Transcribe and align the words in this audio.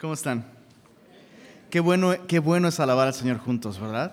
¿Cómo 0.00 0.14
están? 0.14 0.46
Qué 1.68 1.78
bueno, 1.78 2.14
qué 2.26 2.38
bueno 2.38 2.68
es 2.68 2.80
alabar 2.80 3.08
al 3.08 3.12
Señor 3.12 3.36
juntos, 3.36 3.78
¿verdad? 3.78 4.12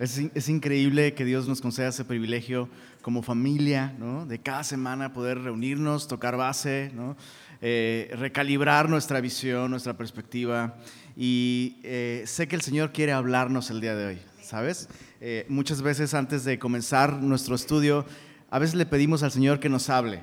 Es, 0.00 0.18
es 0.18 0.48
increíble 0.48 1.14
que 1.14 1.24
Dios 1.24 1.46
nos 1.46 1.60
conceda 1.60 1.86
ese 1.86 2.04
privilegio 2.04 2.68
como 3.00 3.22
familia, 3.22 3.94
¿no? 3.96 4.26
De 4.26 4.40
cada 4.40 4.64
semana 4.64 5.12
poder 5.12 5.40
reunirnos, 5.40 6.08
tocar 6.08 6.36
base, 6.36 6.90
¿no? 6.96 7.16
Eh, 7.62 8.12
recalibrar 8.18 8.88
nuestra 8.88 9.20
visión, 9.20 9.70
nuestra 9.70 9.96
perspectiva. 9.96 10.74
Y 11.16 11.76
eh, 11.84 12.24
sé 12.26 12.48
que 12.48 12.56
el 12.56 12.62
Señor 12.62 12.90
quiere 12.90 13.12
hablarnos 13.12 13.70
el 13.70 13.80
día 13.80 13.94
de 13.94 14.06
hoy, 14.06 14.18
¿sabes? 14.42 14.88
Eh, 15.20 15.46
muchas 15.48 15.80
veces 15.80 16.12
antes 16.12 16.42
de 16.42 16.58
comenzar 16.58 17.22
nuestro 17.22 17.54
estudio, 17.54 18.04
a 18.50 18.58
veces 18.58 18.74
le 18.74 18.84
pedimos 18.84 19.22
al 19.22 19.30
Señor 19.30 19.60
que 19.60 19.68
nos 19.68 19.90
hable. 19.90 20.22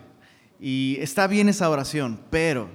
Y 0.59 0.97
está 0.99 1.27
bien 1.27 1.47
esa 1.47 1.69
oración, 1.69 2.19
pero 2.29 2.67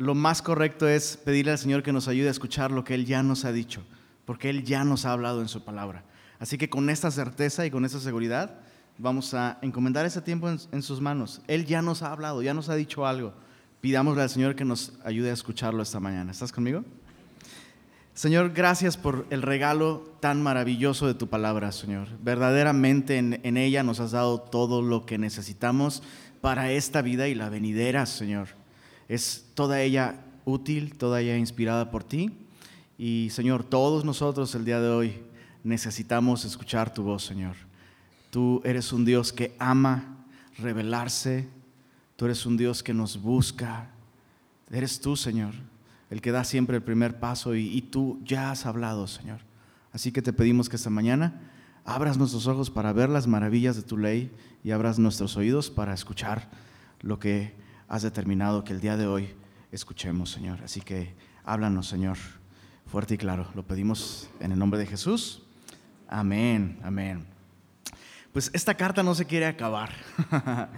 lo 0.00 0.14
más 0.14 0.40
correcto 0.40 0.88
es 0.88 1.18
pedirle 1.18 1.52
al 1.52 1.58
Señor 1.58 1.82
que 1.82 1.92
nos 1.92 2.08
ayude 2.08 2.28
a 2.28 2.30
escuchar 2.30 2.70
lo 2.70 2.84
que 2.84 2.94
Él 2.94 3.04
ya 3.04 3.22
nos 3.22 3.44
ha 3.44 3.52
dicho, 3.52 3.84
porque 4.24 4.48
Él 4.48 4.64
ya 4.64 4.82
nos 4.82 5.04
ha 5.04 5.12
hablado 5.12 5.42
en 5.42 5.48
su 5.48 5.62
palabra. 5.62 6.04
Así 6.38 6.56
que 6.56 6.70
con 6.70 6.88
esta 6.88 7.10
certeza 7.10 7.66
y 7.66 7.70
con 7.70 7.84
esta 7.84 8.00
seguridad 8.00 8.60
vamos 8.96 9.34
a 9.34 9.58
encomendar 9.60 10.06
ese 10.06 10.22
tiempo 10.22 10.48
en, 10.48 10.82
sus 10.82 11.02
manos. 11.02 11.42
Él 11.48 11.66
ya 11.66 11.82
nos 11.82 12.02
ha 12.02 12.12
hablado, 12.12 12.40
ya 12.40 12.54
nos 12.54 12.70
ha 12.70 12.76
dicho 12.76 13.06
algo. 13.06 13.34
Pidámosle 13.82 14.22
al 14.22 14.30
Señor 14.30 14.56
que 14.56 14.64
nos 14.64 14.94
ayude 15.04 15.30
a 15.30 15.34
escucharlo 15.34 15.82
esta 15.82 16.00
mañana. 16.00 16.32
¿Estás 16.32 16.50
conmigo? 16.50 16.82
Señor, 18.14 18.52
gracias 18.54 18.96
por 18.96 19.26
el 19.28 19.42
regalo 19.42 20.14
tan 20.20 20.42
maravilloso 20.42 21.08
de 21.08 21.14
tu 21.14 21.28
palabra, 21.28 21.72
Señor. 21.72 22.08
Verdaderamente 22.22 23.18
en, 23.18 23.38
en 23.42 23.58
ella 23.58 23.82
nos 23.82 24.00
has 24.00 24.12
dado 24.12 24.40
todo 24.40 24.80
lo 24.80 25.04
que 25.04 25.18
necesitamos 25.18 26.02
para 26.40 26.72
esta 26.72 27.02
vida 27.02 27.28
y 27.28 27.34
la 27.34 27.50
venidera, 27.50 28.06
Señor. 28.06 28.59
Es 29.10 29.44
toda 29.54 29.82
ella 29.82 30.24
útil, 30.44 30.96
toda 30.96 31.20
ella 31.20 31.36
inspirada 31.36 31.90
por 31.90 32.04
ti. 32.04 32.30
Y 32.96 33.26
Señor, 33.30 33.64
todos 33.64 34.04
nosotros 34.04 34.54
el 34.54 34.64
día 34.64 34.80
de 34.80 34.88
hoy 34.88 35.20
necesitamos 35.64 36.44
escuchar 36.44 36.94
tu 36.94 37.02
voz, 37.02 37.24
Señor. 37.24 37.56
Tú 38.30 38.62
eres 38.64 38.92
un 38.92 39.04
Dios 39.04 39.32
que 39.32 39.52
ama 39.58 40.24
revelarse. 40.58 41.48
Tú 42.14 42.26
eres 42.26 42.46
un 42.46 42.56
Dios 42.56 42.84
que 42.84 42.94
nos 42.94 43.20
busca. 43.20 43.90
Eres 44.70 45.00
tú, 45.00 45.16
Señor, 45.16 45.54
el 46.08 46.20
que 46.20 46.30
da 46.30 46.44
siempre 46.44 46.76
el 46.76 46.84
primer 46.84 47.18
paso 47.18 47.56
y, 47.56 47.82
tú 47.82 48.20
ya 48.24 48.52
has 48.52 48.64
hablado, 48.64 49.08
Señor. 49.08 49.40
Así 49.92 50.12
que 50.12 50.22
te 50.22 50.32
pedimos 50.32 50.68
que 50.68 50.76
esta 50.76 50.88
mañana 50.88 51.50
abras 51.84 52.16
nuestros 52.16 52.46
ojos 52.46 52.70
para 52.70 52.92
ver 52.92 53.08
las 53.08 53.26
maravillas 53.26 53.74
de 53.74 53.82
tu 53.82 53.98
ley 53.98 54.30
y 54.62 54.70
abras 54.70 55.00
nuestros 55.00 55.36
oídos 55.36 55.68
para 55.68 55.94
escuchar 55.94 56.48
lo 57.00 57.18
que 57.18 57.58
has 57.90 58.02
determinado 58.02 58.62
que 58.62 58.72
el 58.72 58.80
día 58.80 58.96
de 58.96 59.08
hoy 59.08 59.30
escuchemos, 59.72 60.30
Señor. 60.30 60.60
Así 60.64 60.80
que 60.80 61.12
háblanos, 61.44 61.88
Señor, 61.88 62.16
fuerte 62.86 63.14
y 63.14 63.18
claro. 63.18 63.48
Lo 63.54 63.64
pedimos 63.64 64.30
en 64.38 64.52
el 64.52 64.58
nombre 64.60 64.78
de 64.78 64.86
Jesús. 64.86 65.42
Amén, 66.08 66.78
amén. 66.84 67.26
Pues 68.32 68.48
esta 68.54 68.74
carta 68.74 69.02
no 69.02 69.14
se 69.14 69.26
quiere 69.26 69.46
acabar. 69.46 69.90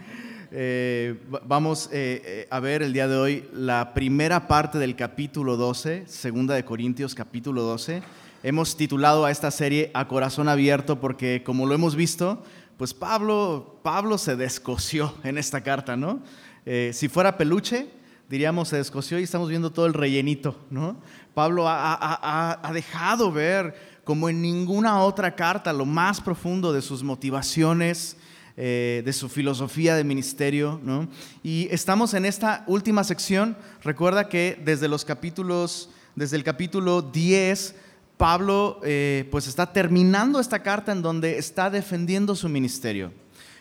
Eh, 0.55 1.19
vamos 1.47 1.89
eh, 1.95 2.21
eh, 2.27 2.49
a 2.51 2.61
ver 2.61 2.83
el 2.83 2.93
día 2.93 3.09
de 3.09 3.17
hoy 3.17 3.49
la 3.55 3.95
primera 3.95 4.49
parte 4.49 4.77
del 4.77 4.97
capítulo 4.97 5.57
12, 5.57 6.07
segunda 6.07 6.55
de 6.55 6.63
Corintios 6.63 7.15
capítulo 7.15 7.63
12 7.63 8.03
hemos 8.43 8.77
titulado 8.77 9.25
a 9.25 9.31
esta 9.31 9.51
serie 9.51 9.91
A 9.95 10.09
Corazón 10.09 10.51
Abierto 10.51 11.01
porque 11.01 11.43
como 11.43 11.65
lo 11.65 11.75
hemos 11.75 11.97
visto, 11.97 12.43
pues 12.77 12.93
Pablo, 12.93 13.81
Pablo 13.83 14.19
se 14.19 14.37
descoció 14.37 15.15
en 15.25 15.39
esta 15.39 15.63
carta, 15.63 15.97
¿no? 15.97 16.21
Eh, 16.65 16.91
si 16.93 17.09
fuera 17.09 17.37
peluche, 17.37 17.89
diríamos 18.29 18.69
se 18.69 18.77
descoció 18.77 19.19
y 19.19 19.25
estamos 19.25 19.49
viendo 19.49 19.73
todo 19.73 19.87
el 19.87 19.95
rellenito, 19.95 20.57
¿no? 20.71 20.97
Pablo 21.35 21.65
ha, 21.67 22.71
dejado 22.73 23.33
ver 23.33 23.75
como 24.05 24.29
en 24.29 24.43
ninguna 24.43 25.01
otra 25.01 25.35
carta 25.35 25.73
lo 25.73 25.87
más 25.87 26.21
profundo 26.21 26.73
de 26.73 26.83
sus 26.83 27.03
motivaciones, 27.03 28.17
eh, 28.57 29.03
de 29.05 29.13
su 29.13 29.29
filosofía 29.29 29.97
de 29.97 30.05
ministerio, 30.05 30.81
¿no? 30.83 31.09
Y 31.43 31.69
estamos 31.71 32.15
en 32.15 32.25
esta 32.25 32.65
última 32.67 33.03
sección, 33.03 33.57
recuerda 33.83 34.29
que 34.29 34.61
desde 34.65 34.89
los 34.89 35.05
capítulos, 35.05 35.91
desde 36.15 36.37
el 36.37 36.45
capítulo 36.45 37.03
10, 37.03 37.75
Pablo 38.19 38.81
eh, 38.85 39.27
pues 39.31 39.47
está 39.47 39.73
terminando 39.73 40.39
esta 40.39 40.63
carta 40.63 40.93
en 40.93 41.03
donde 41.03 41.39
está 41.39 41.71
defendiendo 41.71 42.37
su 42.37 42.49
ministerio. 42.49 43.13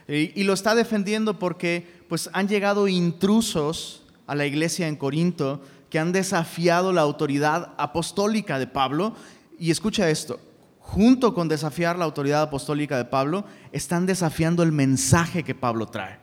Y, 0.08 0.44
lo 0.44 0.54
está 0.54 0.76
defendiendo 0.76 1.40
porque 1.40 2.01
pues 2.12 2.30
han 2.34 2.50
llegado 2.50 2.90
intrusos 2.90 4.04
a 4.28 4.36
la 4.36 4.46
iglesia 4.46 4.90
en 4.90 4.98
Corinto 4.98 5.62
que 5.90 5.98
han 5.98 6.12
desafiado 6.12 6.92
la 6.92 7.00
autoridad 7.00 7.74
apostólica 7.78 8.60
de 8.60 8.68
Pablo. 8.68 9.16
Y 9.58 9.72
escucha 9.72 10.10
esto, 10.10 10.38
junto 10.80 11.34
con 11.34 11.48
desafiar 11.48 11.98
la 11.98 12.04
autoridad 12.04 12.42
apostólica 12.42 12.98
de 12.98 13.06
Pablo, 13.06 13.46
están 13.72 14.06
desafiando 14.06 14.62
el 14.62 14.74
mensaje 14.74 15.46
que 15.46 15.56
Pablo 15.56 15.86
trae. 15.86 16.20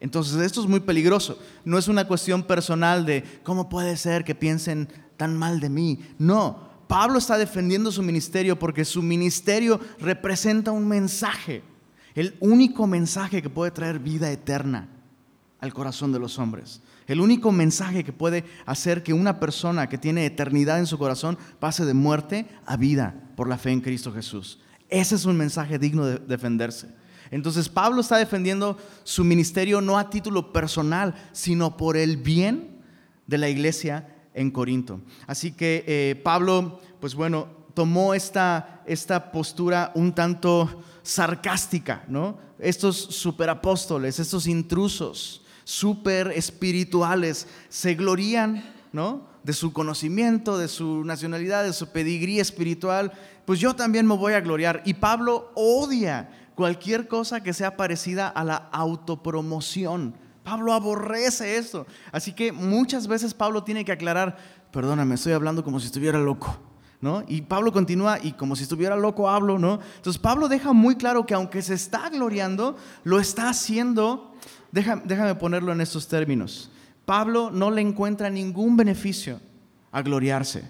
Entonces 0.00 0.40
esto 0.40 0.60
es 0.60 0.66
muy 0.66 0.80
peligroso. 0.80 1.38
No 1.64 1.78
es 1.78 1.86
una 1.86 2.08
cuestión 2.08 2.42
personal 2.42 3.06
de 3.06 3.22
cómo 3.44 3.68
puede 3.68 3.96
ser 3.96 4.24
que 4.24 4.34
piensen 4.34 4.88
tan 5.16 5.36
mal 5.36 5.60
de 5.60 5.70
mí. 5.70 6.00
No, 6.18 6.68
Pablo 6.88 7.20
está 7.20 7.38
defendiendo 7.38 7.92
su 7.92 8.02
ministerio 8.02 8.58
porque 8.58 8.84
su 8.84 9.00
ministerio 9.04 9.78
representa 10.00 10.72
un 10.72 10.88
mensaje, 10.88 11.62
el 12.16 12.34
único 12.40 12.88
mensaje 12.88 13.40
que 13.40 13.50
puede 13.50 13.70
traer 13.70 14.00
vida 14.00 14.28
eterna 14.28 14.88
al 15.62 15.72
corazón 15.72 16.12
de 16.12 16.18
los 16.18 16.38
hombres. 16.40 16.82
El 17.06 17.20
único 17.20 17.52
mensaje 17.52 18.02
que 18.02 18.12
puede 18.12 18.44
hacer 18.66 19.04
que 19.04 19.12
una 19.12 19.38
persona 19.38 19.88
que 19.88 19.96
tiene 19.96 20.26
eternidad 20.26 20.80
en 20.80 20.88
su 20.88 20.98
corazón 20.98 21.38
pase 21.60 21.84
de 21.84 21.94
muerte 21.94 22.48
a 22.66 22.76
vida 22.76 23.14
por 23.36 23.48
la 23.48 23.56
fe 23.56 23.70
en 23.70 23.80
Cristo 23.80 24.12
Jesús. 24.12 24.58
Ese 24.88 25.14
es 25.14 25.24
un 25.24 25.36
mensaje 25.36 25.78
digno 25.78 26.04
de 26.04 26.18
defenderse. 26.18 26.88
Entonces 27.30 27.68
Pablo 27.68 28.00
está 28.00 28.16
defendiendo 28.16 28.76
su 29.04 29.22
ministerio 29.22 29.80
no 29.80 29.98
a 29.98 30.10
título 30.10 30.52
personal, 30.52 31.14
sino 31.30 31.76
por 31.76 31.96
el 31.96 32.16
bien 32.16 32.82
de 33.28 33.38
la 33.38 33.48
iglesia 33.48 34.16
en 34.34 34.50
Corinto. 34.50 35.00
Así 35.28 35.52
que 35.52 35.84
eh, 35.86 36.20
Pablo, 36.24 36.80
pues 37.00 37.14
bueno, 37.14 37.46
tomó 37.72 38.14
esta, 38.14 38.82
esta 38.84 39.30
postura 39.30 39.92
un 39.94 40.12
tanto 40.12 40.82
sarcástica, 41.02 42.04
¿no? 42.08 42.36
Estos 42.58 42.96
superapóstoles, 42.96 44.18
estos 44.18 44.46
intrusos, 44.48 45.41
super 45.72 46.32
espirituales, 46.32 47.48
se 47.70 47.94
glorían, 47.94 48.62
¿no? 48.92 49.26
De 49.42 49.54
su 49.54 49.72
conocimiento, 49.72 50.58
de 50.58 50.68
su 50.68 51.02
nacionalidad, 51.02 51.64
de 51.64 51.72
su 51.72 51.88
pedigrí 51.88 52.40
espiritual, 52.40 53.10
pues 53.46 53.58
yo 53.58 53.74
también 53.74 54.06
me 54.06 54.14
voy 54.14 54.34
a 54.34 54.42
gloriar. 54.42 54.82
Y 54.84 54.92
Pablo 54.92 55.50
odia 55.54 56.28
cualquier 56.54 57.08
cosa 57.08 57.42
que 57.42 57.54
sea 57.54 57.78
parecida 57.78 58.28
a 58.28 58.44
la 58.44 58.56
autopromoción. 58.70 60.14
Pablo 60.44 60.74
aborrece 60.74 61.56
eso. 61.56 61.86
Así 62.12 62.34
que 62.34 62.52
muchas 62.52 63.06
veces 63.06 63.32
Pablo 63.32 63.64
tiene 63.64 63.86
que 63.86 63.92
aclarar, 63.92 64.36
perdóname, 64.72 65.14
estoy 65.14 65.32
hablando 65.32 65.64
como 65.64 65.80
si 65.80 65.86
estuviera 65.86 66.18
loco. 66.18 66.58
¿No? 67.00 67.24
Y 67.26 67.42
Pablo 67.42 67.72
continúa 67.72 68.18
y 68.22 68.30
como 68.30 68.54
si 68.54 68.62
estuviera 68.62 68.94
loco 68.94 69.28
hablo, 69.28 69.58
¿no? 69.58 69.80
Entonces 69.96 70.22
Pablo 70.22 70.46
deja 70.46 70.72
muy 70.72 70.94
claro 70.94 71.26
que 71.26 71.34
aunque 71.34 71.60
se 71.60 71.74
está 71.74 72.08
gloriando, 72.10 72.76
lo 73.02 73.18
está 73.18 73.48
haciendo, 73.48 74.32
déjame, 74.72 75.34
ponerlo 75.36 75.72
en 75.72 75.80
estos 75.80 76.08
términos. 76.08 76.70
Pablo 77.04 77.50
no 77.50 77.70
le 77.70 77.80
encuentra 77.80 78.30
ningún 78.30 78.76
beneficio 78.76 79.40
a 79.90 80.02
gloriarse, 80.02 80.64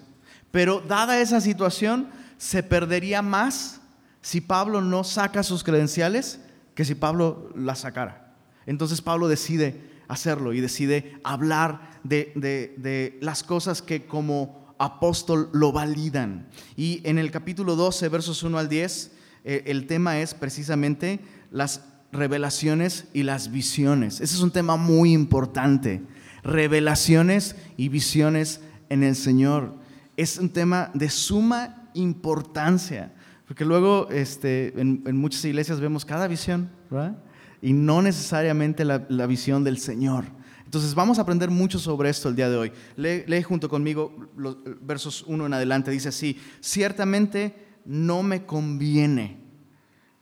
pero 0.50 0.80
dada 0.80 1.20
esa 1.20 1.40
situación, 1.40 2.08
se 2.36 2.62
perdería 2.62 3.22
más 3.22 3.80
si 4.20 4.40
Pablo 4.40 4.80
no 4.80 5.04
saca 5.04 5.42
sus 5.42 5.62
credenciales 5.62 6.40
que 6.74 6.84
si 6.84 6.94
Pablo 6.94 7.50
las 7.54 7.80
sacara. 7.80 8.34
Entonces 8.66 9.00
Pablo 9.00 9.28
decide 9.28 9.80
hacerlo 10.08 10.52
y 10.52 10.60
decide 10.60 11.18
hablar 11.24 12.00
de, 12.02 13.18
las 13.20 13.42
cosas 13.42 13.82
que 13.82 14.06
como 14.06 14.74
apóstol 14.78 15.48
lo 15.52 15.72
validan. 15.72 16.48
Y 16.76 17.00
en 17.04 17.18
el 17.18 17.30
capítulo 17.30 17.76
12, 17.76 18.08
versos 18.08 18.42
1 18.42 18.58
al 18.58 18.68
10, 18.68 19.12
eh, 19.44 19.62
el 19.66 19.86
tema 19.86 20.20
es 20.20 20.34
precisamente 20.34 21.20
las 21.50 21.78
revelaciones 22.12 23.06
y 23.12 23.22
las 23.22 23.50
visiones. 23.50 24.20
Ese 24.20 24.34
es 24.36 24.40
un 24.42 24.50
tema 24.50 24.76
muy 24.76 25.12
importante. 25.12 26.02
Revelaciones 26.44 27.56
y 27.76 27.88
visiones 27.88 28.60
en 28.88 29.02
el 29.02 29.16
Señor. 29.16 29.74
Es 30.16 30.38
un 30.38 30.50
tema 30.50 30.90
de 30.94 31.08
suma 31.10 31.88
importancia. 31.94 33.12
Porque 33.48 33.64
luego 33.64 34.08
este, 34.10 34.78
en, 34.80 35.02
en 35.06 35.16
muchas 35.16 35.44
iglesias 35.44 35.80
vemos 35.80 36.04
cada 36.04 36.28
visión, 36.28 36.70
¿verdad? 36.90 37.16
y 37.62 37.72
no 37.72 38.02
necesariamente 38.02 38.84
la, 38.84 38.98
visión 39.26 39.62
del 39.62 39.78
Señor. 39.78 40.24
Entonces 40.64 40.94
vamos 40.94 41.18
a 41.18 41.22
aprender 41.22 41.48
mucho 41.48 41.78
sobre 41.78 42.10
esto 42.10 42.28
el 42.28 42.36
día 42.36 42.50
de 42.50 42.56
hoy. 42.56 42.72
Lee, 42.96 43.42
junto 43.42 43.68
conmigo 43.68 44.12
los 44.36 44.58
versos 44.80 45.24
1 45.26 45.46
en 45.46 45.54
adelante. 45.54 45.90
Dice 45.92 46.08
así, 46.08 46.36
ciertamente 46.60 47.54
no 47.84 48.22
me 48.22 48.44
conviene 48.44 49.38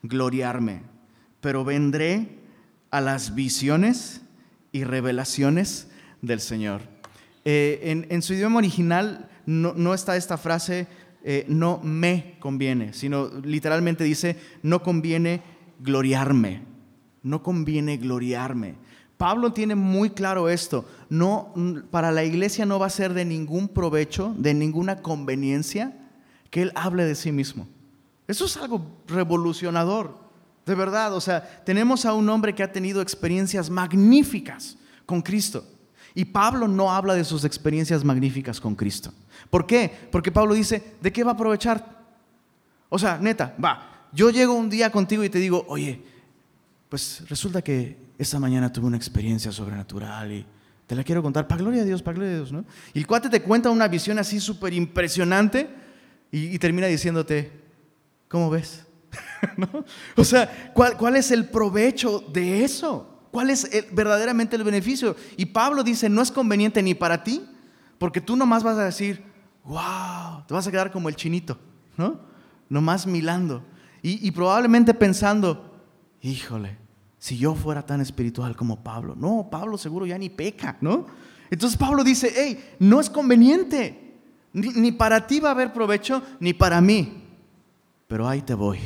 gloriarme, 0.02 0.82
pero 1.40 1.64
vendré 1.64 2.38
a 2.90 3.00
las 3.00 3.34
visiones 3.34 4.22
y 4.72 4.84
revelaciones 4.84 5.88
del 6.22 6.40
Señor. 6.40 6.82
Eh, 7.44 8.06
en, 8.08 8.22
su 8.22 8.34
idioma 8.34 8.58
original, 8.58 9.28
no, 9.46 9.94
está 9.94 10.16
esta 10.16 10.36
frase, 10.36 10.86
eh, 11.24 11.44
no 11.48 11.80
me 11.82 12.36
conviene, 12.38 12.92
sino 12.92 13.28
literalmente 13.42 14.04
dice, 14.04 14.36
no 14.62 14.82
conviene 14.82 15.42
gloriarme, 15.80 16.62
no 17.22 17.42
conviene 17.42 17.96
gloriarme. 17.96 18.74
Pablo 19.16 19.52
tiene 19.52 19.74
muy 19.74 20.10
claro 20.10 20.48
esto, 20.48 20.86
no, 21.08 21.52
para 21.90 22.10
la 22.10 22.24
iglesia 22.24 22.64
no 22.66 22.78
va 22.78 22.86
a 22.86 22.90
ser 22.90 23.12
de 23.12 23.24
ningún 23.24 23.68
provecho, 23.68 24.34
de 24.38 24.54
ninguna 24.54 25.02
conveniencia 25.02 25.96
que 26.50 26.62
él 26.62 26.72
hable 26.74 27.04
de 27.04 27.14
sí 27.14 27.32
mismo. 27.32 27.68
Eso 28.28 28.44
es 28.44 28.56
algo 28.56 29.02
revolucionador, 29.06 30.19
de 30.70 30.76
verdad. 30.76 31.12
O 31.14 31.20
sea, 31.20 31.42
tenemos 31.64 32.06
a 32.06 32.14
un 32.14 32.26
hombre 32.30 32.54
que 32.54 32.62
ha 32.62 32.72
tenido 32.72 33.02
experiencias 33.02 33.68
magníficas 33.68 34.78
con 35.04 35.20
Cristo. 35.20 35.66
Y 36.14 36.24
Pablo 36.24 36.66
no 36.66 36.90
habla 36.90 37.14
de 37.14 37.24
sus 37.24 37.44
experiencias 37.44 38.04
magníficas 38.04 38.60
con 38.60 38.74
Cristo. 38.74 39.12
¿Por 39.50 39.66
qué? 39.66 39.90
Porque 40.10 40.32
Pablo 40.32 40.54
dice, 40.54 40.94
¿de 41.00 41.12
qué 41.12 41.22
va 41.22 41.32
a 41.32 41.34
aprovechar? 41.34 42.00
O 42.88 42.98
sea, 42.98 43.18
neta, 43.18 43.54
va, 43.62 44.06
yo 44.12 44.30
llego 44.30 44.54
un 44.54 44.70
día 44.70 44.90
contigo 44.90 45.22
y 45.22 45.30
te 45.30 45.38
digo, 45.38 45.64
oye, 45.68 46.02
pues 46.88 47.22
resulta 47.28 47.62
que 47.62 47.96
esta 48.18 48.38
mañana 48.38 48.72
tuve 48.72 48.86
una 48.86 48.96
experiencia 48.96 49.52
sobrenatural 49.52 50.32
y 50.32 50.46
te 50.86 50.96
la 50.96 51.04
quiero 51.04 51.22
contar, 51.22 51.46
para 51.46 51.60
gloria 51.60 51.82
a 51.82 51.84
Dios, 51.84 52.02
para 52.02 52.16
gloria 52.16 52.32
a 52.32 52.36
Dios, 52.38 52.52
¿no? 52.52 52.64
Y 52.92 52.98
el 52.98 53.06
cuate 53.06 53.28
te 53.28 53.42
cuenta 53.42 53.70
una 53.70 53.86
visión 53.86 54.18
así 54.18 54.40
súper 54.40 54.72
impresionante 54.72 55.70
y, 56.32 56.58
termina 56.58 56.88
diciéndote, 56.88 57.50
¿cómo 58.28 58.50
ves? 58.50 58.86
O 60.16 60.24
sea, 60.24 60.72
¿cuál, 60.74 60.96
¿cuál 60.96 61.16
es 61.16 61.30
el 61.30 61.48
provecho 61.48 62.20
de 62.32 62.64
eso? 62.64 63.06
¿Cuál 63.30 63.50
es 63.50 63.68
verdaderamente 63.92 64.56
el 64.56 64.64
beneficio? 64.64 65.16
Y 65.36 65.46
Pablo 65.46 65.82
dice, 65.82 66.08
no 66.08 66.22
es 66.22 66.30
conveniente 66.30 66.82
ni 66.82 66.94
para 66.94 67.22
ti, 67.22 67.42
porque 67.98 68.20
tú 68.20 68.36
nomás 68.36 68.62
vas 68.62 68.76
a 68.76 68.84
decir, 68.84 69.22
wow, 69.64 70.44
te 70.46 70.54
vas 70.54 70.66
a 70.66 70.70
quedar 70.70 70.90
como 70.90 71.08
el 71.08 71.16
chinito, 71.16 71.58
¿no? 71.96 72.20
Nomás 72.68 73.06
milando. 73.06 73.64
Y, 74.02 74.26
y 74.26 74.30
probablemente 74.30 74.94
pensando, 74.94 75.80
híjole, 76.22 76.78
si 77.18 77.36
yo 77.36 77.54
fuera 77.54 77.84
tan 77.84 78.00
espiritual 78.00 78.56
como 78.56 78.82
Pablo. 78.82 79.14
No, 79.14 79.48
Pablo 79.50 79.76
seguro 79.76 80.06
ya 80.06 80.18
ni 80.18 80.30
peca, 80.30 80.78
¿no? 80.80 81.06
Entonces 81.50 81.78
Pablo 81.78 82.02
dice, 82.02 82.32
hey, 82.34 82.76
no 82.78 83.00
es 83.00 83.10
conveniente. 83.10 84.16
Ni, 84.52 84.70
ni, 84.70 84.90
para 84.90 85.26
ti 85.26 85.38
va 85.38 85.50
a 85.50 85.52
haber 85.52 85.72
provecho, 85.72 86.22
ni 86.40 86.54
para 86.54 86.80
mí. 86.80 87.24
Pero 88.08 88.26
ahí 88.26 88.42
te 88.42 88.54
voy. 88.54 88.80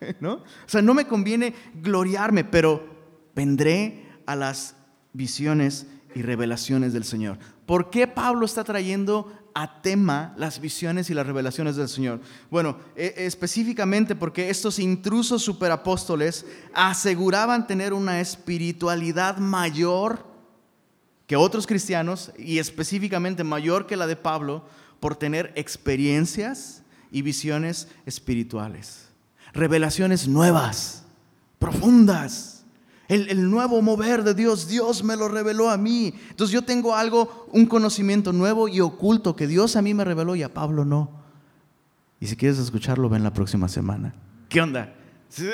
¿No? 0.20 0.34
O 0.34 0.44
sea, 0.66 0.82
no 0.82 0.94
me 0.94 1.06
conviene 1.06 1.54
gloriarme, 1.74 2.44
pero 2.44 2.86
vendré 3.34 4.06
a 4.26 4.36
las 4.36 4.76
visiones 5.12 5.86
y 6.14 6.22
revelaciones 6.22 6.92
del 6.92 7.04
Señor. 7.04 7.38
¿Por 7.66 7.90
qué 7.90 8.06
Pablo 8.06 8.46
está 8.46 8.64
trayendo 8.64 9.32
a 9.54 9.80
tema 9.82 10.34
las 10.36 10.60
visiones 10.60 11.10
y 11.10 11.14
las 11.14 11.26
revelaciones 11.26 11.76
del 11.76 11.88
Señor? 11.88 12.20
Bueno, 12.50 12.78
e, 12.94 13.14
específicamente 13.16 14.14
porque 14.14 14.50
estos 14.50 14.78
intrusos 14.78 15.42
superapóstoles 15.42 16.46
aseguraban 16.72 17.66
tener 17.66 17.92
una 17.92 18.20
espiritualidad 18.20 19.38
mayor 19.38 20.24
que 21.26 21.36
otros 21.36 21.66
cristianos 21.66 22.32
y 22.38 22.58
específicamente 22.58 23.44
mayor 23.44 23.86
que 23.86 23.96
la 23.96 24.06
de 24.06 24.16
Pablo 24.16 24.64
por 25.00 25.16
tener 25.16 25.52
experiencias 25.56 26.82
y 27.10 27.22
visiones 27.22 27.88
espirituales, 28.06 29.05
revelaciones 29.56 30.28
nuevas, 30.28 31.04
profundas 31.58 32.56
el, 33.08 33.50
nuevo 33.50 33.82
mover 33.82 34.24
de 34.24 34.34
Dios, 34.34 34.68
Dios 34.68 35.04
me 35.04 35.16
lo 35.16 35.28
reveló 35.28 35.70
a 35.70 35.76
mí. 35.76 36.12
Entonces 36.30 36.52
yo 36.52 36.62
tengo 36.62 36.94
algo, 36.94 37.46
un 37.52 37.66
conocimiento 37.66 38.32
nuevo 38.32 38.68
y 38.68 38.80
oculto 38.80 39.36
que 39.36 39.46
Dios 39.46 39.76
a 39.76 39.82
mí 39.82 39.94
me 39.94 40.04
reveló 40.04 40.34
y 40.34 40.42
a 40.42 40.52
Pablo 40.52 40.84
no. 40.84 41.10
Y 42.18 42.26
si 42.26 42.36
quieres 42.36 42.58
escucharlo, 42.58 43.08
ven 43.08 43.22
la 43.22 43.32
próxima 43.32 43.68
semana. 43.68 44.14
¿Qué 44.48 44.60
onda? 44.60 44.92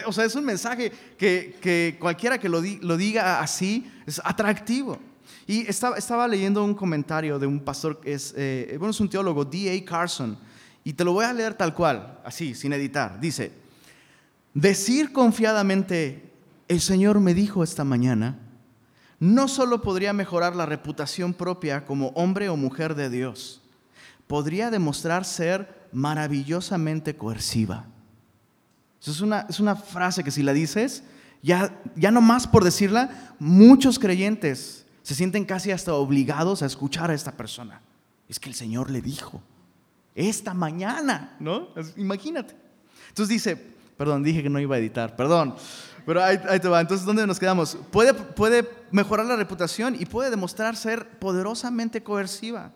O 0.07 0.13
sea, 0.13 0.25
es 0.25 0.35
un 0.35 0.45
mensaje 0.45 0.93
que, 1.19 1.97
cualquiera 2.01 2.39
que 2.39 2.49
lo, 2.49 2.61
diga 2.61 3.41
así 3.41 3.91
es 4.07 4.21
atractivo. 4.25 4.99
Y 5.47 5.67
estaba, 5.69 5.97
estaba, 5.97 6.29
leyendo 6.29 6.65
un 6.65 6.75
comentario 6.75 7.39
de 7.39 7.47
un 7.47 7.61
pastor, 7.61 8.01
es, 8.05 8.33
eh, 8.37 8.77
bueno, 8.79 8.93
es 8.93 9.01
un 9.01 9.09
teólogo, 9.09 9.45
D.A. 9.45 9.85
Carson, 9.85 10.39
y 10.85 10.93
te 10.93 11.05
lo 11.05 11.13
voy 11.13 11.25
a 11.25 11.33
leer 11.33 11.55
tal 11.55 11.75
cual, 11.75 12.21
así, 12.25 12.55
sin 12.55 12.73
editar. 12.73 13.19
Dice, 13.19 13.53
decir 14.55 15.13
confiadamente 15.13 16.33
el 16.69 16.81
Señor 16.81 17.21
me 17.21 17.35
dijo 17.35 17.63
esta 17.63 17.85
mañana, 17.85 18.39
no 19.21 19.47
solo 19.47 19.83
podría 19.83 20.13
mejorar 20.13 20.57
la 20.57 20.67
reputación 20.67 21.35
propia 21.35 21.85
como 21.85 22.09
hombre 22.09 22.49
o 22.49 22.57
mujer 22.57 22.95
de 22.95 23.11
Dios, 23.11 23.63
podría 24.27 24.71
demostrar 24.71 25.25
ser 25.25 25.89
maravillosamente 25.93 27.17
coerciva. 27.17 27.87
Es 29.05 29.21
una, 29.21 29.47
es 29.49 29.61
una 29.61 29.77
frase 29.77 30.25
que 30.25 30.31
si 30.31 30.43
la 30.43 30.53
dices, 30.53 31.05
ya, 31.43 31.81
ya 31.97 32.11
no 32.11 32.21
más 32.21 32.47
por 32.47 32.65
decirla, 32.65 33.35
muchos 33.39 33.99
creyentes 33.99 34.87
se 35.03 35.15
sienten 35.15 35.45
casi 35.45 35.73
hasta 35.73 35.95
obligados 35.95 36.63
a 36.63 36.67
escuchar 36.67 37.11
a 37.11 37.15
esta 37.15 37.33
persona. 37.33 37.81
Es 38.29 38.39
que 38.39 38.49
el 38.49 38.55
Señor 38.55 38.91
le 38.91 39.03
dijo, 39.03 39.43
esta 40.15 40.55
mañana, 40.55 41.37
¿no? 41.41 41.69
Imagínate. 41.97 42.55
Entonces 43.09 43.29
dice, 43.29 43.72
perdón, 43.97 44.23
dije 44.23 44.43
que 44.43 44.51
no 44.51 44.61
iba 44.61 44.77
a 44.77 44.79
editar, 44.79 45.17
perdón. 45.17 45.55
Pero 46.05 46.23
ahí, 46.23 46.39
te 46.61 46.69
va. 46.69 46.81
Entonces, 46.81 47.07
¿dónde 47.07 47.27
nos 47.27 47.39
quedamos? 47.39 47.77
Puede, 47.91 48.13
puede 48.15 48.69
mejorar 48.91 49.27
la 49.27 49.37
reputación 49.37 49.97
y 49.99 50.07
puede 50.07 50.31
demostrar 50.31 50.77
ser 50.77 51.19
poderosamente 51.19 52.03
coerciva. 52.03 52.73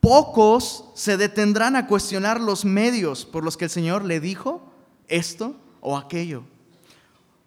Pocos 0.00 0.84
se 0.94 1.16
detendrán 1.16 1.76
a 1.76 1.86
cuestionar 1.86 2.40
los 2.40 2.64
medios 2.64 3.24
por 3.24 3.42
los 3.42 3.56
que 3.56 3.64
el 3.64 3.70
Señor 3.70 4.04
le 4.04 4.20
dijo 4.20 4.70
esto 5.08 5.56
o 5.80 5.96
aquello. 5.96 6.44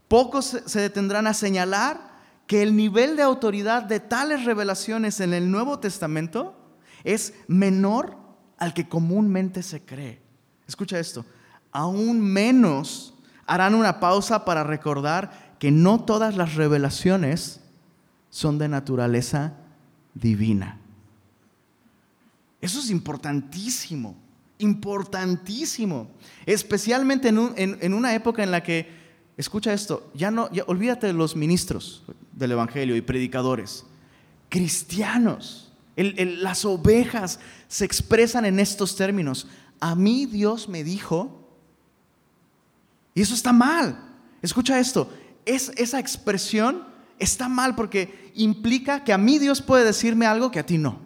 Pocos 0.08 0.58
se 0.66 0.80
detendrán 0.80 1.28
a 1.28 1.34
señalar 1.34 2.18
que 2.48 2.64
el 2.64 2.76
nivel 2.76 3.16
de 3.16 3.24
autoridad 3.24 3.84
de 3.84 4.00
tales 4.00 4.46
revelaciones 4.46 5.20
en 5.20 5.34
el 5.34 5.52
Nuevo 5.52 5.80
Testamento 5.80 6.56
es 7.04 7.34
menor 7.48 8.18
al 8.58 8.74
que 8.74 8.88
comúnmente 8.90 9.62
se 9.64 9.84
cree. 9.84 10.22
Escucha 10.68 11.00
esto, 11.00 11.26
aún 11.72 12.22
menos 12.22 13.14
harán 13.46 13.76
una 13.76 14.00
pausa 14.00 14.46
para 14.46 14.64
recordar 14.64 15.56
que 15.60 15.72
no 15.72 16.04
todas 16.04 16.36
las 16.36 16.56
revelaciones 16.56 17.62
son 18.30 18.58
de 18.58 18.68
naturaleza 18.68 19.54
divina. 20.14 20.78
Eso 22.62 22.80
es 22.80 22.90
importantísimo, 22.90 24.16
importantísimo, 24.60 26.10
especialmente 26.46 27.30
en, 27.30 27.94
una 27.94 28.14
época 28.14 28.44
en 28.44 28.52
la 28.52 28.64
que, 28.64 28.96
escucha 29.38 29.74
esto, 29.74 30.12
ya 30.16 30.32
no, 30.32 30.50
olvídate 30.66 31.08
de 31.08 31.14
los 31.14 31.36
ministros 31.36 32.04
del 32.32 32.52
Evangelio 32.52 32.96
y 32.96 33.02
predicadores, 33.02 33.86
cristianos, 34.50 35.72
las 35.96 36.66
ovejas 36.66 37.40
se 37.68 37.86
expresan 37.86 38.46
en 38.46 38.60
estos 38.60 38.96
términos. 38.96 39.48
A 39.80 39.96
mí 39.96 40.26
Dios 40.26 40.70
me 40.70 40.84
dijo 40.84 41.37
y 43.18 43.22
eso 43.22 43.34
está 43.34 43.52
mal. 43.52 43.98
Escucha 44.44 44.80
esto, 44.80 45.12
es, 45.44 45.72
esa 45.76 46.00
expresión 46.00 46.84
está 47.18 47.50
mal 47.50 47.74
porque 47.74 48.32
implica 48.36 49.04
que 49.04 49.12
a 49.12 49.18
mí 49.18 49.40
Dios 49.40 49.60
puede 49.60 49.84
decirme 49.84 50.28
algo 50.28 50.52
que 50.52 50.60
a 50.60 50.66
ti 50.68 50.78
no. 50.78 51.00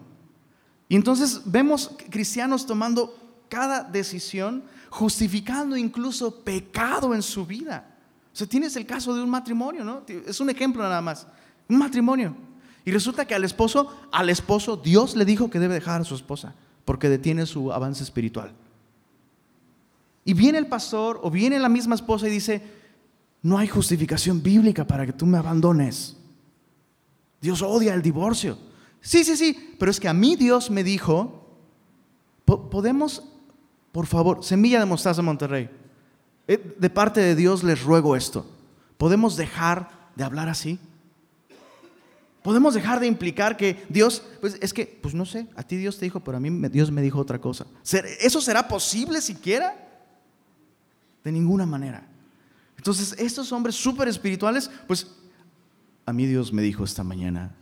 Y 0.90 0.96
entonces 0.96 1.40
vemos 1.46 1.90
cristianos 2.10 2.66
tomando 2.66 3.18
cada 3.48 3.82
decisión, 3.82 4.62
justificando 4.90 5.74
incluso 5.74 6.44
pecado 6.44 7.14
en 7.14 7.22
su 7.22 7.46
vida. 7.46 7.96
O 8.30 8.36
sea, 8.36 8.46
tienes 8.46 8.76
el 8.76 8.84
caso 8.84 9.14
de 9.14 9.22
un 9.22 9.30
matrimonio, 9.30 9.82
¿no? 9.82 10.02
Es 10.26 10.38
un 10.38 10.50
ejemplo 10.50 10.82
nada 10.82 11.00
más. 11.00 11.26
Un 11.66 11.78
matrimonio. 11.78 12.36
Y 12.84 12.90
resulta 12.90 13.24
que 13.24 13.34
al 13.34 13.44
esposo, 13.44 13.90
al 14.12 14.28
esposo, 14.28 14.76
Dios 14.76 15.16
le 15.16 15.24
dijo 15.24 15.48
que 15.48 15.58
debe 15.58 15.72
dejar 15.72 16.02
a 16.02 16.04
su 16.04 16.14
esposa 16.14 16.52
porque 16.84 17.08
detiene 17.08 17.46
su 17.46 17.72
avance 17.72 18.04
espiritual. 18.04 18.52
Y 20.24 20.34
viene 20.34 20.58
el 20.58 20.66
pastor 20.66 21.20
o 21.22 21.30
viene 21.30 21.58
la 21.58 21.68
misma 21.68 21.94
esposa 21.94 22.28
y 22.28 22.30
dice, 22.30 22.62
no 23.42 23.58
hay 23.58 23.66
justificación 23.66 24.42
bíblica 24.42 24.86
para 24.86 25.04
que 25.04 25.12
tú 25.12 25.26
me 25.26 25.38
abandones. 25.38 26.16
Dios 27.40 27.60
odia 27.62 27.94
el 27.94 28.02
divorcio. 28.02 28.56
Sí, 29.00 29.24
sí, 29.24 29.36
sí, 29.36 29.74
pero 29.78 29.90
es 29.90 29.98
que 29.98 30.08
a 30.08 30.14
mí 30.14 30.36
Dios 30.36 30.70
me 30.70 30.84
dijo, 30.84 31.56
podemos, 32.44 33.24
por 33.90 34.06
favor, 34.06 34.44
Semilla 34.44 34.78
de 34.78 34.86
Mostaza 34.86 35.22
Monterrey, 35.22 35.68
eh, 36.46 36.76
de 36.78 36.90
parte 36.90 37.20
de 37.20 37.34
Dios 37.34 37.64
les 37.64 37.82
ruego 37.82 38.14
esto, 38.14 38.46
¿podemos 38.96 39.36
dejar 39.36 40.10
de 40.14 40.22
hablar 40.22 40.48
así? 40.48 40.78
Podemos 42.42 42.74
dejar 42.74 43.00
de 43.00 43.06
implicar 43.06 43.56
que 43.56 43.84
Dios, 43.88 44.22
pues 44.40 44.58
es 44.60 44.72
que, 44.72 44.86
pues 44.86 45.14
no 45.14 45.24
sé, 45.24 45.46
a 45.56 45.62
ti 45.62 45.76
Dios 45.76 45.98
te 45.98 46.04
dijo, 46.04 46.20
pero 46.20 46.36
a 46.36 46.40
mí 46.40 46.50
Dios 46.68 46.90
me 46.90 47.02
dijo 47.02 47.18
otra 47.18 47.40
cosa. 47.40 47.66
¿Eso 48.20 48.40
será 48.40 48.66
posible 48.66 49.20
siquiera? 49.20 49.91
De 51.24 51.32
ninguna 51.32 51.66
manera. 51.66 52.06
Entonces, 52.76 53.14
estos 53.18 53.52
hombres 53.52 53.76
súper 53.76 54.08
espirituales, 54.08 54.70
pues 54.86 55.06
a 56.04 56.12
mí 56.12 56.26
Dios 56.26 56.52
me 56.52 56.62
dijo 56.62 56.84
esta 56.84 57.04
mañana, 57.04 57.54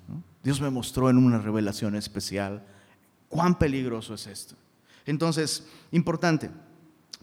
Dios 0.42 0.60
me 0.60 0.70
mostró 0.70 1.10
en 1.10 1.18
una 1.18 1.38
revelación 1.38 1.94
especial 1.94 2.64
cuán 3.28 3.58
peligroso 3.58 4.14
es 4.14 4.26
esto. 4.26 4.54
Entonces, 5.04 5.66
importante, 5.92 6.50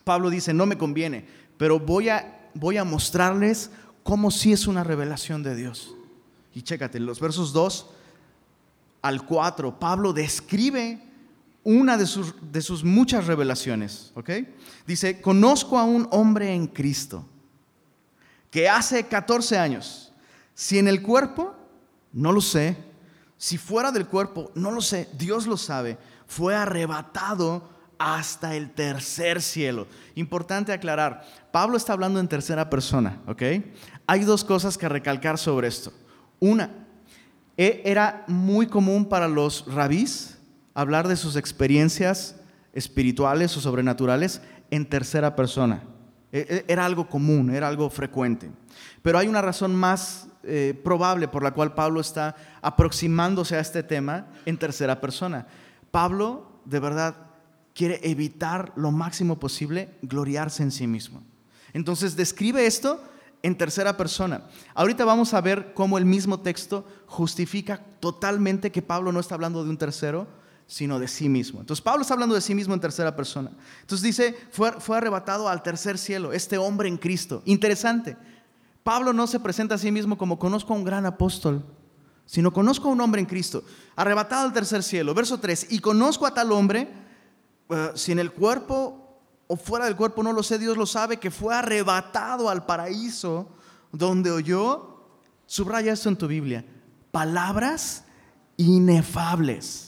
Pablo 0.04 0.30
dice, 0.30 0.54
no 0.54 0.66
me 0.66 0.78
conviene, 0.78 1.26
pero 1.58 1.80
voy 1.80 2.10
a, 2.10 2.50
voy 2.54 2.78
a 2.78 2.84
mostrarles 2.84 3.72
cómo 4.04 4.32
sí 4.32 4.54
es 4.54 4.68
una 4.68 4.84
revelación 4.84 5.44
de 5.44 5.56
Dios. 5.56 5.94
Y 6.54 6.62
chécate, 6.62 7.00
los 7.00 7.20
versos 7.20 7.52
2 7.54 7.88
al 9.02 9.26
4, 9.26 9.80
Pablo 9.80 10.14
describe 10.14 11.02
una 11.68 11.98
de 11.98 12.06
sus, 12.06 12.34
de 12.50 12.62
sus 12.62 12.86
muchas 12.86 13.28
revelaciones. 13.28 14.14
¿ok? 14.16 14.30
Dice, 14.88 15.20
conozco 15.20 15.78
a 15.78 15.84
un 15.84 16.08
hombre 16.12 16.54
en 16.54 16.66
Cristo 16.66 17.26
que 18.50 18.70
hace 18.70 19.06
14 19.06 19.58
años, 19.58 20.14
si 20.54 20.80
en 20.80 20.88
el 20.88 21.02
cuerpo, 21.02 21.54
no 22.14 22.32
lo 22.32 22.40
sé, 22.40 22.78
si 23.36 23.58
fuera 23.58 23.92
del 23.92 24.08
cuerpo, 24.08 24.50
no 24.56 24.72
lo 24.72 24.80
sé, 24.80 25.10
Dios 25.18 25.46
lo 25.46 25.58
sabe, 25.58 25.98
fue 26.26 26.56
arrebatado 26.56 27.70
hasta 28.00 28.56
el 28.56 28.72
tercer 28.72 29.42
cielo. 29.42 29.88
Importante 30.16 30.72
aclarar, 30.72 31.28
Pablo 31.52 31.76
está 31.76 31.92
hablando 31.92 32.22
en 32.22 32.30
tercera 32.30 32.70
persona, 32.70 33.22
¿ok? 33.28 33.42
Hay 34.08 34.22
dos 34.22 34.46
cosas 34.46 34.78
que 34.78 34.88
recalcar 34.88 35.38
sobre 35.38 35.68
esto. 35.68 35.92
Una, 36.40 36.88
e, 37.58 37.82
era 37.84 38.24
muy 38.28 38.68
común 38.68 39.04
para 39.10 39.28
los 39.28 39.66
rabís 39.68 40.37
hablar 40.78 41.08
de 41.08 41.16
sus 41.16 41.36
experiencias 41.36 42.36
espirituales 42.72 43.58
o 43.58 43.62
sobrenaturales 43.62 44.42
en 44.70 44.86
tercera 44.86 45.36
persona. 45.36 45.82
E, 46.32 46.66
e, 46.68 46.72
era 46.72 46.86
algo 46.86 47.10
común, 47.10 47.50
era 47.50 47.68
algo 47.68 47.90
frecuente. 47.90 48.52
Pero 49.02 49.18
hay 49.18 49.28
una 49.28 49.42
razón 49.42 49.76
más 49.76 50.28
eh, 50.44 50.80
probable 50.84 51.28
por 51.28 51.42
la 51.42 51.52
cual 51.52 51.74
Pablo 51.74 52.00
está 52.00 52.36
aproximándose 52.62 53.56
a 53.56 53.60
este 53.60 53.82
tema 53.82 54.28
en 54.46 54.56
tercera 54.60 55.02
persona. 55.02 55.48
Pablo, 55.90 56.62
de 56.66 56.80
verdad, 56.80 57.16
quiere 57.74 58.00
evitar 58.04 58.72
lo 58.76 58.92
máximo 58.92 59.40
posible 59.40 59.96
gloriarse 60.04 60.62
en 60.62 60.70
sí 60.70 60.86
mismo. 60.86 61.24
Entonces 61.74 62.16
describe 62.16 62.68
esto 62.68 63.04
en 63.42 63.58
tercera 63.58 63.98
persona. 63.98 64.44
Ahorita 64.76 65.06
vamos 65.06 65.34
a 65.34 65.42
ver 65.42 65.74
cómo 65.74 65.98
el 65.98 66.06
mismo 66.06 66.42
texto 66.42 66.86
justifica 67.08 67.82
totalmente 68.00 68.72
que 68.72 68.84
Pablo 68.84 69.12
no 69.12 69.20
está 69.20 69.34
hablando 69.34 69.64
de 69.64 69.72
un 69.72 69.78
tercero, 69.80 70.28
sino 70.68 71.00
de 71.00 71.08
sí 71.08 71.30
mismo. 71.30 71.62
Entonces 71.62 71.82
Pablo 71.82 72.02
está 72.02 72.14
hablando 72.14 72.36
de 72.36 72.42
sí 72.42 72.54
mismo 72.54 72.74
en 72.74 72.80
tercera 72.80 73.16
persona. 73.16 73.52
Entonces 73.82 74.04
dice, 74.04 74.38
fue, 74.52 74.74
fue 74.74 74.98
arrebatado 74.98 75.48
al 75.48 75.64
tercer 75.64 75.98
cielo, 75.98 76.34
este 76.34 76.58
hombre 76.58 76.90
en 76.90 76.98
Cristo. 76.98 77.42
Interesante. 77.46 78.18
Pablo 78.84 79.14
no 79.14 79.28
se 79.28 79.40
presenta 79.40 79.76
a 79.76 79.78
sí 79.78 79.92
mismo 79.92 80.18
como 80.18 80.38
conozco 80.38 80.74
a 80.74 80.78
un 80.78 80.84
gran 80.84 81.06
apóstol, 81.06 81.66
sino 82.26 82.52
conozco 82.52 82.90
a 82.90 82.92
un 82.92 83.02
hombre 83.02 83.22
en 83.22 83.28
Cristo, 83.28 83.64
arrebatado 83.96 84.46
al 84.46 84.54
tercer 84.54 84.84
cielo. 84.84 85.14
Verso 85.14 85.40
3, 85.40 85.68
y 85.72 85.80
conozco 85.80 86.26
a 86.26 86.34
tal 86.34 86.52
hombre, 86.52 86.90
eh, 87.70 87.92
si 87.96 88.12
en 88.12 88.20
el 88.20 88.32
cuerpo 88.32 89.08
o 89.48 89.56
fuera 89.56 89.86
del 89.86 89.96
cuerpo, 89.96 90.24
no 90.24 90.34
lo 90.34 90.44
sé, 90.44 90.60
Dios 90.60 90.78
lo 90.78 90.86
sabe, 90.86 91.18
que 91.18 91.32
fue 91.32 91.56
arrebatado 91.56 92.50
al 92.50 92.66
paraíso 92.66 93.50
donde 93.92 94.30
oyó, 94.30 95.06
subraya 95.46 95.94
esto 95.94 96.10
en 96.10 96.18
tu 96.18 96.28
Biblia, 96.28 96.66
palabras 97.12 98.04
inefables, 98.58 99.87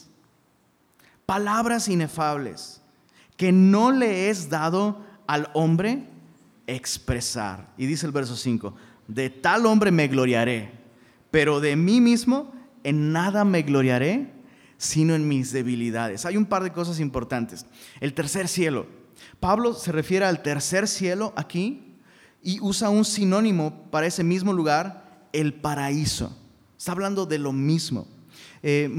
palabras 1.29 1.88
inefables, 1.88 2.81
que 3.38 3.51
no 3.51 3.91
le 3.91 4.31
es 4.31 4.50
dado 4.50 5.05
al 5.27 5.48
hombre 5.53 6.07
expresar. 6.65 7.71
Y 7.77 7.86
dice 7.86 8.07
el 8.07 8.12
verso 8.12 8.36
5, 8.36 8.74
de 9.07 9.29
tal 9.29 9.67
hombre 9.67 9.91
me 9.91 10.07
gloriaré, 10.07 10.71
pero 11.29 11.59
de 11.59 11.75
mí 11.75 12.01
mismo 12.01 12.51
en 12.83 13.12
nada 13.12 13.45
me 13.45 13.62
gloriaré, 13.62 14.33
sino 14.79 15.13
en 15.13 15.27
mis 15.27 15.51
debilidades. 15.51 16.25
Hay 16.25 16.36
un 16.36 16.48
par 16.48 16.63
de 16.63 16.74
cosas 16.74 17.00
importantes. 17.00 17.67
El 18.00 18.15
tercer 18.15 18.48
cielo, 18.48 18.88
Pablo 19.39 19.75
se 19.75 19.91
refiere 19.91 20.25
al 20.25 20.41
tercer 20.41 20.88
cielo 20.88 21.31
aquí 21.36 21.93
y 22.41 22.59
usa 22.59 22.89
un 22.89 23.05
sinónimo 23.05 23.83
para 23.91 24.07
ese 24.07 24.24
mismo 24.24 24.51
lugar, 24.51 25.27
el 25.31 25.53
paraíso. 25.53 26.36
Está 26.75 26.93
hablando 26.93 27.27
de 27.27 27.38
lo 27.38 27.53
mismo. 27.53 28.07
Eh, 28.62 28.89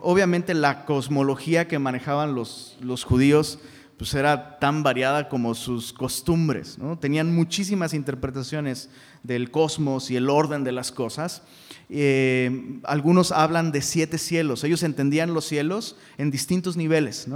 obviamente 0.00 0.54
la 0.54 0.84
cosmología 0.84 1.68
que 1.68 1.78
manejaban 1.78 2.34
los, 2.34 2.76
judíos 3.04 3.58
pues 3.98 4.14
era 4.14 4.58
tan 4.58 4.82
variada 4.82 5.28
como 5.28 5.54
sus 5.54 5.92
costumbres. 5.92 6.78
Tenían 7.00 7.34
muchísimas 7.34 7.94
interpretaciones 7.94 8.88
del 9.22 9.50
cosmos 9.50 10.10
y 10.10 10.16
el 10.16 10.28
orden 10.28 10.64
de 10.64 10.72
las 10.72 10.90
cosas. 10.90 11.42
Eh, 11.88 12.80
algunos 12.84 13.30
hablan 13.30 13.70
de 13.70 13.82
siete 13.82 14.18
cielos. 14.18 14.64
Ellos 14.64 14.82
entendían 14.82 15.34
los 15.34 15.44
cielos 15.44 15.96
en 16.18 16.30
distintos 16.30 16.76
niveles, 16.76 17.28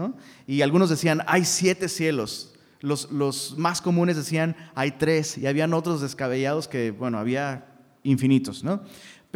Y 0.47 0.63
algunos 0.63 0.91
decían, 0.91 1.23
hay 1.27 1.45
siete 1.45 1.89
cielos. 1.89 2.55
Los, 2.81 3.11
los, 3.13 3.57
más 3.57 3.81
comunes 3.81 4.17
decían, 4.17 4.57
hay 4.75 4.93
tres. 4.93 5.39
Y 5.39 5.47
habían 5.47 5.73
otros 5.73 6.01
descabellados 6.01 6.69
que, 6.69 6.91
bueno, 6.91 7.19
había 7.19 7.67
infinitos, 8.03 8.65
¿no? 8.65 8.83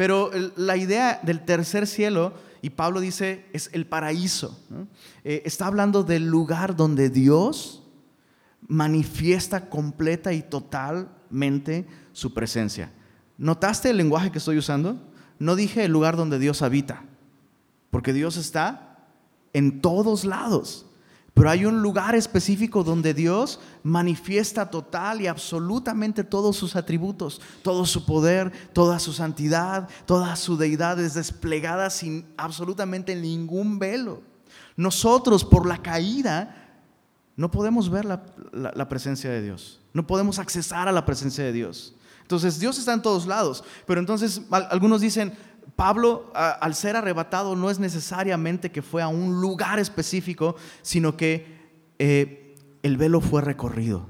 Pero 0.01 0.31
la 0.55 0.77
idea 0.77 1.19
del 1.21 1.45
tercer 1.45 1.85
cielo, 1.85 2.33
y 2.63 2.71
Pablo 2.71 3.01
dice, 3.01 3.45
es 3.53 3.69
el 3.71 3.85
paraíso. 3.85 4.59
Eh, 5.23 5.43
está 5.45 5.67
hablando 5.67 6.01
del 6.01 6.25
lugar 6.25 6.75
donde 6.75 7.11
Dios 7.11 7.83
manifiesta 8.67 9.69
completa 9.69 10.33
y 10.33 10.41
totalmente 10.41 11.85
su 12.13 12.33
presencia. 12.33 12.91
¿Notaste 13.37 13.91
el 13.91 13.97
lenguaje 13.97 14.31
que 14.31 14.39
estoy 14.39 14.57
usando? 14.57 14.99
No 15.37 15.55
dije 15.55 15.83
el 15.83 15.91
lugar 15.91 16.17
donde 16.17 16.39
Dios 16.39 16.63
habita, 16.63 17.03
porque 17.91 18.11
Dios 18.11 18.37
está 18.37 19.05
en 19.53 19.81
todos 19.81 20.25
lados. 20.25 20.87
Pero 21.33 21.49
hay 21.49 21.65
un 21.65 21.81
lugar 21.81 22.13
específico 22.13 22.83
donde 22.83 23.13
Dios 23.13 23.59
manifiesta 23.83 24.69
total 24.69 25.21
y 25.21 25.27
absolutamente 25.27 26.23
todos 26.23 26.57
sus 26.57 26.75
atributos, 26.75 27.41
todo 27.63 27.85
su 27.85 28.05
poder, 28.05 28.51
toda 28.73 28.99
su 28.99 29.13
santidad, 29.13 29.87
toda 30.05 30.35
su 30.35 30.57
deidad 30.57 30.99
es 30.99 31.13
desplegada 31.13 31.89
sin 31.89 32.25
absolutamente 32.37 33.15
ningún 33.15 33.79
velo. 33.79 34.21
Nosotros 34.75 35.45
por 35.45 35.65
la 35.65 35.81
caída 35.81 36.83
no 37.37 37.49
podemos 37.49 37.89
ver 37.89 38.03
la, 38.03 38.23
la 38.51 38.89
presencia 38.89 39.29
de 39.29 39.41
Dios, 39.41 39.79
no 39.93 40.05
podemos 40.05 40.37
accesar 40.37 40.89
a 40.89 40.91
la 40.91 41.05
presencia 41.05 41.45
de 41.45 41.53
Dios. 41.53 41.95
Entonces 42.31 42.59
Dios 42.59 42.77
está 42.77 42.93
en 42.93 43.01
todos 43.01 43.25
lados, 43.25 43.63
pero 43.85 43.99
entonces 43.99 44.41
algunos 44.51 45.01
dicen, 45.01 45.33
Pablo 45.75 46.31
al 46.33 46.75
ser 46.75 46.95
arrebatado 46.95 47.55
no 47.55 47.69
es 47.69 47.79
necesariamente 47.79 48.71
que 48.71 48.81
fue 48.81 49.01
a 49.01 49.07
un 49.07 49.41
lugar 49.41 49.79
específico, 49.79 50.55
sino 50.81 51.17
que 51.17 51.59
eh, 51.97 52.55
el 52.83 52.97
velo 52.97 53.21
fue 53.21 53.41
recorrido 53.41 54.07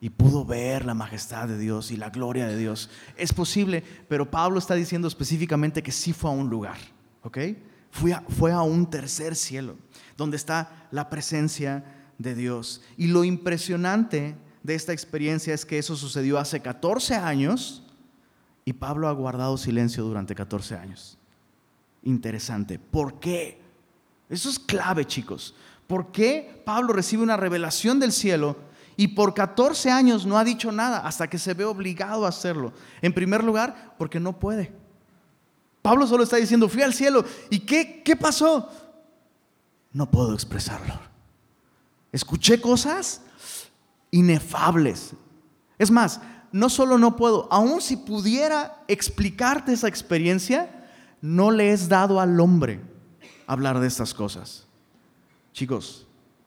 y 0.00 0.10
pudo 0.10 0.44
ver 0.44 0.84
la 0.84 0.94
majestad 0.94 1.48
de 1.48 1.58
Dios 1.58 1.90
y 1.90 1.96
la 1.96 2.10
gloria 2.10 2.46
de 2.46 2.56
Dios. 2.56 2.90
Es 3.16 3.32
posible, 3.32 3.82
pero 4.08 4.30
Pablo 4.30 4.58
está 4.58 4.74
diciendo 4.74 5.08
específicamente 5.08 5.82
que 5.82 5.92
sí 5.92 6.12
fue 6.12 6.30
a 6.30 6.34
un 6.34 6.50
lugar, 6.50 6.78
¿ok? 7.22 7.38
Fue 7.90 8.14
fue 8.28 8.52
a 8.52 8.60
un 8.62 8.90
tercer 8.90 9.36
cielo, 9.36 9.76
donde 10.16 10.36
está 10.36 10.88
la 10.90 11.08
presencia 11.08 11.84
de 12.18 12.34
Dios. 12.34 12.82
Y 12.96 13.06
lo 13.06 13.24
impresionante 13.24 14.36
de 14.62 14.74
esta 14.74 14.92
experiencia 14.92 15.54
es 15.54 15.64
que 15.64 15.78
eso 15.78 15.96
sucedió 15.96 16.38
hace 16.38 16.60
14 16.60 17.14
años 17.14 17.85
y 18.68 18.72
Pablo 18.72 19.06
ha 19.08 19.12
guardado 19.12 19.56
silencio 19.56 20.02
durante 20.02 20.34
14 20.34 20.74
años. 20.74 21.16
Interesante. 22.02 22.80
¿Por 22.80 23.20
qué? 23.20 23.62
Eso 24.28 24.50
es 24.50 24.58
clave, 24.58 25.06
chicos. 25.06 25.54
¿Por 25.86 26.10
qué 26.10 26.62
Pablo 26.66 26.92
recibe 26.92 27.22
una 27.22 27.36
revelación 27.36 28.00
del 28.00 28.10
cielo 28.10 28.56
y 28.96 29.08
por 29.08 29.34
14 29.34 29.92
años 29.92 30.26
no 30.26 30.36
ha 30.36 30.42
dicho 30.42 30.72
nada 30.72 30.98
hasta 31.06 31.30
que 31.30 31.38
se 31.38 31.54
ve 31.54 31.64
obligado 31.64 32.26
a 32.26 32.30
hacerlo? 32.30 32.72
En 33.02 33.14
primer 33.14 33.44
lugar, 33.44 33.94
porque 33.98 34.18
no 34.18 34.36
puede. 34.36 34.72
Pablo 35.80 36.04
solo 36.08 36.24
está 36.24 36.36
diciendo, 36.36 36.68
fui 36.68 36.82
al 36.82 36.92
cielo. 36.92 37.24
¿Y 37.50 37.60
qué, 37.60 38.02
qué 38.04 38.16
pasó? 38.16 38.68
No 39.92 40.10
puedo 40.10 40.34
expresarlo. 40.34 40.98
Escuché 42.10 42.60
cosas 42.60 43.22
inefables. 44.10 45.12
Es 45.78 45.88
más, 45.92 46.20
no 46.56 46.70
solo 46.70 46.96
no 46.96 47.16
puedo, 47.16 47.48
aun 47.50 47.82
si 47.82 47.98
pudiera 47.98 48.82
explicarte 48.88 49.74
esa 49.74 49.88
experiencia, 49.88 50.88
no 51.20 51.50
le 51.50 51.72
es 51.72 51.90
dado 51.90 52.18
al 52.18 52.40
hombre 52.40 52.80
hablar 53.46 53.78
de 53.78 53.86
estas 53.86 54.14
cosas. 54.14 54.66
Chicos, 55.52 56.06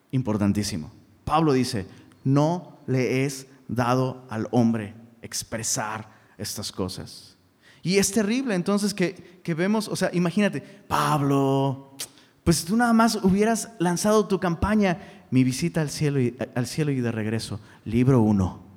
importantísimo. 0.09 0.91
Pablo 1.25 1.53
dice, 1.53 1.85
no 2.23 2.79
le 2.87 3.23
es 3.23 3.45
dado 3.67 4.25
al 4.31 4.47
hombre 4.49 4.95
expresar 5.21 6.09
estas 6.39 6.71
cosas. 6.71 7.37
Y 7.83 7.97
es 7.97 8.11
terrible 8.11 8.55
entonces 8.55 8.95
que, 8.95 9.41
que 9.43 9.53
vemos, 9.53 9.87
o 9.87 9.95
sea, 9.95 10.09
imagínate, 10.11 10.59
Pablo, 10.59 11.95
pues 12.43 12.65
tú 12.65 12.75
nada 12.75 12.93
más 12.93 13.19
hubieras 13.21 13.73
lanzado 13.77 14.27
tu 14.27 14.39
campaña 14.39 14.97
mi 15.29 15.43
visita 15.43 15.81
al 15.81 15.91
cielo 15.91 16.19
y, 16.19 16.35
al 16.55 16.65
cielo 16.65 16.89
y 16.89 16.99
de 16.99 17.11
regreso, 17.11 17.59
libro 17.85 18.21
1. 18.21 18.68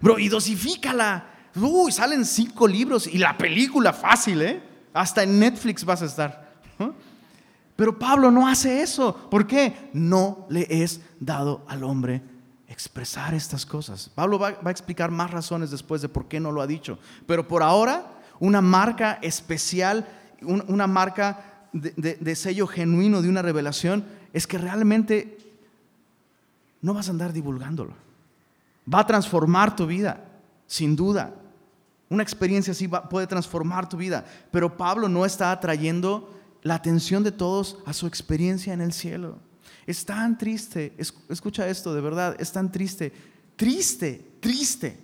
Bro, 0.00 0.18
y 0.18 0.28
dosifícala. 0.28 1.26
Uy, 1.54 1.90
salen 1.90 2.24
cinco 2.24 2.68
libros 2.68 3.06
y 3.06 3.18
la 3.18 3.36
película 3.36 3.92
fácil, 3.92 4.42
¿eh? 4.42 4.62
Hasta 4.92 5.22
en 5.22 5.38
Netflix 5.38 5.84
vas 5.84 6.02
a 6.02 6.06
estar. 6.06 6.46
Pero 7.76 7.98
Pablo 7.98 8.30
no 8.30 8.48
hace 8.48 8.80
eso. 8.80 9.28
¿Por 9.30 9.46
qué? 9.46 9.90
No 9.92 10.46
le 10.48 10.66
es 10.82 11.02
dado 11.20 11.64
al 11.68 11.84
hombre 11.84 12.22
expresar 12.68 13.34
estas 13.34 13.66
cosas. 13.66 14.10
Pablo 14.14 14.38
va, 14.38 14.58
a 14.64 14.70
explicar 14.70 15.10
más 15.10 15.30
razones 15.30 15.70
después 15.70 16.00
de 16.00 16.08
por 16.08 16.26
qué 16.26 16.40
no 16.40 16.52
lo 16.52 16.62
ha 16.62 16.66
dicho. 16.66 16.98
Pero 17.26 17.46
por 17.46 17.62
ahora, 17.62 18.06
una 18.40 18.62
marca 18.62 19.18
especial, 19.20 20.08
una 20.40 20.86
marca 20.86 21.68
de 21.72 22.34
sello 22.34 22.66
genuino 22.66 23.20
de 23.20 23.28
una 23.28 23.42
revelación, 23.42 24.06
es 24.32 24.46
que 24.46 24.56
realmente 24.56 25.38
no 26.80 26.94
vas 26.94 27.08
a 27.08 27.10
andar 27.10 27.34
divulgándolo. 27.34 28.05
Va 28.92 29.00
a 29.00 29.06
transformar 29.06 29.74
tu 29.74 29.86
vida, 29.86 30.24
sin 30.66 30.94
duda. 30.94 31.34
Una 32.08 32.22
experiencia 32.22 32.72
así 32.72 32.88
puede 32.88 33.26
transformar 33.26 33.88
tu 33.88 33.96
vida. 33.96 34.24
Pero 34.50 34.76
Pablo 34.76 35.08
no 35.08 35.24
está 35.24 35.50
atrayendo 35.50 36.32
la 36.62 36.74
atención 36.74 37.22
de 37.22 37.32
todos 37.32 37.78
a 37.84 37.92
su 37.92 38.06
experiencia 38.06 38.72
en 38.72 38.80
el 38.80 38.92
cielo. 38.92 39.38
Es 39.86 40.04
tan 40.04 40.36
triste, 40.36 40.94
escucha 41.28 41.68
esto 41.68 41.94
de 41.94 42.00
verdad, 42.00 42.36
es 42.40 42.50
tan 42.50 42.72
triste, 42.72 43.12
triste, 43.54 44.32
triste, 44.40 44.98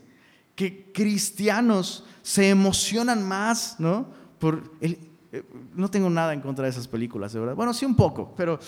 que 0.57 0.93
cristianos 0.93 2.05
se 2.23 2.49
emocionan 2.51 3.27
más, 3.27 3.79
¿no? 3.79 4.09
Por 4.39 4.73
el, 4.81 4.99
eh, 5.31 5.45
no 5.75 5.91
tengo 5.91 6.11
nada 6.11 6.33
en 6.33 6.41
contra 6.41 6.65
de 6.65 6.71
esas 6.71 6.89
películas, 6.89 7.33
de 7.33 7.41
verdad. 7.41 7.55
Bueno, 7.55 7.73
sí 7.73 7.85
un 7.85 7.95
poco, 7.97 8.35
pero 8.37 8.59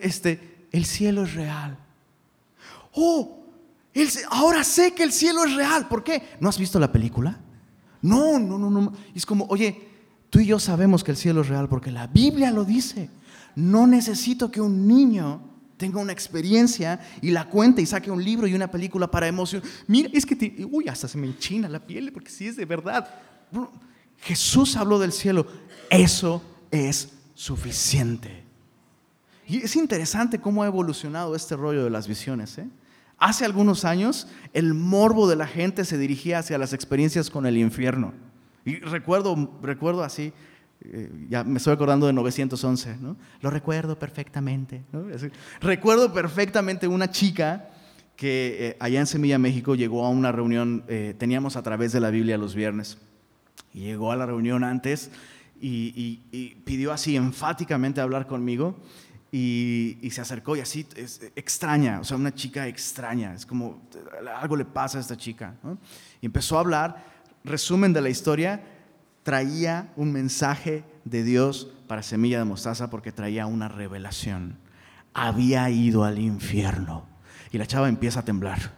este, 0.00 0.66
el 0.72 0.84
cielo 0.84 1.24
es 1.24 1.34
real. 1.34 1.78
Oh, 2.94 3.41
ahora 4.30 4.64
sé 4.64 4.94
que 4.94 5.02
el 5.02 5.12
cielo 5.12 5.44
es 5.44 5.54
real. 5.54 5.88
¿Por 5.88 6.02
qué? 6.02 6.22
¿No 6.40 6.48
has 6.48 6.58
visto 6.58 6.78
la 6.78 6.90
película? 6.90 7.40
No, 8.00 8.38
no, 8.38 8.58
no, 8.58 8.70
no. 8.70 8.92
Es 9.14 9.24
como, 9.26 9.46
oye, 9.46 9.80
tú 10.30 10.40
y 10.40 10.46
yo 10.46 10.58
sabemos 10.58 11.04
que 11.04 11.12
el 11.12 11.16
cielo 11.16 11.42
es 11.42 11.48
real 11.48 11.68
porque 11.68 11.90
la 11.90 12.06
Biblia 12.06 12.50
lo 12.50 12.64
dice. 12.64 13.10
No 13.54 13.86
necesito 13.86 14.50
que 14.50 14.60
un 14.60 14.86
niño 14.86 15.40
tenga 15.76 16.00
una 16.00 16.12
experiencia 16.12 17.00
y 17.20 17.30
la 17.30 17.48
cuente 17.48 17.82
y 17.82 17.86
saque 17.86 18.10
un 18.10 18.22
libro 18.22 18.46
y 18.46 18.54
una 18.54 18.70
película 18.70 19.10
para 19.10 19.26
emoción. 19.26 19.62
Mira, 19.86 20.08
es 20.12 20.24
que, 20.24 20.66
uy, 20.70 20.88
hasta 20.88 21.08
se 21.08 21.18
me 21.18 21.26
enchina 21.26 21.68
la 21.68 21.84
piel 21.84 22.12
porque 22.12 22.30
sí 22.30 22.46
es 22.46 22.56
de 22.56 22.64
verdad. 22.64 23.08
Jesús 24.18 24.76
habló 24.76 24.98
del 24.98 25.12
cielo. 25.12 25.46
Eso 25.90 26.42
es 26.70 27.10
suficiente. 27.34 28.44
Y 29.46 29.58
es 29.58 29.76
interesante 29.76 30.40
cómo 30.40 30.62
ha 30.62 30.66
evolucionado 30.66 31.34
este 31.34 31.56
rollo 31.56 31.84
de 31.84 31.90
las 31.90 32.06
visiones. 32.06 32.56
¿eh? 32.58 32.68
Hace 33.22 33.44
algunos 33.44 33.84
años 33.84 34.26
el 34.52 34.74
morbo 34.74 35.28
de 35.28 35.36
la 35.36 35.46
gente 35.46 35.84
se 35.84 35.96
dirigía 35.96 36.40
hacia 36.40 36.58
las 36.58 36.72
experiencias 36.72 37.30
con 37.30 37.46
el 37.46 37.56
infierno. 37.56 38.12
Y 38.64 38.80
recuerdo, 38.80 39.60
recuerdo 39.62 40.02
así, 40.02 40.32
eh, 40.80 41.08
ya 41.28 41.44
me 41.44 41.58
estoy 41.58 41.72
acordando 41.72 42.08
de 42.08 42.14
911, 42.14 42.96
¿no? 43.00 43.16
Lo 43.40 43.50
recuerdo 43.50 43.96
perfectamente. 43.96 44.82
recuerdo 45.60 46.12
perfectamente 46.12 46.88
una 46.88 47.12
chica 47.12 47.68
que 48.16 48.56
eh, 48.58 48.76
allá 48.80 48.98
en 48.98 49.06
Semilla, 49.06 49.38
México, 49.38 49.76
llegó 49.76 50.04
a 50.04 50.08
una 50.08 50.32
reunión, 50.32 50.82
eh, 50.88 51.14
teníamos 51.16 51.54
a 51.54 51.62
través 51.62 51.92
de 51.92 52.00
la 52.00 52.10
Biblia 52.10 52.36
los 52.36 52.56
viernes, 52.56 52.98
y 53.72 53.82
llegó 53.82 54.10
a 54.10 54.16
la 54.16 54.26
reunión 54.26 54.64
antes 54.64 55.12
y 55.60 56.56
pidió 56.64 56.92
así 56.92 57.14
enfáticamente 57.14 58.00
hablar 58.00 58.26
conmigo 58.26 58.80
y, 59.34 60.10
se 60.10 60.20
acercó 60.20 60.54
y 60.56 60.60
así, 60.60 60.86
es 60.94 61.22
extraña, 61.34 62.00
o 62.00 62.04
sea, 62.04 62.18
una 62.18 62.34
chica 62.34 62.68
extraña, 62.68 63.32
es 63.34 63.46
como 63.46 63.88
algo 64.38 64.56
le 64.56 64.66
pasa 64.66 64.98
a 64.98 65.00
esta 65.00 65.16
chica. 65.16 65.54
Y 66.20 66.26
empezó 66.26 66.58
a 66.58 66.60
hablar, 66.60 67.02
resumen 67.42 67.94
de 67.94 68.02
la 68.02 68.10
historia, 68.10 68.62
traía 69.22 69.90
un 69.96 70.12
mensaje 70.12 70.84
de 71.06 71.24
Dios 71.24 71.68
para 71.88 72.02
Semilla 72.02 72.38
de 72.38 72.44
Mostaza 72.44 72.90
porque 72.90 73.10
traía 73.10 73.46
una 73.46 73.68
revelación. 73.68 74.58
Había 75.14 75.70
ido 75.70 76.04
al 76.04 76.18
infierno. 76.18 77.08
Y 77.50 77.58
la 77.58 77.66
chava 77.66 77.88
empieza 77.88 78.20
a 78.20 78.24
temblar. 78.24 78.76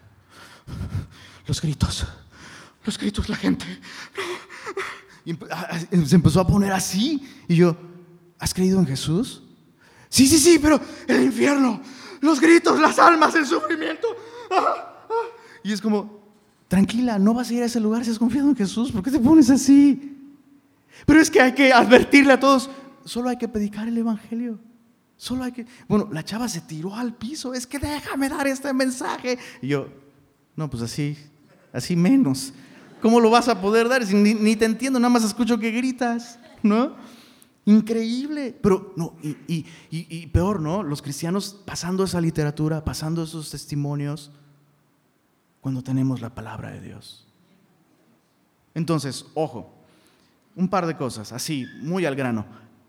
Los 1.46 1.60
gritos, 1.60 2.06
los 2.86 2.98
gritos, 2.98 3.28
la 3.28 3.36
gente. 3.36 3.66
Y 5.26 5.36
se 6.06 6.16
empezó 6.16 6.40
a 6.40 6.46
poner 6.46 6.72
así. 6.72 7.22
Y 7.48 7.56
yo, 7.56 7.76
¿has 8.38 8.54
creído 8.54 8.80
en 8.80 8.86
Jesús? 8.86 9.43
Sí, 10.14 10.28
sí, 10.28 10.38
sí, 10.38 10.60
pero 10.62 10.80
el 11.08 11.24
infierno, 11.24 11.80
los 12.20 12.40
gritos, 12.40 12.78
las 12.78 13.00
almas, 13.00 13.34
el 13.34 13.44
sufrimiento. 13.44 14.06
Ah, 14.48 15.06
ah. 15.10 15.14
Y 15.64 15.72
es 15.72 15.80
como, 15.80 16.20
tranquila, 16.68 17.18
no 17.18 17.34
vas 17.34 17.50
a 17.50 17.54
ir 17.54 17.62
a 17.64 17.66
ese 17.66 17.80
lugar 17.80 18.04
si 18.04 18.12
has 18.12 18.18
confiado 18.20 18.48
en 18.48 18.54
Jesús. 18.54 18.92
¿Por 18.92 19.02
qué 19.02 19.10
te 19.10 19.18
pones 19.18 19.50
así? 19.50 20.16
Pero 21.04 21.20
es 21.20 21.28
que 21.28 21.40
hay 21.40 21.52
que 21.52 21.72
advertirle 21.72 22.32
a 22.32 22.38
todos, 22.38 22.70
solo 23.04 23.28
hay 23.28 23.38
que 23.38 23.48
predicar 23.48 23.88
el 23.88 23.98
Evangelio. 23.98 24.60
Solo 25.16 25.42
hay 25.42 25.50
que... 25.50 25.66
Bueno, 25.88 26.08
la 26.12 26.24
chava 26.24 26.48
se 26.48 26.60
tiró 26.60 26.94
al 26.94 27.16
piso, 27.16 27.52
es 27.52 27.66
que 27.66 27.80
déjame 27.80 28.28
dar 28.28 28.46
este 28.46 28.72
mensaje. 28.72 29.36
Y 29.62 29.66
yo, 29.66 29.88
no, 30.54 30.70
pues 30.70 30.84
así, 30.84 31.18
así 31.72 31.96
menos. 31.96 32.52
¿Cómo 33.02 33.18
lo 33.18 33.30
vas 33.30 33.48
a 33.48 33.60
poder 33.60 33.88
dar? 33.88 34.06
Si 34.06 34.14
ni, 34.14 34.32
ni 34.34 34.54
te 34.54 34.64
entiendo, 34.64 35.00
nada 35.00 35.10
más 35.10 35.24
escucho 35.24 35.58
que 35.58 35.72
gritas, 35.72 36.38
¿no? 36.62 37.02
Increíble. 37.66 38.56
Pero 38.60 38.92
no, 38.96 39.14
y, 39.22 40.26
peor, 40.28 40.60
¿no? 40.60 40.82
Los 40.82 41.02
cristianos 41.02 41.60
pasando 41.64 42.04
esa 42.04 42.20
literatura, 42.20 42.84
pasando 42.84 43.22
esos 43.22 43.50
testimonios, 43.50 44.30
cuando 45.60 45.82
tenemos 45.82 46.20
la 46.20 46.34
palabra 46.34 46.70
de 46.70 46.80
Dios. 46.80 47.26
Entonces, 48.74 49.24
ojo, 49.34 49.72
un 50.56 50.68
par 50.68 50.86
de 50.86 50.96
cosas, 50.96 51.32
así, 51.32 51.66
muy 51.80 52.04
al 52.04 52.16
grano. 52.16 52.44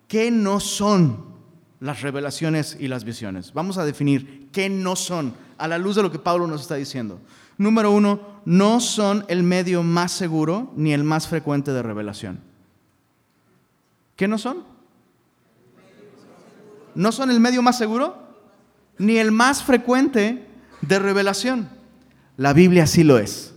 ¿Qué 0.07 0.29
no 0.29 0.59
son 0.59 1.23
las 1.79 2.01
revelaciones 2.01 2.77
y 2.79 2.87
las 2.87 3.05
visiones? 3.05 3.53
Vamos 3.53 3.77
a 3.77 3.85
definir 3.85 4.49
qué 4.51 4.69
no 4.69 4.95
son 4.95 5.33
a 5.57 5.67
la 5.67 5.77
luz 5.77 5.95
de 5.95 6.03
lo 6.03 6.11
que 6.11 6.19
Pablo 6.19 6.47
nos 6.47 6.61
está 6.61 6.75
diciendo. 6.75 7.19
Número 7.57 7.91
uno, 7.91 8.19
no 8.43 8.81
son 8.81 9.23
el 9.29 9.43
medio 9.43 9.81
más 9.81 10.11
seguro 10.11 10.73
ni 10.75 10.91
el 10.91 11.03
más 11.03 11.27
frecuente 11.27 11.71
de 11.71 11.81
revelación. 11.81 12.39
¿Qué 14.15 14.27
no 14.27 14.37
son? 14.37 14.63
No 16.93 17.11
son 17.11 17.29
el 17.29 17.39
medio 17.39 17.61
más 17.61 17.77
seguro 17.77 18.25
ni 18.97 19.17
el 19.17 19.31
más 19.31 19.63
frecuente 19.63 20.47
de 20.81 20.99
revelación. 20.99 21.69
La 22.37 22.53
Biblia 22.53 22.87
sí 22.87 23.03
lo 23.03 23.17
es. 23.17 23.53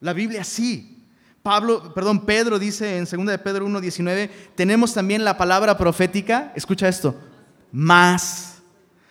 La 0.00 0.12
Biblia 0.12 0.44
sí. 0.44 1.04
Pablo, 1.42 1.92
perdón, 1.94 2.24
Pedro 2.24 2.58
dice 2.58 2.98
en 2.98 3.04
2 3.04 3.26
de 3.26 3.38
Pedro 3.38 3.66
1:19, 3.66 4.30
tenemos 4.54 4.94
también 4.94 5.24
la 5.24 5.36
palabra 5.36 5.76
profética, 5.76 6.52
escucha 6.54 6.86
esto, 6.88 7.18
más 7.72 8.62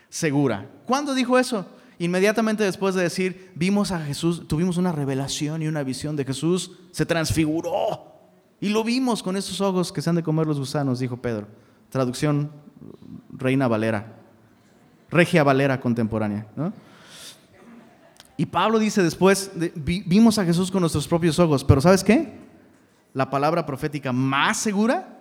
segura. 0.10 0.70
¿Cuándo 0.86 1.14
dijo 1.14 1.38
eso? 1.38 1.66
Inmediatamente 2.00 2.64
después 2.64 2.96
de 2.96 3.04
decir, 3.04 3.52
vimos 3.56 3.92
a 3.92 4.00
Jesús, 4.00 4.48
tuvimos 4.48 4.78
una 4.78 4.92
revelación 4.92 5.62
y 5.62 5.68
una 5.68 5.84
visión 5.84 6.16
de 6.16 6.26
Jesús, 6.26 6.72
se 6.92 7.06
transfiguró 7.06 8.11
y 8.62 8.70
lo 8.70 8.84
vimos 8.84 9.24
con 9.24 9.36
esos 9.36 9.60
ojos 9.60 9.92
que 9.92 10.02
se 10.02 10.10
han 10.10 10.16
de 10.16 10.24
comer 10.24 10.46
los 10.46 10.60
gusanos, 10.60 11.00
dijo 11.00 11.18
Pedro. 11.18 11.48
Traducción 11.90 12.52
Reina 13.32 13.68
Valera, 13.68 14.16
Regia 15.10 15.44
Valera 15.44 15.82
contemporánea. 15.82 16.46
Y 18.38 18.46
Pablo 18.46 18.78
dice 18.78 19.04
después, 19.04 19.52
vimos 19.76 20.38
a 20.38 20.46
Jesús 20.46 20.72
con 20.72 20.82
nuestros 20.82 21.08
propios 21.08 21.40
ojos, 21.40 21.64
pero 21.64 21.82
¿sabes 21.82 22.04
qué? 22.04 22.40
La 23.14 23.30
palabra 23.30 23.66
profética 23.66 24.14
más 24.14 24.58
segura 24.58 25.20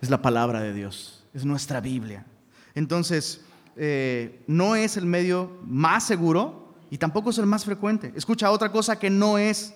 es 0.00 0.08
la 0.08 0.22
palabra 0.22 0.60
de 0.60 0.72
Dios, 0.72 1.24
es 1.34 1.44
nuestra 1.44 1.80
Biblia. 1.80 2.24
Entonces, 2.74 3.44
eh, 3.76 4.42
no 4.46 4.76
es 4.76 4.96
el 4.96 5.06
medio 5.06 5.58
más 5.64 6.04
seguro 6.04 6.74
y 6.88 6.98
tampoco 6.98 7.30
es 7.30 7.38
el 7.38 7.46
más 7.46 7.64
frecuente. 7.64 8.12
Escucha 8.14 8.50
otra 8.50 8.70
cosa 8.70 8.98
que 8.98 9.10
no 9.10 9.38
es 9.38 9.74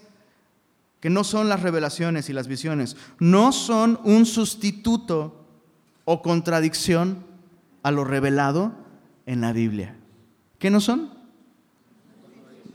que 1.03 1.11
no 1.11 1.25
son 1.25 1.49
las 1.49 1.61
revelaciones 1.61 2.31
y 2.31 2.33
las 2.33 2.47
visiones, 2.47 2.97
no 3.19 3.51
son 3.51 3.99
un 4.05 4.25
sustituto 4.25 5.45
o 6.05 6.23
contradicción 6.23 7.27
a 7.83 7.91
lo 7.91 8.05
revelado 8.05 8.73
en 9.27 9.41
la 9.41 9.53
Biblia. 9.53 9.97
¿Qué 10.61 10.71
no 10.71 10.81
son? 10.81 11.13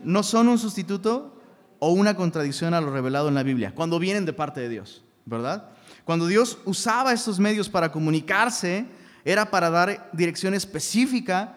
No 0.03 0.23
son 0.23 0.49
un 0.49 0.59
sustituto 0.59 1.39
o 1.79 1.91
una 1.91 2.17
contradicción 2.17 2.73
a 2.73 2.81
lo 2.81 2.91
revelado 2.91 3.29
en 3.29 3.35
la 3.35 3.43
Biblia, 3.43 3.73
cuando 3.73 3.97
vienen 3.97 4.25
de 4.25 4.33
parte 4.33 4.59
de 4.59 4.67
Dios, 4.67 5.05
¿verdad? 5.25 5.69
Cuando 6.03 6.27
Dios 6.27 6.57
usaba 6.65 7.13
estos 7.13 7.39
medios 7.39 7.69
para 7.69 7.93
comunicarse, 7.93 8.87
era 9.23 9.49
para 9.49 9.69
dar 9.69 10.09
dirección 10.11 10.53
específica. 10.53 11.55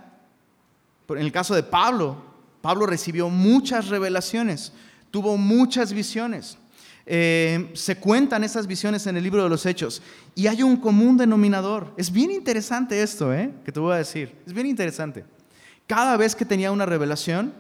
En 1.09 1.19
el 1.19 1.33
caso 1.33 1.57
de 1.57 1.65
Pablo, 1.65 2.23
Pablo 2.61 2.87
recibió 2.87 3.29
muchas 3.29 3.89
revelaciones, 3.89 4.73
tuvo 5.11 5.37
muchas 5.37 5.93
visiones. 5.93 6.60
Eh, 7.13 7.73
se 7.75 7.97
cuentan 7.97 8.45
esas 8.45 8.69
visiones 8.69 9.05
en 9.09 9.17
el 9.17 9.25
libro 9.25 9.43
de 9.43 9.49
los 9.49 9.67
Hechos 9.67 10.01
y 10.37 10.47
hay 10.47 10.63
un 10.63 10.77
común 10.77 11.17
denominador. 11.17 11.93
Es 11.97 12.13
bien 12.13 12.31
interesante 12.31 13.03
esto, 13.03 13.35
¿eh? 13.35 13.53
que 13.65 13.73
te 13.73 13.81
voy 13.81 13.95
a 13.95 13.97
decir. 13.97 14.37
Es 14.47 14.53
bien 14.53 14.69
interesante. 14.69 15.25
Cada 15.89 16.17
vez 16.17 16.37
que 16.37 16.45
tenía 16.45 16.71
una 16.71 16.87
revelación, 16.87 17.53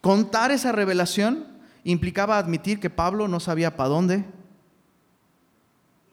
contar 0.00 0.52
esa 0.52 0.70
revelación 0.70 1.44
implicaba 1.82 2.38
admitir 2.38 2.78
que 2.78 2.88
Pablo 2.88 3.26
no 3.26 3.40
sabía 3.40 3.76
para 3.76 3.88
dónde, 3.88 4.24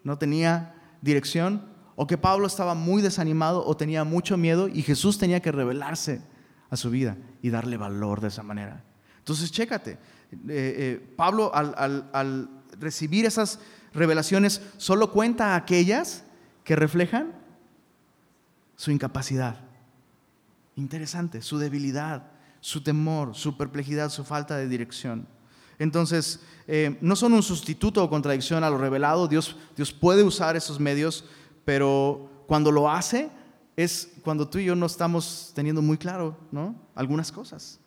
no 0.04 0.18
tenía 0.18 0.74
dirección 1.04 1.62
o 1.96 2.08
que 2.08 2.18
Pablo 2.18 2.48
estaba 2.48 2.74
muy 2.74 3.04
desanimado 3.04 3.64
o 3.64 3.78
tenía 3.78 4.04
mucho 4.04 4.38
miedo 4.38 4.70
y 4.70 4.82
Jesús 4.82 5.20
tenía 5.20 5.40
que 5.40 5.52
revelarse 5.52 6.24
a 6.72 6.78
su 6.78 6.90
vida 6.90 7.16
y 7.44 7.52
darle 7.52 7.78
valor 7.78 8.22
de 8.22 8.30
esa 8.30 8.42
manera. 8.42 8.84
Entonces, 9.20 9.52
chécate, 9.52 10.00
eh, 10.32 10.38
eh, 10.48 11.13
Pablo 11.15 11.52
al, 11.54 12.50
recibir 12.80 13.26
esas 13.26 13.60
revelaciones 13.94 14.62
solo 14.78 15.12
cuenta 15.12 15.56
aquellas 15.56 16.24
que 16.63 16.76
reflejan 16.76 17.34
su 18.76 18.92
incapacidad. 18.92 19.60
Interesante, 20.76 21.42
su 21.42 21.58
debilidad, 21.58 22.32
su 22.62 22.82
temor, 22.82 23.36
su 23.36 23.58
perplejidad, 23.58 24.10
su 24.10 24.24
falta 24.24 24.56
de 24.56 24.68
dirección. 24.68 25.28
Entonces, 25.80 26.42
eh, 26.68 26.98
no 27.02 27.15
son 27.15 27.34
un 27.34 27.44
sustituto 27.44 28.04
o 28.04 28.10
contradicción 28.10 28.63
a 28.63 28.70
lo 28.70 28.78
revelado. 28.78 29.28
Dios, 29.28 29.56
Dios 29.76 29.92
puede 29.92 30.24
usar 30.24 30.56
esos 30.56 30.80
medios, 30.80 31.26
pero 31.65 32.30
cuando 32.48 32.72
lo 32.72 32.89
hace 32.89 33.30
es 33.76 34.12
cuando 34.24 34.48
tú 34.48 34.60
y 34.60 34.65
yo 34.65 34.76
no 34.76 34.86
estamos 34.86 35.52
teniendo 35.56 35.82
muy 35.82 35.98
claro 35.98 36.38
¿no? 36.52 36.76
algunas 36.96 37.32
cosas. 37.32 37.79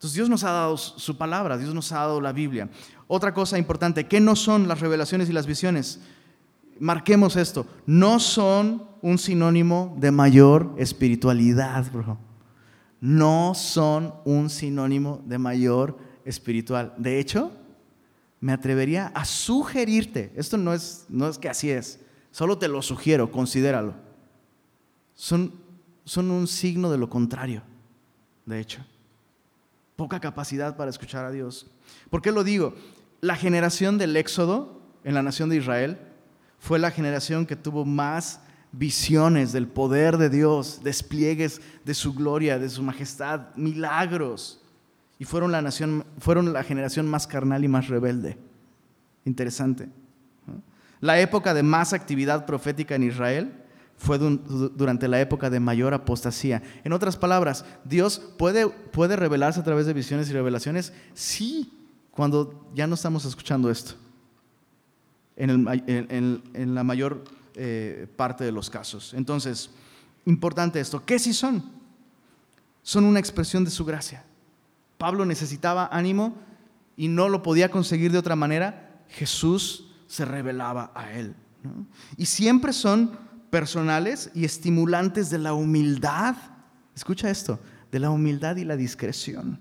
Entonces 0.00 0.16
Dios 0.16 0.30
nos 0.30 0.44
ha 0.44 0.50
dado 0.50 0.78
su 0.78 1.18
palabra, 1.18 1.58
Dios 1.58 1.74
nos 1.74 1.92
ha 1.92 1.96
dado 1.96 2.22
la 2.22 2.32
Biblia. 2.32 2.70
Otra 3.06 3.34
cosa 3.34 3.58
importante, 3.58 4.08
¿qué 4.08 4.18
no 4.18 4.34
son 4.34 4.66
las 4.66 4.80
revelaciones 4.80 5.28
y 5.28 5.34
las 5.34 5.46
visiones? 5.46 6.00
Marquemos 6.78 7.36
esto, 7.36 7.66
no 7.84 8.18
son 8.18 8.82
un 9.02 9.18
sinónimo 9.18 9.94
de 9.98 10.10
mayor 10.10 10.74
espiritualidad, 10.78 11.92
bro. 11.92 12.16
No 12.98 13.52
son 13.54 14.14
un 14.24 14.48
sinónimo 14.48 15.22
de 15.26 15.36
mayor 15.36 15.98
espiritual. 16.24 16.94
De 16.96 17.18
hecho, 17.18 17.52
me 18.40 18.52
atrevería 18.52 19.08
a 19.08 19.26
sugerirte, 19.26 20.32
esto 20.34 20.56
no 20.56 20.72
es, 20.72 21.04
no 21.10 21.28
es 21.28 21.36
que 21.36 21.50
así 21.50 21.68
es, 21.68 22.00
solo 22.30 22.56
te 22.56 22.68
lo 22.68 22.80
sugiero, 22.80 23.30
considéralo. 23.30 23.92
Son, 25.14 25.52
son 26.06 26.30
un 26.30 26.46
signo 26.46 26.90
de 26.90 26.96
lo 26.96 27.10
contrario, 27.10 27.62
de 28.46 28.60
hecho 28.60 28.82
poca 30.00 30.18
capacidad 30.18 30.78
para 30.78 30.88
escuchar 30.88 31.26
a 31.26 31.30
Dios. 31.30 31.66
¿Por 32.08 32.22
qué 32.22 32.32
lo 32.32 32.42
digo? 32.42 32.74
La 33.20 33.36
generación 33.36 33.98
del 33.98 34.16
Éxodo 34.16 34.80
en 35.04 35.12
la 35.12 35.22
nación 35.22 35.50
de 35.50 35.56
Israel 35.56 35.98
fue 36.58 36.78
la 36.78 36.90
generación 36.90 37.44
que 37.44 37.54
tuvo 37.54 37.84
más 37.84 38.40
visiones 38.72 39.52
del 39.52 39.68
poder 39.68 40.16
de 40.16 40.30
Dios, 40.30 40.80
despliegues 40.82 41.60
de 41.84 41.92
su 41.92 42.14
gloria, 42.14 42.58
de 42.58 42.70
su 42.70 42.82
majestad, 42.82 43.54
milagros. 43.56 44.62
Y 45.18 45.26
fueron 45.26 45.52
la, 45.52 45.60
nación, 45.60 46.06
fueron 46.18 46.50
la 46.50 46.64
generación 46.64 47.06
más 47.06 47.26
carnal 47.26 47.62
y 47.62 47.68
más 47.68 47.88
rebelde. 47.88 48.38
Interesante. 49.26 49.90
La 51.00 51.20
época 51.20 51.52
de 51.52 51.62
más 51.62 51.92
actividad 51.92 52.46
profética 52.46 52.94
en 52.94 53.02
Israel 53.02 53.59
fue 54.00 54.18
durante 54.18 55.08
la 55.08 55.20
época 55.20 55.50
de 55.50 55.60
mayor 55.60 55.92
apostasía. 55.92 56.62
En 56.84 56.94
otras 56.94 57.18
palabras, 57.18 57.66
Dios 57.84 58.18
puede, 58.38 58.66
puede 58.66 59.14
revelarse 59.14 59.60
a 59.60 59.62
través 59.62 59.84
de 59.84 59.92
visiones 59.92 60.30
y 60.30 60.32
revelaciones, 60.32 60.94
sí, 61.12 61.70
cuando 62.10 62.66
ya 62.74 62.86
no 62.86 62.94
estamos 62.94 63.26
escuchando 63.26 63.70
esto, 63.70 63.96
en, 65.36 66.74
la 66.74 66.82
mayor 66.82 67.24
eh, 67.54 68.06
parte 68.16 68.42
de 68.42 68.52
los 68.52 68.70
casos. 68.70 69.12
Entonces, 69.12 69.68
importante 70.24 70.80
esto, 70.80 71.04
¿qué 71.04 71.18
sí 71.18 71.34
son? 71.34 71.62
Son 72.82 73.04
una 73.04 73.20
expresión 73.20 73.66
de 73.66 73.70
su 73.70 73.84
gracia. 73.84 74.24
Pablo 74.96 75.26
necesitaba 75.26 75.90
ánimo 75.92 76.38
y 76.96 77.08
no 77.08 77.28
lo 77.28 77.42
podía 77.42 77.70
conseguir 77.70 78.12
de 78.12 78.18
otra 78.18 78.34
manera, 78.34 79.02
Jesús 79.08 79.90
se 80.06 80.24
revelaba 80.24 80.90
a 80.94 81.12
él. 81.12 81.34
Y 82.16 82.24
siempre 82.24 82.72
son 82.72 83.29
personales 83.50 84.30
y 84.34 84.44
estimulantes 84.44 85.30
de 85.30 85.38
la 85.38 85.54
humildad. 85.54 86.36
Escucha 86.94 87.30
esto, 87.30 87.58
de 87.90 87.98
la 87.98 88.10
humildad 88.10 88.56
y 88.56 88.64
la 88.64 88.76
discreción. 88.76 89.60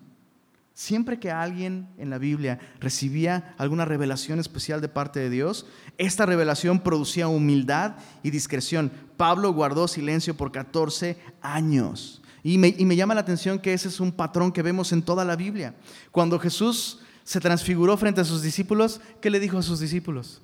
Siempre 0.73 1.19
que 1.19 1.30
alguien 1.30 1.89
en 1.97 2.10
la 2.10 2.17
Biblia 2.17 2.58
recibía 2.80 3.54
alguna 3.58 3.84
revelación 3.84 4.39
especial 4.39 4.80
de 4.80 4.88
parte 4.88 5.19
de 5.19 5.30
Dios, 5.30 5.65
esta 5.97 6.25
revelación 6.25 6.80
producía 6.80 7.28
humildad 7.28 7.97
y 8.23 8.30
discreción. 8.30 8.89
Pablo 9.17 9.52
guardó 9.52 9.89
silencio 9.89 10.38
por 10.38 10.54
14 10.54 11.17
años. 11.41 12.21
Y 12.43 12.58
me, 12.58 12.73
y 12.78 12.86
me, 12.86 12.95
llama 12.95 13.13
la 13.13 13.19
atención 13.19 13.60
que 13.60 13.73
ese 13.73 13.89
es 13.89 13.99
un 13.99 14.13
patrón 14.13 14.54
que 14.54 14.62
vemos 14.62 14.93
en 14.93 15.02
toda 15.02 15.25
la 15.25 15.36
Biblia. 15.36 15.75
Cuando 16.12 16.39
Jesús 16.39 16.99
se 17.25 17.41
transfiguró 17.41 17.97
frente 17.97 18.21
a 18.21 18.25
sus 18.25 18.41
discípulos, 18.41 19.02
¿qué 19.19 19.30
le 19.30 19.41
dijo 19.41 19.58
a 19.58 19.63
sus 19.63 19.82
discípulos? 19.82 20.41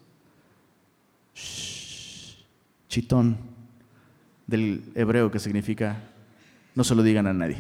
Del 4.48 4.92
hebreo 4.96 5.32
que 5.32 5.40
significa 5.40 5.98
no 6.76 6.84
se 6.84 6.96
lo 6.96 7.04
digan 7.04 7.28
a 7.28 7.34
nadie. 7.34 7.58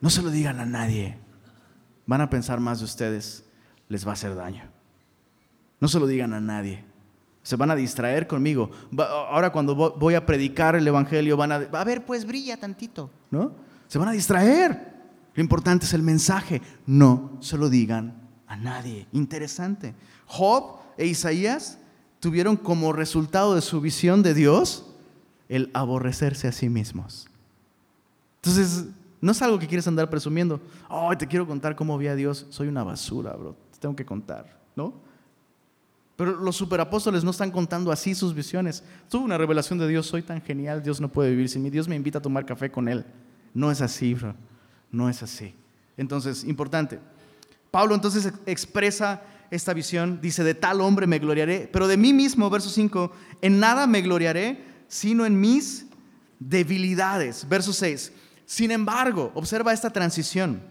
¿no? 0.00 0.10
se 0.10 0.22
lo 0.22 0.30
digan 0.30 0.60
a 0.60 0.66
nadie. 0.66 1.18
Van 2.06 2.20
a 2.20 2.30
pensar 2.30 2.60
más 2.60 2.78
de 2.78 2.84
ustedes, 2.84 3.44
les 3.88 4.06
va 4.06 4.10
a 4.10 4.14
hacer 4.14 4.34
daño. 4.34 4.64
No 5.80 5.88
se 5.88 5.98
lo 5.98 6.06
digan 6.06 6.32
a 6.32 6.40
nadie. 6.40 6.84
Se 7.42 7.56
van 7.56 7.70
a 7.70 7.74
distraer 7.74 8.26
conmigo. 8.26 8.70
Ahora 8.98 9.50
cuando 9.50 9.74
voy 9.74 10.14
a 10.14 10.26
predicar 10.26 10.76
el 10.76 10.86
Evangelio 10.86 11.36
van 11.36 11.52
a... 11.52 11.54
A 11.56 11.84
ver, 11.84 12.04
pues 12.04 12.24
brilla 12.24 12.56
tantito, 12.56 13.10
¿no? 13.30 13.52
Se 13.88 13.98
van 13.98 14.08
a 14.08 14.12
distraer. 14.12 14.90
Lo 15.34 15.42
importante 15.42 15.86
es 15.86 15.94
el 15.94 16.02
mensaje. 16.02 16.60
No 16.86 17.38
se 17.40 17.56
lo 17.56 17.68
digan 17.68 18.28
a 18.46 18.56
nadie. 18.56 19.06
Interesante. 19.12 19.94
Job 20.26 20.80
e 20.96 21.06
Isaías 21.06 21.79
tuvieron 22.20 22.56
como 22.56 22.92
resultado 22.92 23.54
de 23.54 23.62
su 23.62 23.80
visión 23.80 24.22
de 24.22 24.34
Dios 24.34 24.86
el 25.48 25.70
aborrecerse 25.74 26.46
a 26.46 26.52
sí 26.52 26.68
mismos. 26.68 27.28
Entonces, 28.36 28.86
no 29.20 29.32
es 29.32 29.42
algo 29.42 29.58
que 29.58 29.66
quieres 29.66 29.86
andar 29.88 30.08
presumiendo. 30.08 30.60
Oh, 30.88 31.14
te 31.16 31.26
quiero 31.26 31.46
contar 31.46 31.74
cómo 31.74 31.98
vi 31.98 32.06
a 32.06 32.14
Dios. 32.14 32.46
Soy 32.50 32.68
una 32.68 32.84
basura, 32.84 33.34
bro. 33.34 33.56
Te 33.72 33.78
tengo 33.78 33.96
que 33.96 34.06
contar, 34.06 34.58
¿no? 34.76 34.94
Pero 36.16 36.36
los 36.36 36.56
superapóstoles 36.56 37.24
no 37.24 37.30
están 37.30 37.50
contando 37.50 37.90
así 37.90 38.14
sus 38.14 38.34
visiones. 38.34 38.84
Tuve 39.08 39.24
una 39.24 39.38
revelación 39.38 39.78
de 39.78 39.88
Dios, 39.88 40.06
soy 40.06 40.22
tan 40.22 40.42
genial, 40.42 40.82
Dios 40.82 41.00
no 41.00 41.08
puede 41.08 41.30
vivir 41.30 41.48
sin 41.48 41.62
mí. 41.62 41.70
Dios 41.70 41.88
me 41.88 41.96
invita 41.96 42.18
a 42.18 42.22
tomar 42.22 42.44
café 42.44 42.70
con 42.70 42.88
Él. 42.88 43.04
No 43.54 43.70
es 43.70 43.80
así, 43.80 44.14
bro. 44.14 44.34
No 44.92 45.08
es 45.08 45.22
así. 45.22 45.54
Entonces, 45.96 46.44
importante. 46.44 46.98
Pablo 47.70 47.94
entonces 47.94 48.32
expresa 48.46 49.22
esta 49.50 49.74
visión, 49.74 50.20
dice, 50.20 50.44
de 50.44 50.54
tal 50.54 50.80
hombre 50.80 51.06
me 51.06 51.18
gloriaré, 51.18 51.68
pero 51.72 51.88
de 51.88 51.96
mí 51.96 52.12
mismo, 52.12 52.48
verso 52.50 52.70
5, 52.70 53.12
en 53.42 53.58
nada 53.58 53.86
me 53.86 54.00
gloriaré, 54.00 54.64
sino 54.88 55.26
en 55.26 55.40
mis 55.40 55.86
debilidades. 56.38 57.48
Verso 57.48 57.72
6, 57.72 58.12
sin 58.46 58.70
embargo, 58.70 59.32
observa 59.34 59.72
esta 59.72 59.90
transición. 59.90 60.62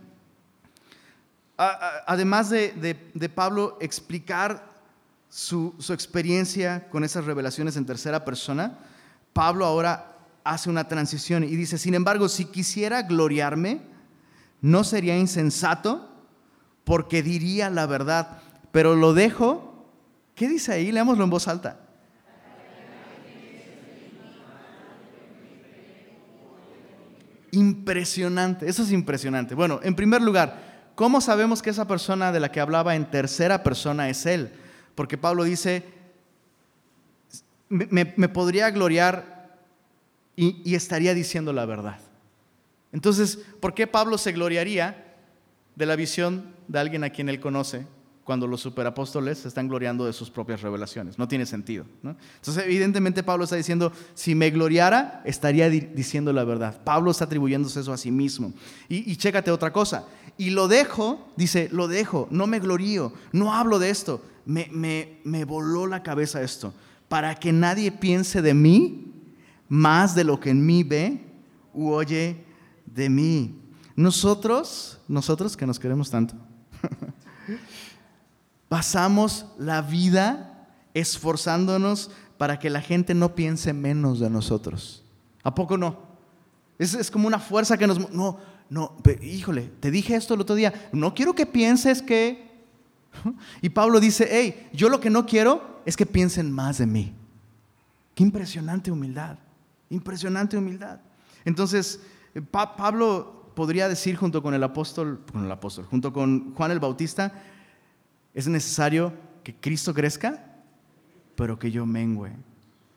Además 1.58 2.50
de, 2.50 3.32
Pablo 3.36 3.78
explicar 3.82 4.66
su, 5.28 5.76
su 5.78 5.92
experiencia 5.92 6.90
con 6.90 7.04
esas 7.04 7.26
revelaciones 7.26 7.76
en 7.76 7.86
tercera 7.86 8.24
persona, 8.24 8.80
Pablo 9.34 9.66
ahora 9.66 10.16
hace 10.46 10.70
una 10.70 10.88
transición 10.88 11.44
y 11.44 11.56
dice, 11.56 11.78
sin 11.78 11.96
embargo, 11.96 12.30
si 12.30 12.46
quisiera 12.46 13.02
gloriarme, 13.02 13.82
no 14.62 14.84
sería 14.84 15.18
insensato 15.18 16.10
porque 16.84 17.22
diría 17.22 17.70
la 17.70 17.86
verdad 17.86 18.42
pero 18.72 18.96
lo 18.96 19.14
dejo. 19.14 19.86
¿Qué 20.36 20.48
dice 20.48 20.74
ahí? 20.74 20.92
Leámoslo 20.92 21.24
en 21.24 21.30
voz 21.30 21.48
alta. 21.48 21.80
Impresionante, 27.52 28.70
eso 28.70 28.84
es 28.84 28.92
impresionante. 28.92 29.56
Bueno, 29.56 29.80
en 29.82 29.96
primer 29.96 30.22
lugar, 30.22 30.92
¿cómo 30.94 31.20
sabemos 31.20 31.64
que 31.64 31.72
esa 31.72 31.88
persona 31.88 32.32
de 32.32 32.40
la 32.40 32.52
que 32.52 32.60
hablaba 32.60 32.96
en 32.96 33.10
tercera 33.10 33.64
persona 33.64 34.08
es 34.08 34.26
Él? 34.28 34.52
Porque 34.94 35.18
Pablo 35.18 35.44
dice, 35.44 35.84
me, 37.70 38.06
podría 38.06 38.70
gloriar 38.70 39.58
y, 40.36 40.62
y 40.64 40.76
estaría 40.76 41.16
diciendo 41.16 41.54
la 41.54 41.66
verdad. 41.66 41.98
Entonces, 42.92 43.40
¿por 43.60 43.74
qué 43.74 43.88
Pablo 43.88 44.20
se 44.20 44.32
gloriaría 44.32 45.16
de 45.76 45.86
la 45.88 45.96
visión 45.96 46.54
de 46.68 46.80
alguien 46.80 47.04
a 47.04 47.10
quien 47.10 47.30
él 47.30 47.40
conoce 47.40 47.88
cuando 48.30 48.46
los 48.46 48.62
superapóstoles 48.62 49.40
se 49.40 49.48
están 49.48 49.68
gloriando 49.68 50.06
de 50.06 50.14
sus 50.14 50.30
propias 50.30 50.62
revelaciones. 50.62 51.18
No 51.18 51.28
tiene 51.28 51.48
sentido. 51.48 51.84
Entonces, 52.04 52.64
evidentemente 52.64 53.24
Pablo 53.24 53.46
está 53.46 53.56
diciendo, 53.56 53.92
si 54.14 54.36
me 54.36 54.52
gloriara, 54.52 55.24
estaría 55.26 55.68
diciendo 55.68 56.32
la 56.32 56.44
verdad. 56.44 56.80
Pablo 56.84 57.10
está 57.10 57.26
atribuyéndose 57.26 57.80
eso 57.80 57.92
a 57.92 57.98
sí 57.98 58.12
mismo. 58.12 58.54
Y, 58.88 59.16
chécate 59.16 59.50
otra 59.50 59.74
cosa. 59.74 60.06
Y 60.38 60.52
lo 60.52 60.68
dejo, 60.68 61.28
dice, 61.38 61.70
lo 61.72 61.88
dejo, 61.88 62.28
no 62.30 62.46
me 62.46 62.60
glorío, 62.60 63.14
no 63.32 63.52
hablo 63.56 63.80
de 63.80 63.90
esto. 63.90 64.24
Me, 64.46 64.68
me, 64.72 65.18
me 65.24 65.44
voló 65.44 65.88
la 65.88 66.04
cabeza 66.04 66.44
esto. 66.44 66.72
Para 67.08 67.34
que 67.34 67.52
nadie 67.52 67.92
piense 67.92 68.44
de 68.44 68.54
mí 68.54 69.12
más 69.68 70.14
de 70.14 70.24
lo 70.24 70.40
que 70.40 70.52
en 70.52 70.64
mí 70.64 70.84
ve 70.84 71.20
u 71.74 71.90
oye 71.90 72.46
de 72.86 73.10
mí. 73.10 73.60
Nosotros, 73.96 75.00
nosotros 75.08 75.58
que 75.58 75.66
nos 75.66 75.80
queremos 75.80 76.12
tanto. 76.12 76.36
Pasamos 78.70 79.48
la 79.58 79.82
vida 79.82 80.68
esforzándonos 80.94 82.12
para 82.38 82.60
que 82.60 82.70
la 82.70 82.82
gente 82.82 83.14
no 83.14 83.36
piense 83.36 83.74
menos 83.74 84.20
de 84.20 84.30
nosotros. 84.30 85.04
¿A 85.44 85.54
poco 85.54 85.78
no? 85.78 85.98
Es, 86.78 86.94
es 86.94 87.12
como 87.12 87.28
una 87.28 87.40
fuerza 87.40 87.78
que 87.78 87.88
nos... 87.88 88.12
No, 88.12 88.38
no, 88.70 88.96
híjole, 89.22 89.72
te 89.80 89.90
dije 89.90 90.16
esto 90.16 90.36
el 90.36 90.42
otro 90.42 90.56
día, 90.56 90.90
no 90.94 91.14
quiero 91.14 91.34
que 91.34 91.46
pienses 91.46 92.02
que... 92.02 92.48
Y 93.62 93.70
Pablo 93.70 94.00
dice, 94.00 94.28
hey, 94.30 94.70
yo 94.72 94.90
lo 94.90 95.00
que 95.00 95.10
no 95.10 95.26
quiero 95.26 95.82
es 95.86 95.98
que 95.98 96.06
piensen 96.06 96.52
más 96.52 96.78
de 96.78 96.86
mí. 96.86 97.16
Qué 98.14 98.24
impresionante 98.24 98.92
humildad, 98.92 99.38
impresionante 99.90 100.58
humildad. 100.58 101.00
Entonces, 101.46 102.02
eh, 102.36 102.42
Pablo 102.42 103.52
podría 103.56 103.90
decir 103.90 104.16
junto 104.16 104.44
con 104.44 104.54
el 104.54 104.64
apóstol, 104.64 105.22
con 105.32 105.44
el 105.44 105.52
apóstol, 105.52 105.86
junto 105.86 106.14
con 106.14 106.54
Juan 106.54 106.72
el 106.72 106.80
Bautista, 106.80 107.34
es 108.34 108.48
necesario 108.48 109.14
que 109.44 109.56
Cristo 109.56 109.94
crezca, 109.94 110.44
pero 111.36 111.58
que 111.58 111.72
yo 111.72 111.86
mengüe. 111.86 112.32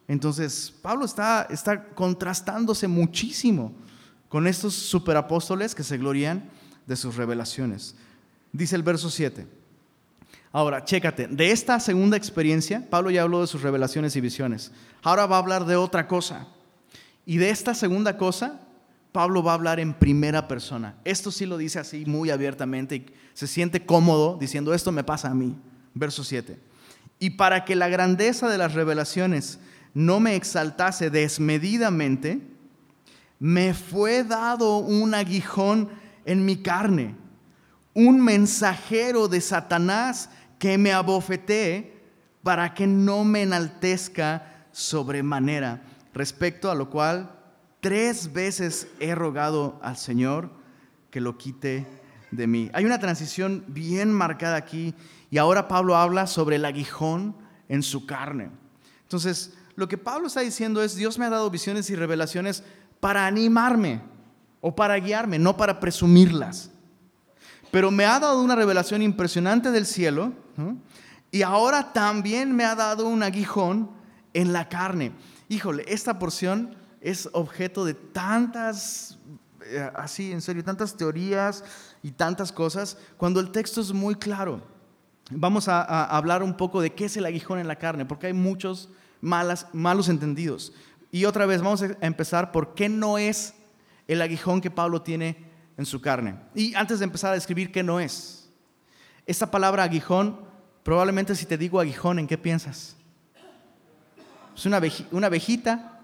Entonces, 0.08 0.74
Pablo 0.82 1.04
está, 1.04 1.46
está 1.50 1.86
contrastándose 1.86 2.88
muchísimo 2.88 3.72
con 4.28 4.46
estos 4.46 4.74
superapóstoles 4.74 5.74
que 5.74 5.84
se 5.84 5.98
glorían 5.98 6.50
de 6.86 6.96
sus 6.96 7.16
revelaciones. 7.16 7.94
Dice 8.52 8.76
el 8.76 8.82
verso 8.82 9.10
7. 9.10 9.46
Ahora, 10.52 10.84
chécate, 10.84 11.28
de 11.28 11.50
esta 11.50 11.80
segunda 11.80 12.16
experiencia, 12.16 12.86
Pablo 12.90 13.10
ya 13.10 13.22
habló 13.22 13.40
de 13.40 13.46
sus 13.46 13.62
revelaciones 13.62 14.14
y 14.16 14.20
visiones. 14.20 14.70
Ahora 15.02 15.26
va 15.26 15.36
a 15.36 15.38
hablar 15.38 15.64
de 15.64 15.76
otra 15.76 16.06
cosa. 16.06 16.46
Y 17.24 17.38
de 17.38 17.48
esta 17.48 17.74
segunda 17.74 18.18
cosa, 18.18 18.60
Pablo 19.12 19.42
va 19.42 19.53
a 19.53 19.55
hablar 19.55 19.79
en 19.79 19.92
primera 19.92 20.48
persona. 20.48 20.96
Esto 21.05 21.31
sí 21.31 21.44
lo 21.44 21.59
dice 21.59 21.79
así 21.79 22.05
muy 22.07 22.31
abiertamente 22.31 22.96
y 22.96 23.07
se 23.35 23.46
siente 23.46 23.85
cómodo 23.85 24.38
diciendo, 24.40 24.72
esto 24.72 24.90
me 24.90 25.05
pasa 25.05 25.29
a 25.29 25.35
mí. 25.35 25.55
Verso 25.94 26.25
7. 26.25 26.59
Y 27.18 27.31
para 27.31 27.64
que 27.64 27.77
la 27.77 27.88
grandeza 27.88 28.48
de 28.48 28.59
las 28.59 28.72
revelaciones 28.75 29.59
no 29.94 30.18
me 30.18 30.35
exaltase 30.35 31.11
desmedidamente, 31.11 32.40
me 33.38 33.75
fue 33.75 34.25
dado 34.25 34.79
un 34.79 35.14
aguijón 35.14 35.90
en 36.25 36.44
mi 36.44 36.57
carne, 36.57 37.14
un 37.92 38.20
mensajero 38.25 39.29
de 39.29 39.40
Satanás 39.40 40.31
que 40.59 40.79
me 40.79 40.92
abofetee 40.92 42.01
para 42.42 42.72
que 42.72 42.87
no 42.87 43.25
me 43.25 43.42
enaltezca 43.42 44.66
sobremanera, 44.72 45.83
respecto 46.14 46.70
a 46.70 46.75
lo 46.75 46.88
cual 46.88 47.41
tres 47.82 48.32
veces 48.32 48.86
he 49.00 49.12
rogado 49.14 49.80
al 49.82 49.96
Señor 49.96 50.50
que 51.10 51.20
lo 51.20 51.36
quite 51.36 51.84
de 52.30 52.46
mí. 52.46 52.70
Hay 52.72 52.84
una 52.84 53.00
transición 53.00 53.64
bien 53.66 54.12
marcada 54.12 54.56
aquí 54.56 54.94
y 55.30 55.38
ahora 55.38 55.66
Pablo 55.66 55.96
habla 55.96 56.28
sobre 56.28 56.56
el 56.56 56.64
aguijón 56.64 57.34
en 57.68 57.82
su 57.82 58.06
carne. 58.06 58.50
Entonces, 59.02 59.54
lo 59.74 59.88
que 59.88 59.98
Pablo 59.98 60.28
está 60.28 60.40
diciendo 60.42 60.80
es, 60.80 60.94
Dios 60.94 61.18
me 61.18 61.24
ha 61.24 61.30
dado 61.30 61.50
visiones 61.50 61.90
y 61.90 61.96
revelaciones 61.96 62.62
para 63.00 63.26
animarme 63.26 64.00
o 64.60 64.76
para 64.76 64.94
guiarme, 64.94 65.40
no 65.40 65.56
para 65.56 65.80
presumirlas. 65.80 66.70
Pero 67.72 67.90
me 67.90 68.04
ha 68.04 68.20
dado 68.20 68.40
una 68.40 68.54
revelación 68.54 69.02
impresionante 69.02 69.72
del 69.72 69.86
cielo 69.86 70.32
y 71.32 71.42
ahora 71.42 71.92
también 71.92 72.54
me 72.54 72.64
ha 72.64 72.76
dado 72.76 73.08
un 73.08 73.24
aguijón 73.24 73.90
en 74.34 74.52
la 74.52 74.68
carne. 74.68 75.12
Híjole, 75.48 75.84
esta 75.88 76.20
porción 76.20 76.76
es 77.02 77.28
objeto 77.32 77.84
de 77.84 77.94
tantas, 77.94 79.18
eh, 79.66 79.90
así 79.94 80.32
en 80.32 80.40
serio, 80.40 80.64
tantas 80.64 80.96
teorías 80.96 81.64
y 82.02 82.12
tantas 82.12 82.52
cosas, 82.52 82.96
cuando 83.16 83.40
el 83.40 83.50
texto 83.50 83.80
es 83.80 83.92
muy 83.92 84.14
claro. 84.14 84.62
Vamos 85.30 85.68
a, 85.68 86.04
hablar 86.04 86.42
un 86.42 86.56
poco 86.56 86.80
de 86.80 86.94
qué 86.94 87.06
es 87.06 87.16
el 87.16 87.26
aguijón 87.26 87.58
en 87.58 87.68
la 87.68 87.76
carne, 87.76 88.04
porque 88.04 88.28
hay 88.28 88.32
muchos 88.32 88.88
malos 89.20 90.08
entendidos. 90.08 90.72
Y 91.10 91.24
otra 91.24 91.46
vez 91.46 91.60
vamos 91.60 91.82
a 91.82 91.96
empezar 92.00 92.52
por 92.52 92.74
qué 92.74 92.88
no 92.88 93.18
es 93.18 93.54
el 94.06 94.22
aguijón 94.22 94.60
que 94.60 94.70
Pablo 94.70 95.02
tiene 95.02 95.44
en 95.76 95.86
su 95.86 96.00
carne. 96.00 96.36
Y 96.54 96.74
antes 96.74 96.98
de 96.98 97.04
empezar 97.04 97.32
a 97.32 97.34
describir 97.34 97.72
qué 97.72 97.82
no 97.82 98.00
es, 98.00 98.50
esta 99.26 99.50
palabra 99.50 99.84
aguijón, 99.84 100.40
probablemente 100.82 101.34
si 101.34 101.46
te 101.46 101.58
digo 101.58 101.80
aguijón, 101.80 102.18
¿en 102.18 102.26
qué 102.26 102.38
piensas? 102.38 102.96
Es 104.54 104.66
una, 104.66 104.80
una 105.12 105.28
abejita, 105.28 106.00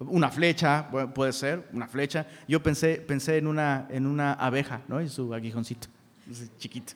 una 0.00 0.30
flecha, 0.30 0.88
puede 1.14 1.32
ser, 1.32 1.68
una 1.72 1.88
flecha. 1.88 2.26
Yo 2.46 2.62
pensé, 2.62 2.96
pensé 2.96 3.38
en, 3.38 3.46
una, 3.46 3.86
en 3.90 4.06
una 4.06 4.34
abeja, 4.34 4.82
¿no? 4.88 5.00
Y 5.00 5.08
su 5.08 5.32
aguijoncito, 5.34 5.88
chiquito. 6.58 6.92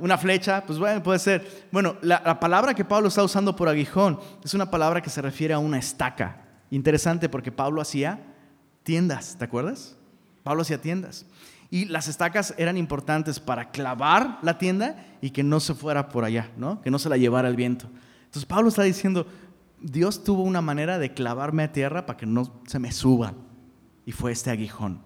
Una 0.00 0.18
flecha, 0.18 0.62
pues 0.66 0.78
bueno, 0.78 1.02
puede 1.02 1.18
ser. 1.18 1.66
Bueno, 1.72 1.96
la, 2.02 2.38
palabra 2.38 2.74
que 2.74 2.84
Pablo 2.84 3.08
está 3.08 3.24
usando 3.24 3.56
por 3.56 3.68
aguijón 3.68 4.20
es 4.44 4.52
una 4.52 4.70
palabra 4.70 5.00
que 5.00 5.08
se 5.08 5.22
refiere 5.22 5.54
a 5.54 5.58
una 5.58 5.78
estaca. 5.78 6.44
Interesante 6.70 7.28
porque 7.28 7.50
Pablo 7.50 7.80
hacía 7.80 8.20
tiendas, 8.82 9.36
¿te 9.38 9.44
acuerdas? 9.44 9.96
Pablo 10.42 10.62
hacía 10.62 10.80
tiendas. 10.80 11.24
Y 11.70 11.86
las 11.86 12.06
estacas 12.06 12.54
eran 12.58 12.76
importantes 12.76 13.40
para 13.40 13.70
clavar 13.70 14.38
la 14.42 14.58
tienda 14.58 14.96
y 15.22 15.30
que 15.30 15.42
no 15.42 15.58
se 15.58 15.74
fuera 15.74 16.10
por 16.10 16.24
allá, 16.24 16.50
¿no? 16.58 16.82
Que 16.82 16.90
no 16.90 16.98
se 16.98 17.08
la 17.08 17.16
llevara 17.16 17.48
el 17.48 17.56
viento. 17.56 17.88
Entonces 18.24 18.44
Pablo 18.44 18.68
está 18.68 18.82
diciendo, 18.82 19.26
Dios 19.82 20.24
tuvo 20.24 20.42
una 20.42 20.60
manera 20.60 20.98
de 20.98 21.12
clavarme 21.12 21.64
a 21.64 21.72
tierra 21.72 22.06
para 22.06 22.16
que 22.16 22.26
no 22.26 22.62
se 22.66 22.78
me 22.78 22.92
suba. 22.92 23.34
Y 24.06 24.12
fue 24.12 24.32
este 24.32 24.50
aguijón 24.50 25.00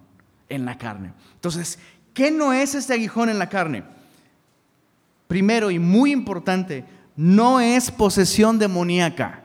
en 0.49 0.65
la 0.65 0.79
carne. 0.79 1.13
Entonces, 1.35 1.79
¿qué 2.15 2.31
no 2.31 2.53
es 2.53 2.75
este 2.75 2.95
aguijón 2.95 3.29
en 3.29 3.39
la 3.39 3.49
carne? 3.49 3.85
primero 5.27 5.71
y 5.71 5.79
muy 5.79 6.13
importante, 6.13 6.85
no 7.17 7.61
es 7.61 7.91
posesión 7.91 8.59
demoníaca. 8.59 9.43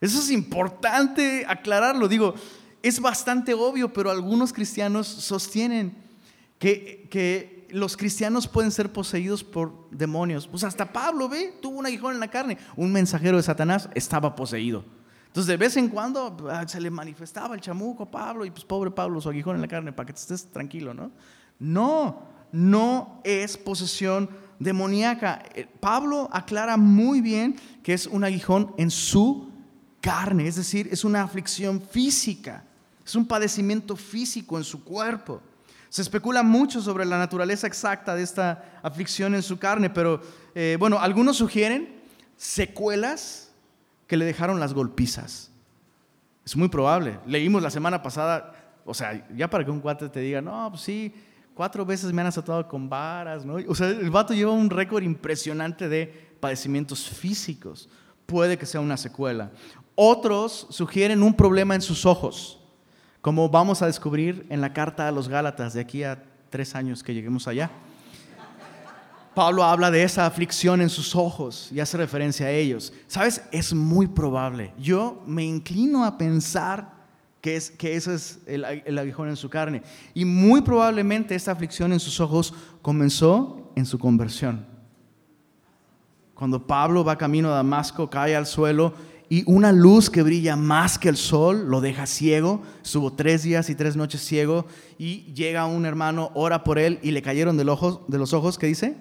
Eso 0.00 0.20
es 0.20 0.30
importante 0.30 1.44
aclararlo. 1.46 2.08
Digo, 2.08 2.34
es 2.82 3.00
bastante 3.00 3.52
obvio, 3.54 3.92
pero 3.92 4.10
algunos 4.10 4.52
cristianos 4.52 5.06
sostienen 5.06 5.94
que, 6.58 7.06
que 7.10 7.59
los 7.72 7.96
cristianos 7.96 8.48
pueden 8.48 8.70
ser 8.70 8.92
poseídos 8.92 9.44
por 9.44 9.88
demonios. 9.90 10.46
Pues 10.46 10.64
hasta 10.64 10.92
Pablo, 10.92 11.28
ve, 11.28 11.58
tuvo 11.60 11.78
un 11.78 11.86
aguijón 11.86 12.14
en 12.14 12.20
la 12.20 12.28
carne. 12.28 12.58
Un 12.76 12.92
mensajero 12.92 13.36
de 13.36 13.42
Satanás 13.42 13.88
estaba 13.94 14.34
poseído. 14.34 14.84
Entonces 15.26 15.46
de 15.46 15.56
vez 15.56 15.76
en 15.76 15.88
cuando 15.88 16.48
ah, 16.50 16.66
se 16.66 16.80
le 16.80 16.90
manifestaba 16.90 17.54
el 17.54 17.60
chamuco 17.60 18.02
a 18.02 18.10
Pablo 18.10 18.44
y 18.44 18.50
pues 18.50 18.64
pobre 18.64 18.90
Pablo, 18.90 19.20
su 19.20 19.28
aguijón 19.28 19.54
en 19.54 19.62
la 19.62 19.68
carne, 19.68 19.92
para 19.92 20.06
que 20.06 20.12
estés 20.12 20.50
tranquilo, 20.50 20.92
¿no? 20.92 21.12
No, 21.60 22.22
no 22.50 23.20
es 23.22 23.56
posesión 23.56 24.28
demoníaca. 24.58 25.42
Eh, 25.54 25.68
Pablo 25.78 26.28
aclara 26.32 26.76
muy 26.76 27.20
bien 27.20 27.56
que 27.82 27.94
es 27.94 28.06
un 28.08 28.24
aguijón 28.24 28.74
en 28.76 28.90
su 28.90 29.50
carne, 30.00 30.48
es 30.48 30.56
decir, 30.56 30.88
es 30.90 31.04
una 31.04 31.22
aflicción 31.22 31.80
física, 31.80 32.64
es 33.04 33.14
un 33.14 33.26
padecimiento 33.26 33.94
físico 33.96 34.58
en 34.58 34.64
su 34.64 34.82
cuerpo. 34.82 35.40
Se 35.90 36.02
especula 36.02 36.44
mucho 36.44 36.80
sobre 36.80 37.04
la 37.04 37.18
naturaleza 37.18 37.66
exacta 37.66 38.14
de 38.14 38.22
esta 38.22 38.78
aflicción 38.80 39.34
en 39.34 39.42
su 39.42 39.58
carne, 39.58 39.90
pero 39.90 40.20
eh, 40.54 40.76
bueno, 40.78 41.00
algunos 41.00 41.36
sugieren 41.36 42.00
secuelas 42.36 43.50
que 44.06 44.16
le 44.16 44.24
dejaron 44.24 44.60
las 44.60 44.72
golpizas. 44.72 45.50
Es 46.46 46.56
muy 46.56 46.68
probable. 46.68 47.18
Leímos 47.26 47.60
la 47.60 47.70
semana 47.70 48.00
pasada, 48.02 48.54
o 48.84 48.94
sea, 48.94 49.28
ya 49.34 49.50
para 49.50 49.64
que 49.64 49.70
un 49.72 49.80
cuate 49.80 50.08
te 50.08 50.20
diga, 50.20 50.40
no, 50.40 50.70
pues 50.70 50.82
sí, 50.82 51.12
cuatro 51.54 51.84
veces 51.84 52.12
me 52.12 52.22
han 52.22 52.28
azotado 52.28 52.68
con 52.68 52.88
varas, 52.88 53.44
¿no? 53.44 53.56
O 53.66 53.74
sea, 53.74 53.88
el 53.88 54.10
vato 54.10 54.32
lleva 54.32 54.52
un 54.52 54.70
récord 54.70 55.02
impresionante 55.02 55.88
de 55.88 56.06
padecimientos 56.38 57.08
físicos. 57.08 57.88
Puede 58.26 58.56
que 58.56 58.64
sea 58.64 58.80
una 58.80 58.96
secuela. 58.96 59.50
Otros 59.96 60.68
sugieren 60.70 61.20
un 61.24 61.34
problema 61.34 61.74
en 61.74 61.82
sus 61.82 62.06
ojos, 62.06 62.59
como 63.20 63.48
vamos 63.48 63.82
a 63.82 63.86
descubrir 63.86 64.46
en 64.48 64.60
la 64.60 64.72
carta 64.72 65.08
a 65.08 65.12
los 65.12 65.28
Gálatas 65.28 65.74
de 65.74 65.80
aquí 65.80 66.04
a 66.04 66.22
tres 66.48 66.74
años 66.74 67.02
que 67.02 67.14
lleguemos 67.14 67.46
allá. 67.46 67.70
Pablo 69.34 69.62
habla 69.62 69.90
de 69.90 70.02
esa 70.02 70.26
aflicción 70.26 70.80
en 70.80 70.90
sus 70.90 71.14
ojos 71.14 71.70
y 71.72 71.80
hace 71.80 71.96
referencia 71.96 72.46
a 72.46 72.50
ellos. 72.50 72.92
¿Sabes? 73.06 73.42
Es 73.52 73.72
muy 73.72 74.08
probable. 74.08 74.72
Yo 74.76 75.22
me 75.26 75.44
inclino 75.44 76.04
a 76.04 76.18
pensar 76.18 76.92
que, 77.40 77.56
es, 77.56 77.70
que 77.70 77.94
eso 77.94 78.12
es 78.12 78.40
el, 78.46 78.64
el 78.64 78.98
aguijón 78.98 79.28
en 79.28 79.36
su 79.36 79.48
carne. 79.48 79.82
Y 80.14 80.24
muy 80.24 80.62
probablemente 80.62 81.34
esta 81.34 81.52
aflicción 81.52 81.92
en 81.92 82.00
sus 82.00 82.20
ojos 82.20 82.52
comenzó 82.82 83.70
en 83.76 83.86
su 83.86 83.98
conversión. 83.98 84.66
Cuando 86.34 86.66
Pablo 86.66 87.04
va 87.04 87.16
camino 87.16 87.50
a 87.50 87.56
Damasco, 87.56 88.10
cae 88.10 88.34
al 88.34 88.46
suelo 88.46 88.94
y 89.32 89.44
una 89.46 89.70
luz 89.70 90.10
que 90.10 90.24
brilla 90.24 90.56
más 90.56 90.98
que 90.98 91.08
el 91.08 91.16
sol 91.16 91.70
lo 91.70 91.80
deja 91.80 92.06
ciego. 92.06 92.62
Estuvo 92.82 93.12
tres 93.12 93.44
días 93.44 93.70
y 93.70 93.76
tres 93.76 93.94
noches 93.94 94.20
ciego 94.22 94.66
y 94.98 95.32
llega 95.34 95.66
un 95.66 95.86
hermano, 95.86 96.32
ora 96.34 96.64
por 96.64 96.80
él 96.80 96.98
y 97.00 97.12
le 97.12 97.22
cayeron 97.22 97.56
de, 97.56 97.62
de 97.62 98.18
los 98.18 98.32
ojos, 98.32 98.58
¿qué 98.58 98.66
dice? 98.66 98.96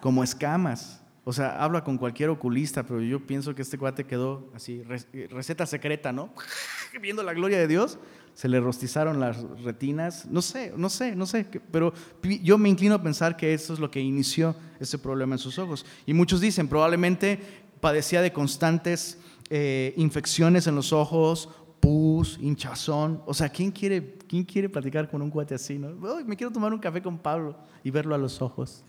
Como 0.00 0.24
escamas. 0.24 1.00
O 1.22 1.32
sea, 1.32 1.62
habla 1.62 1.84
con 1.84 1.96
cualquier 1.96 2.30
oculista, 2.30 2.82
pero 2.82 3.00
yo 3.00 3.24
pienso 3.24 3.54
que 3.54 3.62
este 3.62 3.78
cuate 3.78 4.04
quedó 4.04 4.50
así, 4.52 4.82
receta 5.30 5.64
secreta, 5.64 6.10
¿no? 6.10 6.30
Viendo 7.00 7.22
la 7.22 7.32
gloria 7.32 7.58
de 7.58 7.68
Dios, 7.68 8.00
se 8.34 8.48
le 8.48 8.58
rostizaron 8.58 9.20
las 9.20 9.40
retinas, 9.62 10.26
no 10.26 10.42
sé, 10.42 10.72
no 10.76 10.88
sé, 10.90 11.14
no 11.14 11.24
sé, 11.24 11.46
pero 11.70 11.94
yo 12.42 12.58
me 12.58 12.68
inclino 12.68 12.96
a 12.96 13.02
pensar 13.02 13.36
que 13.36 13.54
eso 13.54 13.72
es 13.74 13.78
lo 13.78 13.92
que 13.92 14.00
inició 14.00 14.56
ese 14.80 14.98
problema 14.98 15.36
en 15.36 15.38
sus 15.38 15.60
ojos. 15.60 15.86
Y 16.04 16.14
muchos 16.14 16.40
dicen, 16.40 16.66
probablemente 16.66 17.38
padecía 17.80 18.22
de 18.22 18.32
constantes 18.32 19.18
eh, 19.54 19.92
infecciones 19.98 20.66
en 20.66 20.74
los 20.74 20.94
ojos, 20.94 21.46
pus, 21.78 22.38
hinchazón. 22.40 23.22
O 23.26 23.34
sea, 23.34 23.50
¿quién 23.50 23.70
quiere, 23.70 24.16
quién 24.26 24.44
quiere 24.44 24.70
platicar 24.70 25.10
con 25.10 25.20
un 25.20 25.28
cuate 25.28 25.54
así? 25.54 25.78
¿no? 25.78 25.90
me 26.24 26.38
quiero 26.38 26.50
tomar 26.50 26.72
un 26.72 26.78
café 26.78 27.02
con 27.02 27.18
Pablo 27.18 27.54
y 27.84 27.90
verlo 27.90 28.14
a 28.14 28.18
los 28.18 28.40
ojos. 28.40 28.82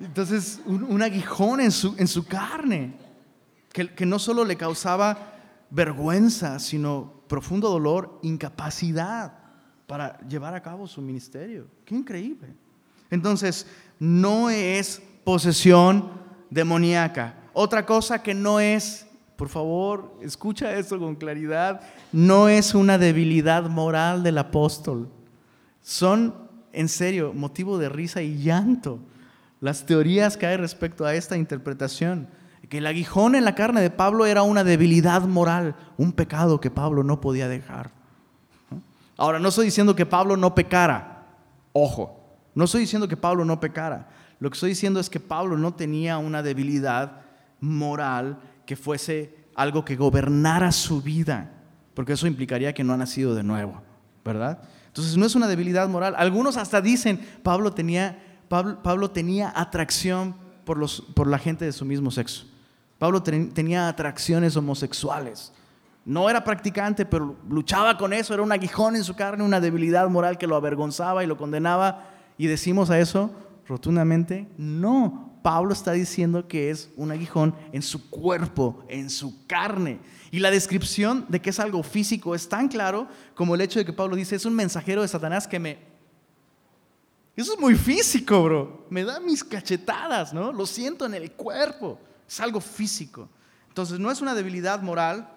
Entonces, 0.00 0.60
un, 0.66 1.00
aguijón 1.00 1.60
en 1.60 1.70
su, 1.70 1.94
en 1.96 2.08
su 2.08 2.26
carne, 2.26 2.94
que, 3.72 3.94
que 3.94 4.04
no 4.04 4.18
solo 4.18 4.44
le 4.44 4.56
causaba 4.56 5.34
vergüenza, 5.70 6.58
sino 6.58 7.22
profundo 7.28 7.70
dolor, 7.70 8.18
incapacidad 8.22 9.38
para 9.86 10.18
llevar 10.26 10.54
a 10.54 10.62
cabo 10.62 10.88
su 10.88 11.00
ministerio. 11.00 11.68
Qué 11.84 11.94
increíble. 11.94 12.48
Entonces, 13.12 13.68
no 14.00 14.50
es 14.50 15.00
posesión 15.22 16.25
demoníaca. 16.50 17.34
Otra 17.52 17.86
cosa 17.86 18.22
que 18.22 18.34
no 18.34 18.60
es, 18.60 19.06
por 19.36 19.48
favor, 19.48 20.14
escucha 20.22 20.72
esto 20.74 20.98
con 20.98 21.16
claridad, 21.16 21.80
no 22.12 22.48
es 22.48 22.74
una 22.74 22.98
debilidad 22.98 23.68
moral 23.68 24.22
del 24.22 24.38
apóstol. 24.38 25.08
Son, 25.82 26.34
en 26.72 26.88
serio, 26.88 27.32
motivo 27.34 27.78
de 27.78 27.88
risa 27.88 28.22
y 28.22 28.38
llanto 28.38 28.98
las 29.60 29.86
teorías 29.86 30.36
que 30.36 30.46
hay 30.46 30.56
respecto 30.56 31.04
a 31.04 31.14
esta 31.14 31.36
interpretación. 31.36 32.28
Que 32.68 32.78
el 32.78 32.86
aguijón 32.86 33.36
en 33.36 33.44
la 33.44 33.54
carne 33.54 33.80
de 33.80 33.90
Pablo 33.90 34.26
era 34.26 34.42
una 34.42 34.64
debilidad 34.64 35.22
moral, 35.22 35.76
un 35.96 36.12
pecado 36.12 36.60
que 36.60 36.70
Pablo 36.70 37.04
no 37.04 37.20
podía 37.20 37.48
dejar. 37.48 37.90
Ahora, 39.16 39.38
no 39.38 39.48
estoy 39.48 39.66
diciendo 39.66 39.94
que 39.94 40.04
Pablo 40.04 40.36
no 40.36 40.54
pecara, 40.54 41.26
ojo, 41.72 42.20
no 42.54 42.64
estoy 42.64 42.82
diciendo 42.82 43.08
que 43.08 43.16
Pablo 43.16 43.44
no 43.44 43.60
pecara, 43.60 44.08
lo 44.38 44.50
que 44.50 44.54
estoy 44.54 44.70
diciendo 44.70 45.00
es 45.00 45.08
que 45.08 45.20
Pablo 45.20 45.56
no 45.56 45.74
tenía 45.74 46.18
una 46.18 46.42
debilidad 46.42 47.22
moral 47.60 48.38
que 48.66 48.76
fuese 48.76 49.46
algo 49.54 49.84
que 49.84 49.96
gobernara 49.96 50.70
su 50.72 51.00
vida, 51.00 51.50
porque 51.94 52.12
eso 52.12 52.26
implicaría 52.26 52.74
que 52.74 52.84
no 52.84 52.92
ha 52.92 52.96
nacido 52.98 53.34
de 53.34 53.42
nuevo, 53.42 53.82
¿verdad? 54.24 54.60
Entonces 54.88 55.16
no 55.16 55.24
es 55.24 55.34
una 55.34 55.48
debilidad 55.48 55.88
moral. 55.88 56.14
Algunos 56.16 56.56
hasta 56.56 56.80
dicen, 56.80 57.20
Pablo 57.42 57.72
tenía, 57.72 58.18
Pablo, 58.48 59.10
tenía 59.10 59.52
atracción 59.54 60.36
por, 60.64 60.76
los, 60.76 61.00
por 61.14 61.26
la 61.26 61.38
gente 61.38 61.64
de 61.64 61.72
su 61.72 61.84
mismo 61.84 62.10
sexo. 62.10 62.46
Pablo 62.98 63.22
tenía 63.22 63.88
atracciones 63.88 64.56
homosexuales. 64.56 65.52
No 66.04 66.30
era 66.30 66.44
practicante, 66.44 67.04
pero 67.04 67.36
luchaba 67.48 67.98
con 67.98 68.12
eso, 68.12 68.32
era 68.32 68.42
un 68.42 68.52
aguijón 68.52 68.96
en 68.96 69.04
su 69.04 69.16
carne, 69.16 69.42
una 69.44 69.60
debilidad 69.60 70.08
moral 70.08 70.38
que 70.38 70.46
lo 70.46 70.56
avergonzaba 70.56 71.24
y 71.24 71.26
lo 71.26 71.36
condenaba. 71.36 72.04
Y 72.38 72.46
decimos 72.46 72.90
a 72.90 72.98
eso 72.98 73.30
rotundamente, 73.68 74.48
no. 74.56 75.38
Pablo 75.42 75.72
está 75.72 75.92
diciendo 75.92 76.48
que 76.48 76.70
es 76.70 76.90
un 76.96 77.12
aguijón 77.12 77.54
en 77.72 77.82
su 77.82 78.10
cuerpo, 78.10 78.84
en 78.88 79.08
su 79.10 79.46
carne. 79.46 80.00
Y 80.32 80.40
la 80.40 80.50
descripción 80.50 81.24
de 81.28 81.40
que 81.40 81.50
es 81.50 81.60
algo 81.60 81.82
físico 81.82 82.34
es 82.34 82.48
tan 82.48 82.68
claro 82.68 83.06
como 83.34 83.54
el 83.54 83.60
hecho 83.60 83.78
de 83.78 83.84
que 83.84 83.92
Pablo 83.92 84.16
dice, 84.16 84.34
es 84.34 84.44
un 84.44 84.54
mensajero 84.54 85.02
de 85.02 85.08
Satanás 85.08 85.46
que 85.46 85.58
me... 85.58 85.78
Eso 87.36 87.52
es 87.52 87.60
muy 87.60 87.74
físico, 87.74 88.42
bro. 88.42 88.86
Me 88.90 89.04
da 89.04 89.20
mis 89.20 89.44
cachetadas, 89.44 90.32
¿no? 90.32 90.52
Lo 90.52 90.66
siento 90.66 91.06
en 91.06 91.14
el 91.14 91.30
cuerpo. 91.32 92.00
Es 92.26 92.40
algo 92.40 92.60
físico. 92.60 93.28
Entonces 93.68 94.00
no 94.00 94.10
es 94.10 94.20
una 94.20 94.34
debilidad 94.34 94.82
moral, 94.82 95.28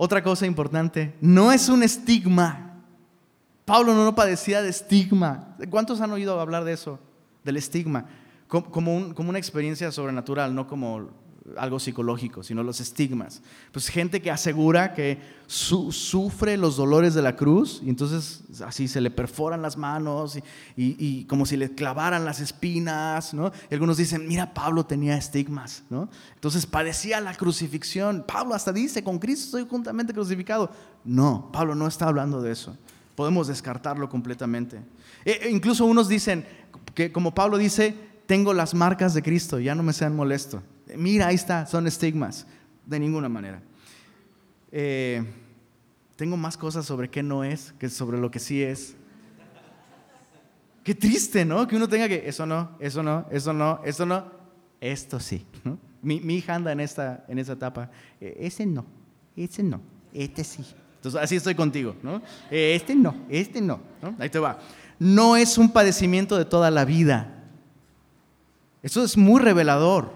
otra 0.00 0.22
cosa 0.22 0.46
importante, 0.46 1.16
no 1.20 1.50
es 1.50 1.68
un 1.68 1.82
estigma. 1.82 2.67
Pablo 3.68 3.92
no 3.92 4.14
padecía 4.14 4.62
de 4.62 4.70
estigma. 4.70 5.54
¿Cuántos 5.68 6.00
han 6.00 6.10
oído 6.10 6.40
hablar 6.40 6.64
de 6.64 6.72
eso? 6.72 6.98
Del 7.44 7.58
estigma. 7.58 8.06
Como, 8.46 8.96
una 8.96 9.38
experiencia 9.38 9.92
sobrenatural, 9.92 10.54
no 10.54 10.66
como 10.66 11.10
algo 11.54 11.78
psicológico, 11.78 12.42
sino 12.42 12.62
los 12.62 12.80
estigmas. 12.80 13.42
Pues 13.70 13.88
gente 13.88 14.22
que 14.22 14.30
asegura 14.30 14.94
que 14.94 15.18
sufre 15.46 16.56
los 16.56 16.78
dolores 16.78 17.12
de 17.12 17.20
la 17.20 17.36
cruz 17.36 17.82
y 17.84 17.90
entonces 17.90 18.42
así 18.64 18.88
se 18.88 19.02
le 19.02 19.10
perforan 19.10 19.60
las 19.60 19.76
manos 19.76 20.38
y, 20.74 21.26
como 21.26 21.44
si 21.44 21.58
le 21.58 21.74
clavaran 21.74 22.24
las 22.24 22.40
espinas, 22.40 23.34
¿no? 23.34 23.52
Y 23.70 23.74
algunos 23.74 23.98
dicen, 23.98 24.26
mira, 24.26 24.54
Pablo 24.54 24.86
tenía 24.86 25.14
estigmas, 25.14 25.82
¿no? 25.90 26.08
Entonces 26.36 26.64
padecía 26.64 27.20
la 27.20 27.34
crucifixión. 27.34 28.24
Pablo 28.26 28.54
hasta 28.54 28.72
dice, 28.72 29.04
con 29.04 29.18
Cristo 29.18 29.58
estoy 29.58 29.70
juntamente 29.70 30.14
crucificado. 30.14 30.70
No, 31.04 31.50
Pablo 31.52 31.74
no 31.74 31.86
está 31.86 32.08
hablando 32.08 32.40
de 32.40 32.52
eso. 32.52 32.74
Podemos 33.18 33.48
descartarlo 33.48 34.08
completamente. 34.08 34.78
E, 35.24 35.40
e 35.42 35.50
incluso 35.50 35.84
unos 35.84 36.06
dicen, 36.08 36.46
que 36.94 37.10
como 37.10 37.34
Pablo 37.34 37.58
dice, 37.58 37.92
tengo 38.26 38.54
las 38.54 38.74
marcas 38.74 39.12
de 39.12 39.22
Cristo, 39.24 39.58
ya 39.58 39.74
no 39.74 39.82
me 39.82 39.92
sean 39.92 40.14
molesto. 40.14 40.62
Mira, 40.96 41.26
ahí 41.26 41.34
está, 41.34 41.66
son 41.66 41.88
estigmas. 41.88 42.46
De 42.86 43.00
ninguna 43.00 43.28
manera. 43.28 43.60
Tengo 46.14 46.36
más 46.36 46.56
cosas 46.56 46.86
sobre 46.86 47.10
qué 47.10 47.24
no 47.24 47.42
es 47.42 47.74
que 47.80 47.88
sobre 47.88 48.18
lo 48.18 48.30
que 48.30 48.38
sí 48.38 48.62
es. 48.62 48.94
Qué 50.84 50.94
triste, 50.94 51.44
¿no? 51.44 51.66
Que 51.66 51.74
uno 51.74 51.88
tenga 51.88 52.06
que, 52.06 52.22
eso 52.24 52.46
no, 52.46 52.76
eso 52.78 53.02
no, 53.02 53.26
eso 53.32 53.52
no, 53.52 53.80
eso 53.84 54.06
no, 54.06 54.30
esto 54.80 55.18
sí. 55.18 55.44
Mi, 56.02 56.18
hija 56.36 56.54
anda 56.54 56.70
en 56.70 56.78
esta, 56.78 57.24
en 57.26 57.40
esta 57.40 57.54
etapa. 57.54 57.90
Ese 58.20 58.64
no, 58.64 58.86
ese 59.34 59.64
no, 59.64 59.80
este 60.14 60.44
sí. 60.44 60.64
Entonces, 60.98 61.20
así 61.20 61.36
estoy 61.36 61.54
contigo, 61.54 61.94
¿no? 62.02 62.20
Eh, 62.50 62.74
este 62.74 62.94
no, 62.94 63.14
este 63.28 63.60
no, 63.60 63.80
no. 64.02 64.14
Ahí 64.18 64.28
te 64.28 64.38
va. 64.38 64.58
No 64.98 65.36
es 65.36 65.56
un 65.56 65.70
padecimiento 65.70 66.36
de 66.36 66.44
toda 66.44 66.70
la 66.70 66.84
vida. 66.84 67.44
Eso 68.82 69.02
es 69.02 69.16
muy 69.16 69.40
revelador. 69.40 70.12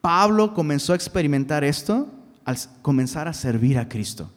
Pablo 0.00 0.54
comenzó 0.54 0.92
a 0.92 0.96
experimentar 0.96 1.64
esto 1.64 2.08
al 2.44 2.56
comenzar 2.82 3.28
a 3.28 3.32
servir 3.32 3.78
a 3.78 3.88
Cristo. 3.88 4.30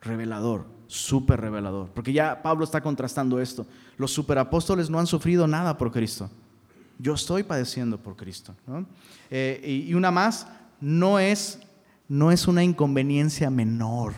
Revelador, 0.00 0.66
súper 0.86 1.40
revelador. 1.40 1.90
Porque 1.90 2.12
ya 2.12 2.42
Pablo 2.42 2.64
está 2.64 2.80
contrastando 2.80 3.40
esto. 3.40 3.66
Los 3.96 4.12
superapóstoles 4.12 4.88
no 4.88 4.98
han 4.98 5.06
sufrido 5.06 5.46
nada 5.46 5.76
por 5.76 5.92
Cristo. 5.92 6.30
Yo 6.98 7.14
estoy 7.14 7.42
padeciendo 7.42 7.98
por 7.98 8.16
Cristo. 8.16 8.54
Eh, 9.30 9.84
y, 9.88 9.94
una 9.94 10.10
más, 10.10 10.46
no 10.80 11.18
es, 11.18 11.60
no 12.08 12.32
es 12.32 12.48
una 12.48 12.64
inconveniencia 12.64 13.50
menor. 13.50 14.14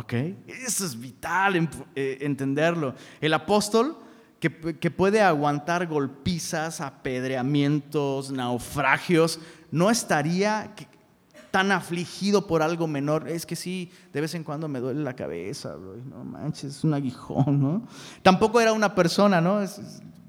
¿Ok? 0.00 0.14
Eso 0.46 0.86
es 0.86 0.98
vital 0.98 1.68
eh, 1.94 2.18
entenderlo. 2.22 2.94
El 3.20 3.34
apóstol 3.34 3.98
que, 4.38 4.50
puede 4.90 5.20
aguantar 5.20 5.86
golpizas, 5.86 6.80
apedreamientos, 6.80 8.30
naufragios, 8.30 9.38
no 9.70 9.90
estaría 9.90 10.74
tan 11.50 11.70
afligido 11.70 12.46
por 12.46 12.62
algo 12.62 12.86
menor. 12.86 13.28
Es 13.28 13.44
que 13.44 13.56
sí, 13.56 13.92
de 14.14 14.22
vez 14.22 14.34
en 14.34 14.42
cuando 14.42 14.68
me 14.68 14.80
duele 14.80 15.02
la 15.02 15.14
cabeza, 15.14 15.76
bro. 15.76 15.96
No 15.96 16.24
manches, 16.24 16.76
es 16.76 16.84
un 16.84 16.94
aguijón, 16.94 17.60
¿no? 17.60 17.82
Tampoco 18.22 18.58
era 18.58 18.72
una 18.72 18.94
persona, 18.94 19.42
¿no? 19.42 19.60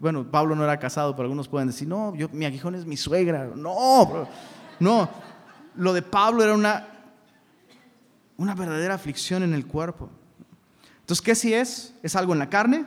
bueno, 0.02 0.30
Pablo 0.30 0.56
no 0.56 0.64
era 0.66 0.80
casado, 0.80 1.16
pero 1.16 1.28
algunos 1.28 1.48
pueden 1.48 1.68
decir, 1.68 1.88
no, 1.88 2.14
yo, 2.16 2.28
mi 2.34 2.44
aguijón 2.44 2.76
es 2.76 2.86
mi 2.86 2.98
suegra. 2.98 3.50
No, 3.56 4.06
bro. 4.06 4.28
no. 4.80 5.08
Lo 5.76 5.94
de 5.94 6.02
Pablo 6.02 6.44
era 6.44 6.54
una, 6.54 6.91
una 8.42 8.56
verdadera 8.56 8.96
aflicción 8.96 9.44
en 9.44 9.54
el 9.54 9.68
cuerpo. 9.68 10.10
Entonces, 11.02 11.22
¿qué 11.22 11.36
si 11.36 11.54
es? 11.54 11.94
¿Es 12.02 12.16
algo 12.16 12.34
en 12.34 12.40
la 12.40 12.50
carne? 12.50 12.86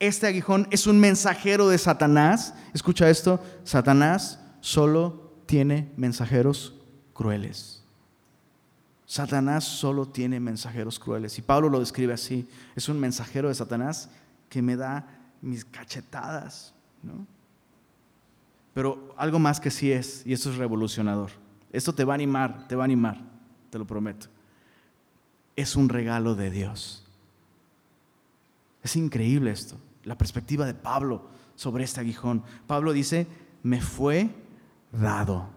Este 0.00 0.26
aguijón 0.26 0.66
es 0.70 0.86
un 0.86 0.98
mensajero 0.98 1.68
de 1.68 1.76
Satanás. 1.76 2.54
Escucha 2.72 3.10
esto, 3.10 3.38
Satanás 3.62 4.40
solo 4.60 5.34
tiene 5.44 5.92
mensajeros 5.98 6.74
crueles. 7.12 7.82
Satanás 9.04 9.64
solo 9.64 10.08
tiene 10.08 10.40
mensajeros 10.40 10.98
crueles. 10.98 11.38
Y 11.38 11.42
Pablo 11.42 11.68
lo 11.68 11.80
describe 11.80 12.14
así. 12.14 12.48
Es 12.74 12.88
un 12.88 12.98
mensajero 12.98 13.48
de 13.48 13.54
Satanás 13.54 14.08
que 14.48 14.62
me 14.62 14.76
da 14.76 15.06
mis 15.42 15.62
cachetadas. 15.62 16.72
Pero 18.72 19.14
algo 19.18 19.38
más 19.38 19.60
que 19.60 19.70
sí 19.70 19.92
es, 19.92 20.22
y 20.24 20.32
esto 20.32 20.50
es 20.50 20.56
revolucionador. 20.56 21.30
Esto 21.72 21.94
te 21.94 22.04
va 22.04 22.14
a 22.14 22.16
animar, 22.16 22.66
te 22.68 22.76
va 22.76 22.84
a 22.84 22.86
animar, 22.86 23.20
te 23.70 23.78
lo 23.78 23.86
prometo. 23.86 24.28
Es 25.56 25.76
un 25.76 25.88
regalo 25.88 26.34
de 26.34 26.50
Dios. 26.50 27.04
Es 28.82 28.96
increíble 28.96 29.50
esto 29.50 29.78
la 30.06 30.16
perspectiva 30.16 30.64
de 30.64 30.72
Pablo 30.72 31.22
sobre 31.56 31.84
este 31.84 32.00
aguijón. 32.00 32.42
Pablo 32.66 32.92
dice, 32.92 33.26
me 33.62 33.82
fue 33.82 34.30
dado, 34.92 35.48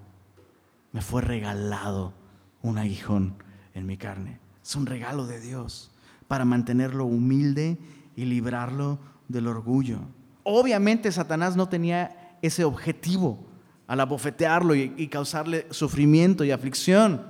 me 0.91 1.01
fue 1.01 1.22
regalado 1.22 2.14
un 2.64 2.78
aguijón 2.78 3.36
en 3.76 3.86
mi 3.86 3.95
carne. 3.95 4.39
Es 4.62 4.76
un 4.76 4.88
regalo 4.88 5.28
de 5.28 5.39
Dios 5.39 5.91
para 6.28 6.45
mantenerlo 6.45 7.05
humilde 7.05 7.78
y 8.16 8.26
librarlo 8.26 8.97
del 9.28 9.47
orgullo. 9.47 9.99
Obviamente 10.43 11.12
Satanás 11.12 11.55
no 11.55 11.70
tenía 11.70 12.36
ese 12.41 12.64
objetivo 12.64 13.45
al 13.89 13.99
abofetearlo 14.01 14.75
y, 14.75 15.07
causarle 15.07 15.65
sufrimiento 15.71 16.43
y 16.43 16.51
aflicción. 16.51 17.25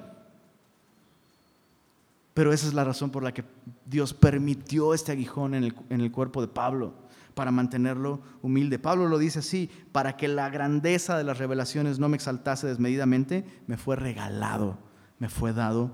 Pero 2.34 2.52
esa 2.52 2.68
es 2.68 2.74
la 2.74 2.84
razón 2.84 3.12
por 3.12 3.24
la 3.24 3.34
que 3.34 3.46
Dios 3.86 4.14
permitió 4.14 4.94
este 4.94 5.14
aguijón 5.14 5.56
en 5.56 5.64
el, 5.64 5.76
en 5.90 6.02
el 6.02 6.12
cuerpo 6.12 6.42
de 6.42 6.50
Pablo 6.50 6.94
para 7.34 7.52
mantenerlo 7.52 8.20
humilde. 8.42 8.78
Pablo 8.78 9.08
lo 9.08 9.18
dice 9.18 9.40
así, 9.40 9.70
para 9.94 10.18
que 10.18 10.28
la 10.28 10.50
grandeza 10.50 11.18
de 11.18 11.24
las 11.24 11.38
revelaciones 11.38 11.98
no 11.98 12.10
me 12.10 12.18
exaltase 12.18 12.68
desmedidamente, 12.68 13.46
me 13.66 13.78
fue 13.78 13.96
regalado, 13.96 14.78
me 15.18 15.30
fue 15.30 15.54
dado 15.54 15.92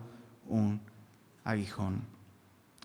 un 0.47 0.81
aguijón. 1.43 2.01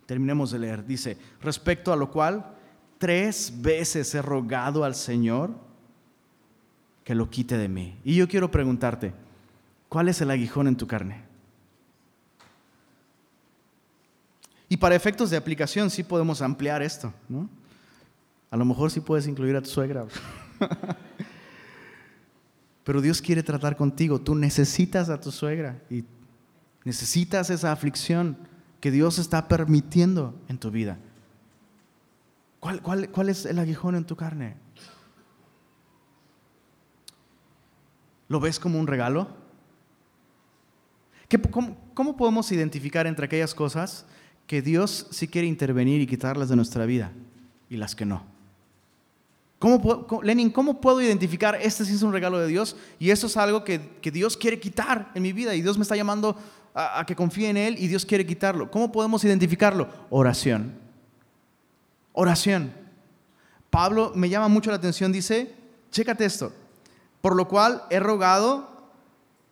Terminemos 0.05 0.51
de 0.51 0.59
leer. 0.59 0.85
Dice, 0.85 1.17
respecto 1.41 1.95
a 1.95 1.97
lo 1.97 2.11
cual, 2.11 2.59
tres 2.99 3.55
veces 3.57 4.15
he 4.15 4.21
rogado 4.21 4.85
al 4.85 4.95
Señor 4.95 5.70
que 7.05 7.15
lo 7.15 7.31
quite 7.31 7.57
de 7.57 7.69
mí. 7.69 7.99
Y 8.05 8.17
yo 8.17 8.29
quiero 8.29 8.51
preguntarte, 8.51 9.13
¿cuál 9.89 10.09
es 10.09 10.21
el 10.21 10.31
aguijón 10.31 10.69
en 10.69 10.77
tu 10.77 10.87
carne? 10.87 11.25
Y 14.69 14.77
para 14.77 14.95
efectos 14.95 15.31
de 15.31 15.37
aplicación 15.37 15.91
sí 15.91 16.05
podemos 16.05 16.41
ampliar 16.43 16.81
esto, 16.83 17.13
¿no? 17.29 17.49
A 18.51 18.57
lo 18.57 18.65
mejor 18.65 18.91
sí 18.91 19.01
puedes 19.01 19.27
incluir 19.27 19.57
a 19.57 19.63
tu 19.63 19.69
suegra. 19.69 20.07
Pero 22.85 23.01
Dios 23.01 23.21
quiere 23.21 23.43
tratar 23.43 23.77
contigo. 23.77 24.21
Tú 24.21 24.35
necesitas 24.35 25.09
a 25.09 25.21
tu 25.21 25.31
suegra 25.31 25.81
y 25.91 26.05
necesitas 26.85 27.51
esa 27.51 27.73
aflicción 27.73 28.37
que 28.81 28.91
Dios 28.91 29.19
está 29.19 29.49
permitiendo 29.49 30.35
en 30.49 30.59
tu 30.59 30.71
vida. 30.71 30.99
¿Cuál, 32.61 32.81
cuál 32.83 33.29
es 33.29 33.47
el 33.47 33.59
aguijón 33.59 33.95
en 33.95 34.05
tu 34.05 34.17
carne? 34.17 34.57
¿Lo 38.31 38.39
ves 38.39 38.61
como 38.61 38.79
un 38.79 38.87
regalo? 38.87 39.27
Cómo, 41.95 42.17
podemos 42.17 42.51
identificar 42.53 43.09
entre 43.09 43.27
aquellas 43.27 43.57
cosas 43.57 44.07
que 44.47 44.63
Dios 44.63 45.09
sí 45.11 45.27
quiere 45.27 45.49
intervenir 45.49 46.01
y 46.01 46.07
quitarlas 46.07 46.49
de 46.49 46.55
nuestra 46.55 46.87
vida 46.87 47.11
y 47.69 47.77
las 47.77 47.97
que 47.97 48.07
no? 48.07 48.23
¿Cómo 49.59 50.21
Lenin, 50.23 50.51
¿cómo 50.51 50.81
puedo 50.81 51.03
identificar 51.03 51.59
este 51.61 51.85
sí 51.85 51.93
es 51.93 52.03
un 52.03 52.13
regalo 52.13 52.39
de 52.39 52.47
Dios 52.47 52.77
y 53.01 53.11
esto 53.11 53.27
es 53.27 53.37
algo 53.37 53.65
que, 53.65 53.81
Dios 54.13 54.37
quiere 54.37 54.61
quitar 54.61 55.11
en 55.17 55.25
mi 55.25 55.33
vida 55.33 55.57
y 55.57 55.61
Dios 55.61 55.77
me 55.77 55.83
está 55.83 55.97
llamando 55.97 56.37
a, 56.73 57.01
a, 57.01 57.07
que 57.07 57.17
confíe 57.17 57.51
en 57.51 57.57
Él 57.57 57.77
y 57.81 57.89
Dios 57.89 58.07
quiere 58.07 58.25
quitarlo? 58.25 58.71
¿Cómo 58.71 58.93
podemos 58.93 59.25
identificarlo? 59.25 59.89
Oración. 60.09 60.73
Oración. 62.13 62.73
Pablo 63.71 64.13
me 64.15 64.29
llama 64.29 64.47
mucho 64.47 64.71
la 64.71 64.77
atención, 64.77 65.11
dice, 65.11 65.53
chécate 65.91 66.25
esto, 66.25 66.53
por 67.21 67.37
lo 67.37 67.49
cual 67.49 67.83
he 67.91 68.01
rogado 68.01 68.91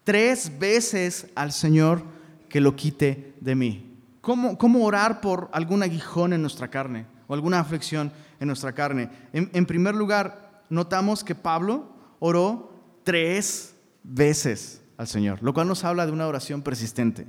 tres 0.04 0.58
veces 0.58 1.26
al 1.34 1.52
Señor 1.52 2.02
que 2.48 2.60
lo 2.60 2.76
quite 2.76 3.34
de 3.40 3.54
mí. 3.54 3.96
¿Cómo, 4.20 4.58
cómo 4.58 4.84
orar 4.84 5.20
por 5.20 5.48
algún 5.52 5.82
aguijón 5.82 6.32
en 6.32 6.40
nuestra 6.40 6.68
carne 6.68 7.06
o 7.26 7.34
alguna 7.34 7.60
aflicción? 7.60 8.12
en 8.40 8.46
nuestra 8.46 8.72
carne. 8.72 9.10
En, 9.32 9.66
primer 9.66 9.94
lugar, 9.94 10.62
notamos 10.68 11.24
que 11.24 11.34
Pablo 11.34 11.88
oró 12.18 12.72
tres 13.04 13.74
veces 14.02 14.82
al 14.96 15.08
Señor, 15.08 15.42
lo 15.42 15.54
cual 15.54 15.68
nos 15.68 15.84
habla 15.84 16.06
de 16.06 16.12
una 16.12 16.26
oración 16.26 16.62
persistente, 16.62 17.26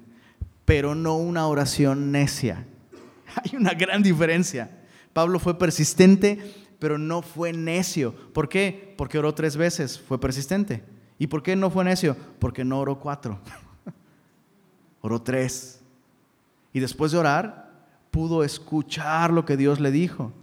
pero 0.66 0.96
no 0.96 1.18
una 1.18 1.48
oración 1.48 2.12
necia. 2.12 2.66
Hay 3.44 3.56
una 3.56 3.74
gran 3.74 4.04
diferencia. 4.04 4.70
Pablo 5.14 5.40
fue 5.40 5.58
persistente, 5.58 6.54
pero 6.80 6.98
no 6.98 7.22
fue 7.22 7.54
necio. 7.54 8.14
¿Por 8.34 8.50
qué? 8.50 8.94
Porque 8.98 9.20
oró 9.20 9.34
tres 9.36 9.56
veces, 9.56 10.00
fue 10.00 10.20
persistente. 10.20 10.84
¿Y 11.18 11.28
por 11.28 11.44
qué 11.44 11.56
no 11.56 11.70
fue 11.70 11.84
necio? 11.84 12.16
Porque 12.40 12.64
no 12.64 12.80
oró 12.80 13.00
cuatro, 13.00 13.40
oró 15.02 15.22
tres. 15.22 15.82
Y 16.74 16.80
después 16.80 17.12
de 17.12 17.18
orar, 17.18 17.72
pudo 18.10 18.44
escuchar 18.44 19.32
lo 19.32 19.46
que 19.46 19.58
Dios 19.58 19.80
le 19.80 19.92
dijo 19.92 20.34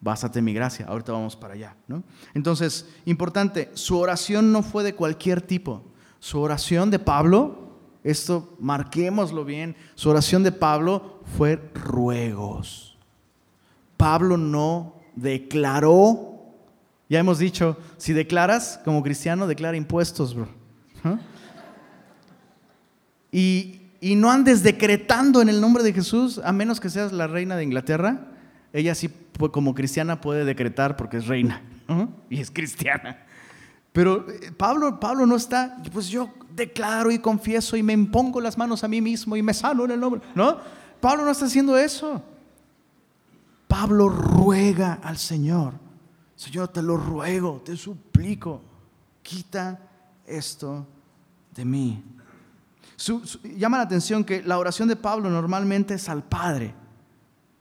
bástate 0.00 0.42
mi 0.42 0.52
gracia. 0.52 0.86
Ahorita 0.88 1.12
vamos 1.12 1.36
para 1.36 1.54
allá. 1.54 1.76
¿no? 1.86 2.02
Entonces, 2.34 2.88
importante, 3.04 3.70
su 3.74 3.98
oración 3.98 4.52
no 4.52 4.62
fue 4.62 4.84
de 4.84 4.94
cualquier 4.94 5.40
tipo. 5.40 5.82
Su 6.20 6.40
oración 6.40 6.90
de 6.90 6.98
Pablo, 6.98 7.78
esto 8.02 8.56
marquémoslo 8.58 9.44
bien, 9.44 9.76
su 9.94 10.10
oración 10.10 10.42
de 10.42 10.52
Pablo 10.52 11.20
fue 11.36 11.56
ruegos. 11.74 12.96
Pablo 13.96 14.36
no 14.36 14.96
declaró, 15.20 16.54
ya 17.08 17.18
hemos 17.18 17.38
dicho, 17.38 17.76
si 17.96 18.12
declaras 18.12 18.80
como 18.84 19.02
cristiano, 19.02 19.46
declara 19.46 19.76
impuestos, 19.76 20.34
bro. 20.34 20.48
Y, 23.30 23.80
y 24.00 24.14
no 24.14 24.30
andes 24.30 24.62
decretando 24.62 25.42
en 25.42 25.48
el 25.48 25.60
nombre 25.60 25.82
de 25.82 25.92
Jesús, 25.92 26.40
a 26.42 26.52
menos 26.52 26.80
que 26.80 26.90
seas 26.90 27.12
la 27.12 27.26
reina 27.26 27.56
de 27.56 27.64
Inglaterra. 27.64 28.28
Ella 28.72 28.94
sí 28.94 29.10
como 29.52 29.74
cristiana 29.74 30.20
puede 30.20 30.44
decretar 30.44 30.96
porque 30.96 31.18
es 31.18 31.26
reina 31.26 31.62
y 32.28 32.40
es 32.40 32.50
cristiana. 32.50 33.18
Pero 33.92 34.26
eh, 34.28 34.52
Pablo, 34.56 35.00
Pablo 35.00 35.26
no 35.26 35.36
está, 35.36 35.76
pues 35.92 36.08
yo 36.08 36.30
declaro 36.54 37.10
y 37.10 37.18
confieso 37.18 37.76
y 37.76 37.82
me 37.82 37.92
impongo 37.92 38.40
las 38.40 38.58
manos 38.58 38.84
a 38.84 38.88
mí 38.88 39.00
mismo 39.00 39.36
y 39.36 39.42
me 39.42 39.54
sano 39.54 39.84
en 39.84 39.92
el 39.92 40.00
nombre. 40.00 40.20
No, 40.34 40.58
Pablo 41.00 41.24
no 41.24 41.30
está 41.30 41.46
haciendo 41.46 41.78
eso. 41.78 42.22
Pablo 43.78 44.08
ruega 44.08 44.94
al 45.04 45.18
Señor. 45.18 45.74
Señor, 46.34 46.66
te 46.66 46.82
lo 46.82 46.96
ruego, 46.96 47.62
te 47.64 47.76
suplico, 47.76 48.60
quita 49.22 49.78
esto 50.26 50.84
de 51.54 51.64
mí. 51.64 52.02
llama 53.56 53.76
la 53.76 53.84
atención 53.84 54.24
que 54.24 54.42
la 54.42 54.58
oración 54.58 54.88
de 54.88 54.96
Pablo 54.96 55.30
normalmente 55.30 55.94
es 55.94 56.08
al 56.08 56.24
Padre, 56.24 56.74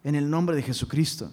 en 0.04 0.16
el 0.16 0.28
nombre 0.28 0.56
de 0.56 0.64
Jesucristo. 0.64 1.32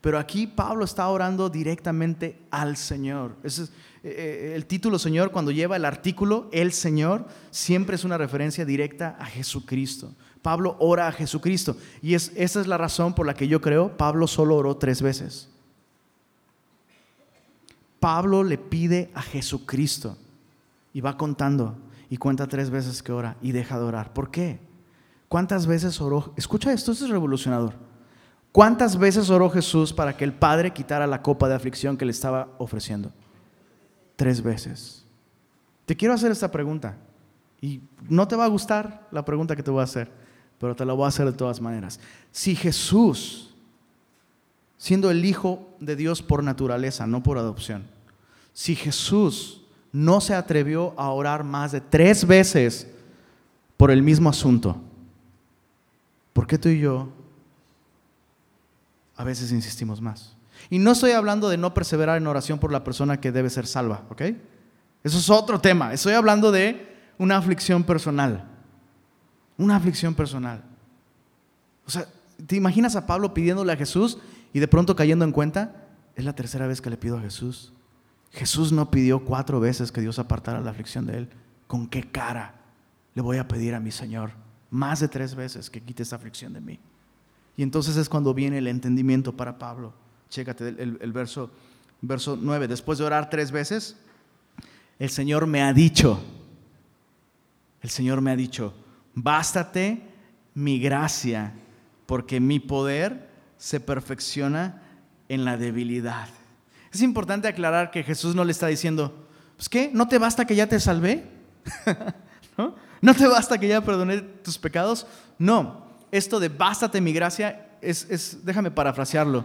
Pero 0.00 0.18
aquí 0.18 0.48
Pablo 0.48 0.84
está 0.84 1.06
orando 1.06 1.48
directamente 1.48 2.40
al 2.50 2.76
Señor. 2.76 3.36
es, 3.44 3.60
eh, 3.60 3.68
eh, 4.02 4.52
el 4.56 4.66
título 4.66 4.98
Señor, 4.98 5.30
cuando 5.30 5.52
lleva 5.52 5.76
el 5.76 5.84
artículo 5.84 6.48
el 6.50 6.72
Señor, 6.72 7.28
siempre 7.52 7.94
es 7.94 8.02
una 8.02 8.18
referencia 8.18 8.64
directa 8.64 9.16
a 9.20 9.26
Jesucristo. 9.26 10.12
Pablo 10.42 10.76
ora 10.78 11.08
a 11.08 11.12
Jesucristo. 11.12 11.76
Y 12.02 12.14
es, 12.14 12.32
esa 12.36 12.60
es 12.60 12.66
la 12.66 12.78
razón 12.78 13.14
por 13.14 13.26
la 13.26 13.34
que 13.34 13.48
yo 13.48 13.60
creo 13.60 13.96
Pablo 13.96 14.26
solo 14.26 14.56
oró 14.56 14.76
tres 14.76 15.02
veces. 15.02 15.48
Pablo 18.00 18.44
le 18.44 18.58
pide 18.58 19.10
a 19.14 19.22
Jesucristo 19.22 20.16
y 20.92 21.00
va 21.00 21.16
contando 21.16 21.76
y 22.10 22.16
cuenta 22.16 22.46
tres 22.46 22.70
veces 22.70 23.02
que 23.02 23.12
ora 23.12 23.36
y 23.42 23.52
deja 23.52 23.78
de 23.78 23.84
orar. 23.84 24.12
¿Por 24.12 24.30
qué? 24.30 24.60
¿Cuántas 25.28 25.66
veces 25.66 26.00
oró? 26.00 26.32
Escucha 26.36 26.72
esto, 26.72 26.92
esto 26.92 27.04
es 27.04 27.10
revolucionador. 27.10 27.74
¿Cuántas 28.52 28.96
veces 28.96 29.28
oró 29.30 29.50
Jesús 29.50 29.92
para 29.92 30.16
que 30.16 30.24
el 30.24 30.32
Padre 30.32 30.72
quitara 30.72 31.06
la 31.06 31.22
copa 31.22 31.48
de 31.48 31.54
aflicción 31.54 31.96
que 31.96 32.04
le 32.04 32.12
estaba 32.12 32.48
ofreciendo? 32.58 33.12
Tres 34.16 34.42
veces. 34.42 35.04
Te 35.84 35.96
quiero 35.96 36.14
hacer 36.14 36.30
esta 36.30 36.50
pregunta. 36.50 36.96
Y 37.60 37.80
no 38.08 38.26
te 38.26 38.36
va 38.36 38.44
a 38.44 38.48
gustar 38.48 39.06
la 39.10 39.24
pregunta 39.24 39.56
que 39.56 39.62
te 39.62 39.70
voy 39.70 39.80
a 39.80 39.84
hacer, 39.84 40.10
pero 40.58 40.74
te 40.74 40.84
la 40.84 40.92
voy 40.92 41.04
a 41.04 41.08
hacer 41.08 41.26
de 41.26 41.32
todas 41.32 41.60
maneras. 41.60 42.00
Si 42.32 42.54
Jesús, 42.54 43.54
siendo 44.76 45.10
el 45.10 45.24
Hijo 45.24 45.68
de 45.80 45.96
Dios 45.96 46.22
por 46.22 46.42
naturaleza, 46.42 47.06
no 47.06 47.22
por 47.22 47.38
adopción, 47.38 47.84
si 48.52 48.74
Jesús 48.74 49.62
no 49.92 50.20
se 50.20 50.34
atrevió 50.34 50.94
a 50.98 51.10
orar 51.10 51.44
más 51.44 51.72
de 51.72 51.80
tres 51.80 52.26
veces 52.26 52.88
por 53.76 53.90
el 53.90 54.02
mismo 54.02 54.30
asunto, 54.30 54.76
¿por 56.32 56.46
qué 56.46 56.58
tú 56.58 56.68
y 56.68 56.80
yo 56.80 57.08
a 59.18 59.24
veces 59.24 59.52
insistimos 59.52 60.00
más. 60.00 60.36
Y 60.70 60.78
no 60.78 60.92
estoy 60.92 61.10
hablando 61.10 61.48
de 61.48 61.58
no 61.58 61.74
perseverar 61.74 62.16
en 62.16 62.26
oración 62.26 62.60
por 62.60 62.72
la 62.72 62.84
persona 62.84 63.20
que 63.20 63.32
debe 63.32 63.50
ser 63.50 63.66
salva, 63.66 64.04
¿ok? 64.10 64.22
Eso 65.02 65.18
es 65.18 65.28
otro 65.28 65.60
tema. 65.60 65.92
Estoy 65.92 66.14
hablando 66.14 66.52
de 66.52 66.96
una 67.18 67.36
aflicción 67.36 67.82
personal. 67.82 68.48
Una 69.58 69.76
aflicción 69.76 70.14
personal. 70.14 70.64
O 71.86 71.90
sea, 71.90 72.06
¿te 72.46 72.56
imaginas 72.56 72.96
a 72.96 73.06
Pablo 73.06 73.34
pidiéndole 73.34 73.72
a 73.72 73.76
Jesús 73.76 74.18
y 74.52 74.60
de 74.60 74.68
pronto 74.68 74.96
cayendo 74.96 75.24
en 75.24 75.32
cuenta? 75.32 75.88
Es 76.14 76.24
la 76.24 76.34
tercera 76.34 76.66
vez 76.66 76.80
que 76.80 76.90
le 76.90 76.96
pido 76.96 77.18
a 77.18 77.20
Jesús. 77.20 77.72
Jesús 78.30 78.72
no 78.72 78.90
pidió 78.90 79.24
cuatro 79.24 79.60
veces 79.60 79.90
que 79.92 80.00
Dios 80.00 80.18
apartara 80.18 80.60
la 80.60 80.70
aflicción 80.70 81.06
de 81.06 81.18
él. 81.18 81.28
¿Con 81.66 81.86
qué 81.86 82.10
cara 82.10 82.54
le 83.14 83.22
voy 83.22 83.38
a 83.38 83.48
pedir 83.48 83.74
a 83.74 83.80
mi 83.80 83.90
Señor 83.90 84.32
más 84.70 85.00
de 85.00 85.08
tres 85.08 85.34
veces 85.34 85.70
que 85.70 85.82
quite 85.82 86.02
esa 86.02 86.16
aflicción 86.16 86.52
de 86.52 86.60
mí? 86.60 86.80
Y 87.56 87.62
entonces 87.62 87.96
es 87.96 88.08
cuando 88.08 88.34
viene 88.34 88.58
el 88.58 88.68
entendimiento 88.68 89.36
para 89.36 89.58
Pablo. 89.58 89.92
Chécate 90.30 90.68
el, 90.68 91.12
verso, 91.12 91.50
verso 92.00 92.38
9. 92.40 92.68
Después 92.68 92.98
de 92.98 93.04
orar 93.04 93.30
tres 93.30 93.50
veces, 93.50 93.96
el 94.98 95.10
Señor 95.10 95.46
me 95.46 95.62
ha 95.62 95.72
dicho, 95.72 96.20
el 97.80 97.90
Señor 97.90 98.20
me 98.20 98.30
ha 98.30 98.36
dicho, 98.36 98.74
bástate 99.22 100.02
mi 100.54 100.78
gracia, 100.80 101.52
porque 102.06 102.40
mi 102.40 102.60
poder 102.60 103.28
se 103.56 103.80
perfecciona 103.80 104.82
en 105.28 105.44
la 105.44 105.56
debilidad. 105.56 106.28
Es 106.92 107.02
importante 107.02 107.48
aclarar 107.48 107.90
que 107.90 108.02
Jesús 108.02 108.34
no 108.34 108.44
le 108.44 108.52
está 108.52 108.66
diciendo, 108.66 109.26
pues 109.56 109.68
qué, 109.68 109.90
¿no 109.92 110.08
te 110.08 110.18
basta 110.18 110.46
que 110.46 110.56
ya 110.56 110.66
te 110.66 110.80
salvé? 110.80 111.26
¿No? 112.56 112.74
¿No 113.00 113.14
te 113.14 113.26
basta 113.26 113.58
que 113.58 113.68
ya 113.68 113.80
perdoné 113.80 114.18
tus 114.20 114.58
pecados? 114.58 115.06
No, 115.38 115.86
esto 116.10 116.40
de 116.40 116.48
bástate 116.48 117.00
mi 117.00 117.12
gracia 117.12 117.68
es, 117.80 118.44
déjame 118.44 118.70
parafrasearlo. 118.70 119.44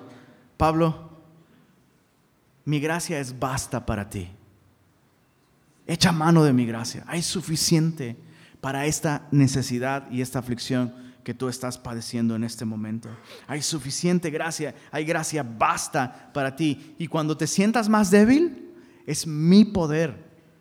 Pablo, 0.57 1.11
mi 2.65 2.79
gracia 2.79 3.19
es 3.19 3.37
basta 3.37 3.85
para 3.85 4.09
ti. 4.09 4.29
Echa 5.85 6.11
mano 6.11 6.43
de 6.43 6.53
mi 6.53 6.65
gracia. 6.65 7.03
Hay 7.07 7.21
suficiente 7.21 8.15
para 8.63 8.85
esta 8.85 9.27
necesidad 9.29 10.09
y 10.09 10.21
esta 10.21 10.39
aflicción 10.39 10.93
que 11.25 11.33
tú 11.33 11.49
estás 11.49 11.77
padeciendo 11.77 12.33
en 12.33 12.45
este 12.45 12.63
momento. 12.63 13.09
Hay 13.45 13.61
suficiente 13.61 14.29
gracia, 14.29 14.73
hay 14.89 15.03
gracia 15.03 15.43
basta 15.43 16.31
para 16.33 16.55
ti. 16.55 16.95
Y 16.97 17.07
cuando 17.07 17.35
te 17.35 17.45
sientas 17.45 17.89
más 17.89 18.09
débil, 18.09 18.71
es 19.05 19.27
mi 19.27 19.65
poder 19.65 20.15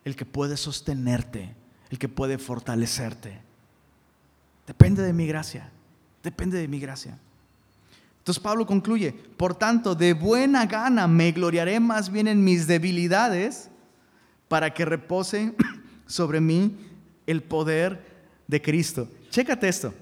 el 0.04 0.16
que 0.16 0.26
puede 0.26 0.56
sostenerte, 0.56 1.54
el 1.90 1.98
que 2.00 2.08
puede 2.08 2.38
fortalecerte. 2.38 3.40
Depende 4.66 5.04
de 5.04 5.12
mi 5.12 5.28
gracia, 5.28 5.70
depende 6.24 6.58
de 6.58 6.66
mi 6.66 6.80
gracia. 6.80 7.16
Entonces 8.18 8.42
Pablo 8.42 8.66
concluye, 8.66 9.12
por 9.12 9.54
tanto, 9.54 9.94
de 9.94 10.12
buena 10.12 10.66
gana 10.66 11.06
me 11.06 11.30
gloriaré 11.30 11.78
más 11.78 12.10
bien 12.10 12.26
en 12.26 12.42
mis 12.42 12.66
debilidades 12.66 13.70
para 14.48 14.74
que 14.74 14.84
repose 14.84 15.54
sobre 16.08 16.40
mí 16.40 16.76
el 17.26 17.42
poder 17.42 18.04
de 18.46 18.60
Cristo. 18.60 19.08
Chécate 19.30 19.68
esto. 19.68 19.94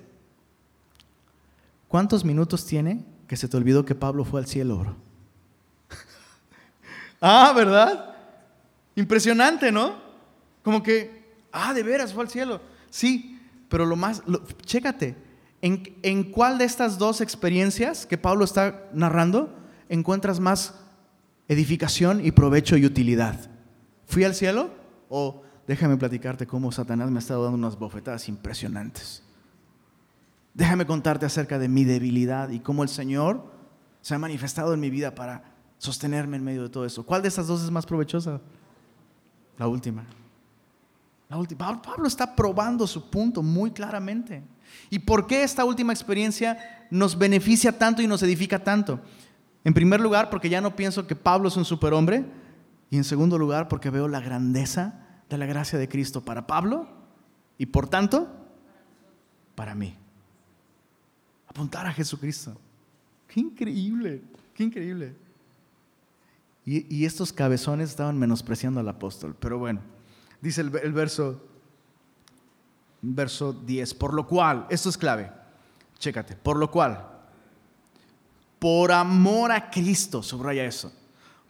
¿Cuántos 1.89 2.25
minutos 2.25 2.67
tiene 2.67 3.05
que 3.27 3.37
se 3.37 3.49
te 3.49 3.57
olvidó 3.57 3.85
que 3.85 3.95
Pablo 3.95 4.25
fue 4.25 4.41
al 4.41 4.47
cielo, 4.47 4.79
bro? 4.79 4.97
ah, 7.21 7.53
¿verdad? 7.55 8.17
Impresionante, 8.95 9.73
¿no? 9.73 9.97
Como 10.63 10.83
que, 10.83 11.25
ah, 11.53 11.75
de 11.75 11.83
veras 11.83 12.13
fue 12.13 12.23
al 12.23 12.31
cielo. 12.31 12.61
Sí, 12.91 13.41
pero 13.69 13.87
lo 13.87 13.97
más, 13.97 14.23
chécate, 14.65 15.17
¿en, 15.63 15.97
¿en 16.03 16.25
cuál 16.25 16.59
de 16.59 16.65
estas 16.65 16.99
dos 16.99 17.21
experiencias 17.21 18.07
que 18.07 18.19
Pablo 18.19 18.45
está 18.45 18.89
narrando 18.93 19.57
encuentras 19.89 20.41
más 20.41 20.75
edificación 21.49 22.25
y 22.25 22.33
provecho 22.33 22.77
y 22.77 22.85
utilidad? 22.85 23.51
¿Fui 24.07 24.25
al 24.25 24.35
cielo? 24.35 24.71
O 25.09 25.43
déjame 25.71 25.97
platicarte 25.97 26.49
cómo 26.49 26.73
Satanás 26.73 27.13
me 27.13 27.19
ha 27.19 27.21
estado 27.21 27.45
dando 27.45 27.57
unas 27.57 27.79
bofetadas 27.79 28.29
impresionantes. 28.29 29.23
Déjame 30.53 30.85
contarte 30.85 31.27
acerca 31.27 31.61
de 31.61 31.69
mi 31.69 31.85
debilidad 31.85 32.49
y 32.49 32.59
cómo 32.59 32.83
el 32.83 32.89
Señor 32.89 33.45
se 34.01 34.17
ha 34.17 34.19
manifestado 34.19 34.75
en 34.75 34.81
mi 34.81 34.91
vida 34.91 35.15
para 35.15 35.45
sostenerme 35.79 36.39
en 36.39 36.43
medio 36.43 36.65
de 36.65 36.71
todo 36.71 36.85
eso. 36.85 37.07
¿Cuál 37.07 37.23
de 37.23 37.29
estas 37.29 37.47
dos 37.47 37.63
es 37.63 37.71
más 37.71 37.87
provechosa? 37.87 38.41
La 39.59 39.69
última. 39.69 40.05
La 41.29 41.37
última. 41.37 41.81
Pablo 41.81 42.09
está 42.09 42.35
probando 42.35 42.85
su 42.89 43.09
punto 43.09 43.41
muy 43.41 43.71
claramente. 43.71 44.43
¿Y 44.91 44.99
por 44.99 45.29
qué 45.29 45.45
esta 45.45 45.65
última 45.65 45.93
experiencia 45.93 46.59
nos 46.91 47.17
beneficia 47.17 47.79
tanto 47.79 48.03
y 48.03 48.09
nos 48.09 48.25
edifica 48.25 48.59
tanto? 48.59 48.99
En 49.63 49.73
primer 49.73 50.01
lugar, 50.01 50.31
porque 50.31 50.49
ya 50.49 50.61
no 50.61 50.75
pienso 50.75 51.07
que 51.07 51.15
Pablo 51.15 51.47
es 51.47 51.57
un 51.57 51.65
superhombre. 51.65 52.25
Y 52.91 52.97
en 52.97 53.05
segundo 53.05 53.39
lugar, 53.39 53.69
porque 53.69 53.89
veo 53.91 54.09
la 54.09 54.19
grandeza 54.19 55.07
de 55.31 55.39
la 55.39 55.47
gracia 55.47 55.79
de 55.79 55.89
Cristo 55.89 56.23
para 56.23 56.47
Pablo 56.47 56.89
y 57.57 57.67
por 57.67 57.89
tanto, 57.89 58.29
para 59.55 59.75
mí 59.75 59.97
apuntar 61.47 61.87
a 61.87 61.93
Jesucristo. 61.93 62.57
Qué 63.29 63.41
increíble, 63.41 64.23
qué 64.55 64.65
increíble. 64.65 65.15
Y, 66.65 67.05
estos 67.05 67.33
cabezones 67.33 67.91
estaban 67.91 68.17
menospreciando 68.17 68.79
al 68.79 68.89
apóstol. 68.89 69.35
Pero 69.41 69.59
bueno, 69.59 69.81
dice 70.41 70.61
el, 70.61 70.77
el 70.77 70.93
verso, 70.93 71.43
verso 73.03 73.53
10, 73.53 73.95
por 73.95 74.15
lo 74.15 74.27
cual, 74.27 74.67
esto 74.71 74.89
es 74.89 74.97
clave, 74.97 75.33
chécate, 75.99 76.37
por 76.37 76.57
lo 76.57 76.71
cual, 76.71 77.09
por 78.61 78.93
amor 78.93 79.51
a 79.51 79.71
Cristo, 79.71 80.23
subraya 80.23 80.65
eso, 80.65 80.93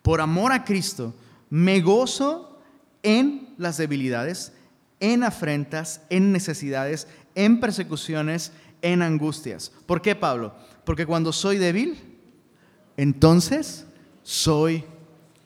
por 0.00 0.22
amor 0.22 0.52
a 0.52 0.64
Cristo, 0.64 1.12
me 1.50 1.82
gozo 1.82 2.58
en 3.02 3.49
las 3.60 3.76
debilidades, 3.76 4.52
en 4.98 5.22
afrentas, 5.22 6.00
en 6.08 6.32
necesidades, 6.32 7.06
en 7.34 7.60
persecuciones, 7.60 8.52
en 8.82 9.02
angustias. 9.02 9.70
¿Por 9.86 10.00
qué, 10.00 10.16
Pablo? 10.16 10.54
Porque 10.84 11.06
cuando 11.06 11.32
soy 11.32 11.58
débil, 11.58 12.18
entonces 12.96 13.86
soy 14.22 14.84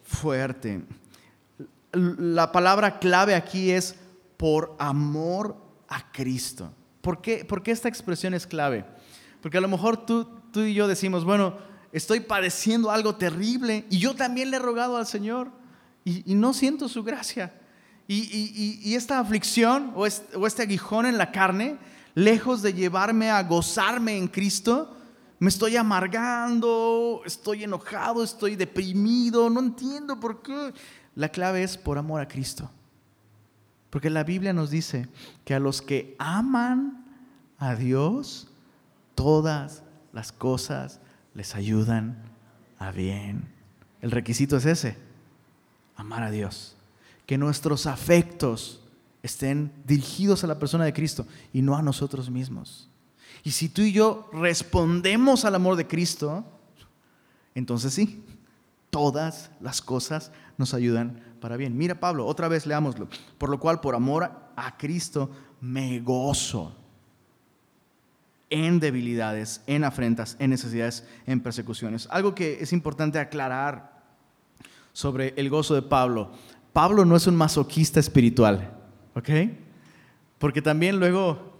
fuerte. 0.05 0.83
La 1.93 2.53
palabra 2.53 2.99
clave 2.99 3.35
aquí 3.35 3.71
es 3.71 3.97
por 4.37 4.77
amor 4.79 5.57
a 5.89 6.11
Cristo. 6.13 6.73
¿Por 7.01 7.21
qué, 7.21 7.47
esta 7.67 7.89
expresión 7.89 8.33
es 8.33 8.47
clave? 8.47 8.85
Porque 9.43 9.59
a 9.59 9.61
lo 9.61 9.69
mejor 9.69 10.07
tú, 10.07 10.27
tú 10.53 10.61
y 10.61 10.75
yo 10.75 10.89
decimos, 10.89 11.25
bueno, 11.25 11.59
estoy 11.93 12.21
padeciendo 12.21 12.91
algo 12.91 13.17
terrible 13.17 13.85
y 13.91 13.99
yo 13.99 14.15
también 14.15 14.51
le 14.51 14.57
he 14.57 14.61
rogado 14.61 14.97
al 14.97 15.07
Señor 15.07 15.51
y, 16.05 16.35
no 16.35 16.53
siento 16.53 16.89
su 16.89 17.03
gracia. 17.03 17.53
Y, 18.07 18.95
esta 18.95 19.19
aflicción 19.19 19.93
o 19.95 20.07
este 20.07 20.63
aguijón 20.63 21.07
en 21.07 21.19
la 21.19 21.33
carne 21.33 21.79
lejos 22.15 22.63
de 22.63 22.73
llevarme 22.73 23.31
a 23.31 23.43
gozarme 23.43 24.17
en 24.17 24.29
Cristo, 24.29 24.97
me 25.39 25.49
estoy 25.49 25.77
amargando, 25.77 27.23
estoy 27.27 27.65
enojado, 27.65 28.23
estoy 28.23 28.57
deprimido, 28.57 29.51
no 29.51 29.61
entiendo 29.61 30.19
por 30.19 30.43
qué. 30.43 30.73
La 31.15 31.29
clave 31.29 31.63
es 31.63 31.77
por 31.77 31.99
amor 31.99 32.21
a 32.21 32.29
Cristo. 32.29 32.71
Porque 33.91 34.11
la 34.11 34.25
Biblia 34.25 34.53
nos 34.53 34.71
dice 34.71 35.09
que 35.45 35.55
a 35.55 35.61
los 35.61 35.83
que 35.83 36.17
aman 36.19 37.05
a 37.59 37.75
Dios, 37.75 38.49
todas 39.15 39.83
las 40.13 40.33
cosas 40.33 41.01
les 41.35 41.55
ayudan 41.55 42.23
a 42.79 42.91
bien. 42.91 43.49
El 44.01 44.11
requisito 44.11 44.57
es 44.57 44.67
ese, 44.67 44.97
amar 45.97 46.23
a 46.23 46.31
Dios. 46.31 46.77
Que 47.27 47.39
nuestros 47.39 47.87
afectos 47.87 48.81
estén 49.23 49.73
dirigidos 49.87 50.45
a 50.45 50.47
la 50.47 50.59
persona 50.59 50.85
de 50.85 50.93
Cristo 50.93 51.27
y 51.53 51.63
no 51.63 51.77
a 51.77 51.83
nosotros 51.83 52.31
mismos. 52.31 52.89
Y 53.43 53.53
si 53.53 53.69
tú 53.69 53.83
y 53.83 53.93
yo 53.93 54.29
respondemos 54.33 55.45
al 55.45 55.55
amor 55.55 55.77
de 55.77 55.87
Cristo, 55.87 56.45
entonces 57.55 57.95
sí, 57.95 58.23
todas 58.91 59.51
las 59.61 59.83
cosas 59.83 60.33
nos 60.57 60.75
ayudan 60.75 61.21
para 61.41 61.57
bien. 61.57 61.77
Mira 61.77 62.01
Pablo, 62.01 62.27
otra 62.27 62.49
vez 62.49 62.67
leámoslo. 62.67 63.09
Por 63.39 63.51
lo 63.51 63.61
cual, 63.61 63.81
por 63.81 63.95
amor 63.95 64.31
a 64.57 64.77
Cristo, 64.77 65.31
me 65.61 66.01
gozo 66.01 66.75
en 68.51 68.79
debilidades, 68.79 69.63
en 69.67 69.85
afrentas, 69.85 70.37
en 70.39 70.51
necesidades, 70.51 71.05
en 71.27 71.41
persecuciones. 71.41 72.07
Algo 72.11 72.35
que 72.35 72.59
es 72.61 72.73
importante 72.73 73.19
aclarar 73.19 74.05
sobre 74.93 75.35
el 75.37 75.51
gozo 75.51 75.75
de 75.75 75.83
Pablo. 75.83 76.31
Pablo 76.75 77.05
no 77.05 77.15
es 77.17 77.27
un 77.29 77.37
masoquista 77.37 78.01
espiritual. 78.01 78.75
¿Ok? 79.15 79.31
Porque 80.39 80.61
también 80.61 80.99
luego, 80.99 81.55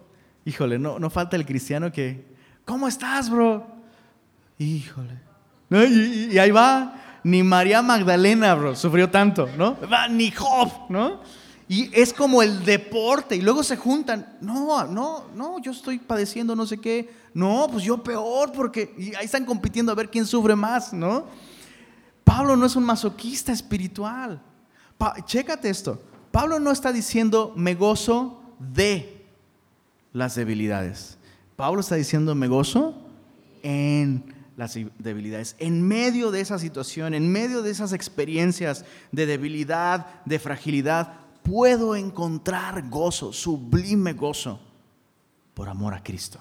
híjole, 0.45 0.79
no, 0.79 0.99
no 0.99 1.09
falta 1.09 1.37
el 1.37 1.47
cristiano 1.47 1.91
que, 1.91 2.27
¿cómo 2.65 2.89
estás, 2.89 3.31
bro? 3.31 3.65
Híjole. 4.59 5.19
Y, 5.71 6.37
ahí 6.37 6.51
va, 6.51 7.21
ni 7.23 7.43
María 7.45 7.81
Magdalena, 7.81 8.55
bro, 8.55 8.75
sufrió 8.75 9.09
tanto, 9.09 9.49
¿no? 9.57 9.79
Va, 9.91 10.09
ni 10.09 10.33
Job, 10.33 10.71
¿no? 10.89 11.21
Y 11.69 11.91
es 11.99 12.13
como 12.13 12.43
el 12.43 12.65
deporte, 12.65 13.37
y 13.37 13.41
luego 13.41 13.63
se 13.63 13.77
juntan, 13.77 14.37
no, 14.41 14.85
no, 14.87 15.29
no, 15.35 15.61
yo 15.61 15.71
estoy 15.71 15.99
padeciendo 15.99 16.55
no 16.55 16.67
sé 16.67 16.79
qué, 16.79 17.11
no, 17.33 17.69
pues 17.71 17.85
yo 17.85 18.03
peor, 18.03 18.53
porque 18.53 18.95
ahí 19.19 19.25
están 19.25 19.47
compitiendo 19.47 19.91
a 19.91 19.95
ver 19.95 20.11
quién 20.11 20.27
sufre 20.27 20.55
más, 20.57 20.93
¿no? 20.93 21.27
Pablo 22.25 22.57
no 22.57 22.67
es 22.67 22.77
un 22.77 22.85
masoquista 22.85 23.53
espiritual. 23.53 24.43
Chécate 25.27 25.69
esto. 25.69 26.01
Pablo 26.31 26.59
no 26.59 26.71
está 26.71 26.93
diciendo 26.93 27.53
me 27.57 27.75
gozo 27.75 28.41
de 28.59 29.25
las 30.13 30.35
debilidades. 30.35 31.19
Pablo 31.57 31.81
está 31.81 31.95
diciendo 31.95 32.35
me 32.35 32.49
gozo 32.49 32.95
en 33.63 34.35
las 34.57 34.79
debilidades. 34.99 35.57
En 35.59 35.83
medio 35.87 36.31
de 36.31 36.41
esa 36.41 36.59
situación, 36.59 37.15
en 37.15 37.31
medio 37.31 37.63
de 37.63 37.71
esas 37.71 37.93
experiencias 37.93 38.85
de 39.13 39.27
debilidad, 39.27 40.23
de 40.25 40.39
fragilidad, 40.39 41.15
puedo 41.43 41.97
encontrar 41.97 42.89
gozo, 42.89 43.33
sublime 43.33 44.13
gozo, 44.13 44.61
por 45.55 45.69
amor 45.69 45.95
a 45.95 46.03
Cristo. 46.03 46.41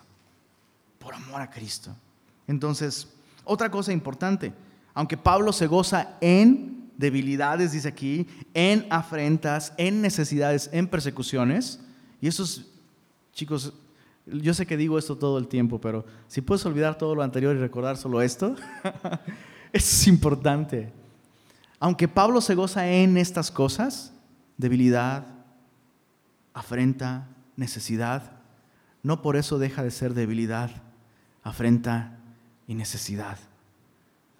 Por 0.99 1.13
amor 1.13 1.41
a 1.41 1.49
Cristo. 1.49 1.95
Entonces, 2.47 3.07
otra 3.43 3.69
cosa 3.69 3.91
importante, 3.91 4.53
aunque 4.93 5.17
Pablo 5.17 5.51
se 5.51 5.67
goza 5.67 6.17
en 6.21 6.82
debilidades, 6.97 7.71
dice 7.71 7.87
aquí, 7.87 8.27
en 8.53 8.85
afrentas, 8.89 9.73
en 9.77 10.01
necesidades, 10.01 10.69
en 10.73 10.87
persecuciones. 10.87 11.79
Y 12.21 12.27
esos, 12.27 12.65
chicos, 13.33 13.73
yo 14.25 14.53
sé 14.53 14.65
que 14.65 14.77
digo 14.77 14.97
esto 14.97 15.17
todo 15.17 15.37
el 15.37 15.47
tiempo, 15.47 15.81
pero 15.81 16.05
si 16.27 16.41
puedes 16.41 16.65
olvidar 16.65 16.97
todo 16.97 17.15
lo 17.15 17.23
anterior 17.23 17.55
y 17.55 17.59
recordar 17.59 17.97
solo 17.97 18.21
esto, 18.21 18.55
es 19.73 20.07
importante. 20.07 20.93
Aunque 21.79 22.07
Pablo 22.07 22.39
se 22.39 22.55
goza 22.55 22.89
en 22.89 23.17
estas 23.17 23.51
cosas, 23.51 24.13
debilidad, 24.57 25.25
afrenta, 26.53 27.27
necesidad, 27.57 28.31
no 29.01 29.21
por 29.21 29.35
eso 29.35 29.59
deja 29.59 29.83
de 29.83 29.91
ser 29.91 30.13
debilidad, 30.13 30.71
afrenta 31.43 32.17
y 32.67 32.75
necesidad. 32.75 33.37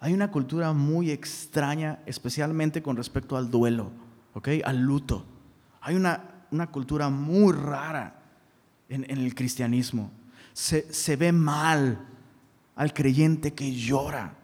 Hay 0.04 0.12
una 0.12 0.30
cultura 0.30 0.74
muy 0.74 1.10
extraña, 1.10 2.00
especialmente 2.04 2.82
con 2.82 2.94
respecto 2.94 3.38
al 3.38 3.50
duelo. 3.50 3.90
Al 4.62 4.82
luto. 4.82 5.24
Hay 5.80 5.94
una, 5.94 6.44
una 6.50 6.66
cultura 6.66 7.08
muy 7.08 7.54
rara 7.54 8.20
en, 8.90 9.10
el 9.10 9.34
cristianismo. 9.34 10.10
Se, 10.52 10.92
se, 10.92 11.16
ve 11.16 11.32
mal 11.32 12.06
al 12.76 12.92
creyente 12.92 13.54
que 13.54 13.74
llora 13.74 14.34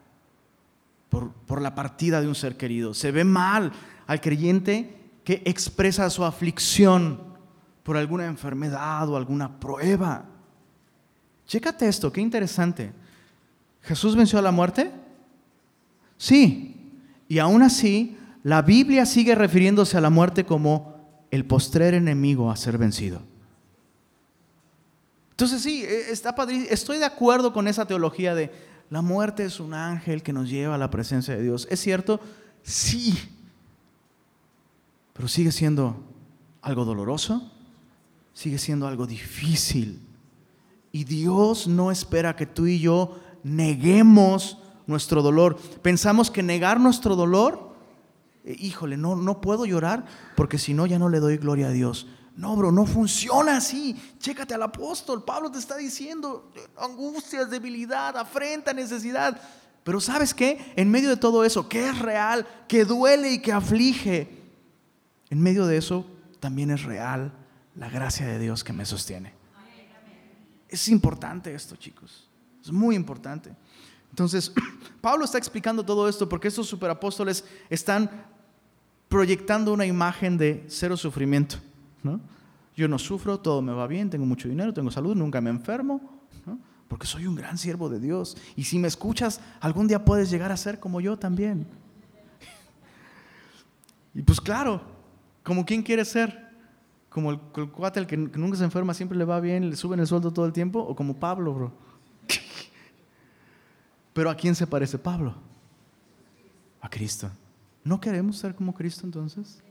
por, 1.10 1.30
por 1.30 1.60
la 1.60 1.74
partida 1.74 2.22
de 2.22 2.28
un 2.28 2.34
ser 2.34 2.56
querido. 2.56 2.94
Se 2.94 3.12
ve 3.12 3.24
mal 3.24 3.70
al 4.06 4.18
creyente 4.22 4.98
que 5.24 5.42
expresa 5.44 6.08
su 6.08 6.24
aflicción 6.24 7.20
por 7.82 7.98
alguna 7.98 8.24
enfermedad 8.24 9.06
o 9.10 9.16
alguna 9.18 9.60
prueba. 9.60 10.24
Chécate 11.46 11.86
esto, 11.86 12.10
qué 12.10 12.22
interesante. 12.22 12.94
¿Jesús 13.82 14.16
venció 14.16 14.38
a 14.38 14.42
la 14.42 14.52
muerte? 14.52 14.99
Sí. 16.20 16.76
Y 17.28 17.38
aún 17.38 17.62
así, 17.62 18.18
la 18.42 18.60
Biblia 18.60 19.06
sigue 19.06 19.34
refiriéndose 19.34 19.96
a 19.96 20.02
la 20.02 20.10
muerte 20.10 20.44
como 20.44 20.94
el 21.30 21.46
postrer 21.46 21.94
enemigo 21.94 22.50
a 22.50 22.56
ser 22.56 22.76
vencido. 22.76 23.22
Entonces 25.30 25.62
sí, 25.62 25.82
e, 25.82 26.10
está 26.10 26.36
Estoy 26.68 26.98
de 26.98 27.06
acuerdo 27.06 27.54
con 27.54 27.66
esa 27.66 27.86
teología 27.86 28.34
de 28.34 28.52
la 28.90 29.00
muerte 29.00 29.46
es 29.46 29.60
un 29.60 29.72
ángel 29.72 30.22
que 30.22 30.34
nos 30.34 30.50
lleva 30.50 30.74
a 30.74 30.78
la 30.78 30.90
presencia 30.90 31.34
de 31.34 31.42
Dios. 31.42 31.66
¿Es 31.70 31.80
cierto? 31.80 32.20
Sí. 32.62 33.18
Pero 35.14 35.26
sigue 35.26 35.52
siendo 35.52 36.04
algo 36.60 36.84
doloroso, 36.84 37.50
sigue 38.34 38.58
siendo 38.58 38.86
algo 38.86 39.06
difícil. 39.06 40.00
Y 40.92 41.04
Dios 41.04 41.66
no 41.66 41.90
espera 41.90 42.36
que 42.36 42.44
tú 42.44 42.66
y 42.66 42.78
yo 42.78 43.18
neguemos 43.42 44.58
nuestro 44.86 45.22
dolor. 45.22 45.56
Pensamos 45.82 46.30
que 46.30 46.42
negar 46.42 46.80
nuestro 46.80 47.16
dolor, 47.16 47.74
eh, 48.44 48.56
híjole, 48.58 48.96
no, 48.96 49.16
no 49.16 49.40
puedo 49.40 49.66
llorar 49.66 50.04
porque 50.36 50.58
si 50.58 50.74
no 50.74 50.86
ya 50.86 50.98
no 50.98 51.08
le 51.08 51.20
doy 51.20 51.36
gloria 51.36 51.68
a 51.68 51.72
Dios. 51.72 52.06
No, 52.36 52.56
bro, 52.56 52.72
no 52.72 52.86
funciona 52.86 53.56
así. 53.56 53.94
Chécate 54.18 54.54
al 54.54 54.62
apóstol. 54.62 55.24
Pablo 55.24 55.50
te 55.50 55.58
está 55.58 55.76
diciendo 55.76 56.50
angustias, 56.78 57.50
debilidad, 57.50 58.16
afrenta, 58.16 58.72
necesidad. 58.72 59.40
Pero 59.84 60.00
¿sabes 60.00 60.32
qué? 60.32 60.72
En 60.76 60.90
medio 60.90 61.08
de 61.08 61.16
todo 61.16 61.44
eso, 61.44 61.68
que 61.68 61.88
es 61.88 61.98
real, 61.98 62.46
que 62.68 62.84
duele 62.84 63.32
y 63.32 63.40
que 63.40 63.52
aflige, 63.52 64.40
en 65.30 65.40
medio 65.40 65.66
de 65.66 65.76
eso 65.76 66.06
también 66.38 66.70
es 66.70 66.82
real 66.82 67.32
la 67.76 67.88
gracia 67.88 68.26
de 68.26 68.38
Dios 68.38 68.64
que 68.64 68.72
me 68.72 68.84
sostiene. 68.84 69.32
Es 70.68 70.88
importante 70.88 71.52
esto, 71.52 71.76
chicos. 71.76 72.28
Es 72.62 72.70
muy 72.70 72.94
importante. 72.94 73.54
Entonces, 74.10 74.52
Pablo 75.00 75.24
está 75.24 75.38
explicando 75.38 75.84
todo 75.84 76.08
esto 76.08 76.28
porque 76.28 76.48
estos 76.48 76.66
superapóstoles 76.66 77.44
están 77.68 78.10
proyectando 79.08 79.72
una 79.72 79.86
imagen 79.86 80.36
de 80.36 80.64
cero 80.68 80.96
sufrimiento. 80.96 81.56
¿no? 82.02 82.20
Yo 82.76 82.86
no 82.86 82.98
sufro, 82.98 83.38
todo 83.38 83.62
me 83.62 83.72
va 83.72 83.86
bien, 83.86 84.10
tengo 84.10 84.26
mucho 84.26 84.48
dinero, 84.48 84.72
tengo 84.72 84.90
salud, 84.90 85.16
nunca 85.16 85.40
me 85.40 85.50
enfermo, 85.50 86.00
porque 86.88 87.06
soy 87.06 87.26
un 87.26 87.36
gran 87.36 87.56
siervo 87.56 87.88
de 87.88 88.00
Dios. 88.00 88.36
Y 88.56 88.64
si 88.64 88.78
me 88.78 88.88
escuchas, 88.88 89.40
algún 89.60 89.86
día 89.86 90.04
puedes 90.04 90.30
llegar 90.30 90.50
a 90.50 90.56
ser 90.56 90.80
como 90.80 91.00
yo 91.00 91.16
también. 91.16 91.66
y 94.14 94.22
pues 94.22 94.40
claro, 94.40 94.82
¿Como 95.42 95.64
quién 95.64 95.82
quiere 95.82 96.04
ser? 96.04 96.48
¿Como 97.08 97.32
el, 97.32 97.40
cuate 97.72 97.98
el 97.98 98.06
que, 98.06 98.16
nunca 98.16 98.56
se 98.56 98.64
enferma, 98.64 98.94
siempre 98.94 99.18
le 99.18 99.24
va 99.24 99.40
bien, 99.40 99.68
le 99.70 99.76
suben 99.76 99.98
el 100.00 100.06
sueldo 100.06 100.32
todo 100.32 100.46
el 100.46 100.52
tiempo? 100.52 100.78
¿O 100.78 100.94
como 100.94 101.18
Pablo, 101.18 101.52
bro? 101.52 101.72
Pero 104.12 104.30
¿a 104.30 104.34
quién 104.34 104.54
se 104.54 104.66
parece 104.66 104.98
Pablo? 104.98 105.34
A 106.80 106.88
Cristo. 106.88 107.30
¿No 107.84 108.00
queremos 108.00 108.36
ser 108.36 108.54
como 108.54 108.74
Cristo 108.74 109.02
entonces? 109.04 109.62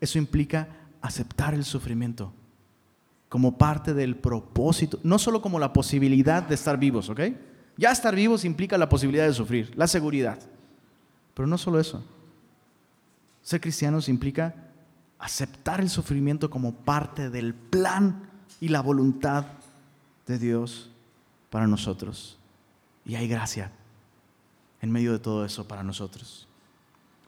Eso 0.00 0.18
implica 0.18 0.68
aceptar 1.00 1.54
el 1.54 1.64
sufrimiento 1.64 2.32
como 3.28 3.56
parte 3.56 3.94
del 3.94 4.16
propósito, 4.16 4.98
no 5.04 5.18
solo 5.18 5.40
como 5.40 5.58
la 5.58 5.72
posibilidad 5.72 6.42
de 6.42 6.56
estar 6.56 6.78
vivos, 6.78 7.08
¿ok? 7.08 7.20
Ya 7.76 7.92
estar 7.92 8.14
vivos 8.14 8.44
implica 8.44 8.76
la 8.76 8.88
posibilidad 8.88 9.26
de 9.26 9.32
sufrir, 9.32 9.72
la 9.76 9.86
seguridad. 9.86 10.38
Pero 11.34 11.46
no 11.46 11.56
solo 11.56 11.78
eso. 11.78 12.04
Ser 13.40 13.60
cristianos 13.60 14.08
implica 14.08 14.54
aceptar 15.18 15.80
el 15.80 15.88
sufrimiento 15.88 16.50
como 16.50 16.74
parte 16.74 17.30
del 17.30 17.54
plan 17.54 18.28
y 18.60 18.68
la 18.68 18.80
voluntad 18.80 19.46
de 20.26 20.38
Dios 20.38 20.90
para 21.50 21.68
nosotros. 21.68 22.39
Y 23.04 23.14
hay 23.14 23.28
gracia 23.28 23.72
en 24.80 24.90
medio 24.90 25.12
de 25.12 25.18
todo 25.18 25.44
eso 25.44 25.66
para 25.66 25.82
nosotros. 25.82 26.46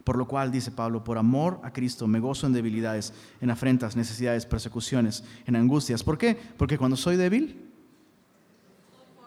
Por 0.03 0.17
lo 0.17 0.27
cual, 0.27 0.51
dice 0.51 0.71
Pablo, 0.71 1.03
por 1.03 1.17
amor 1.17 1.59
a 1.63 1.71
Cristo 1.71 2.07
me 2.07 2.19
gozo 2.19 2.45
en 2.45 2.53
debilidades, 2.53 3.13
en 3.39 3.49
afrentas, 3.49 3.95
necesidades, 3.95 4.45
persecuciones, 4.45 5.23
en 5.45 5.55
angustias. 5.55 6.03
¿Por 6.03 6.17
qué? 6.17 6.37
Porque 6.57 6.77
cuando 6.77 6.97
soy 6.97 7.15
débil, 7.15 7.71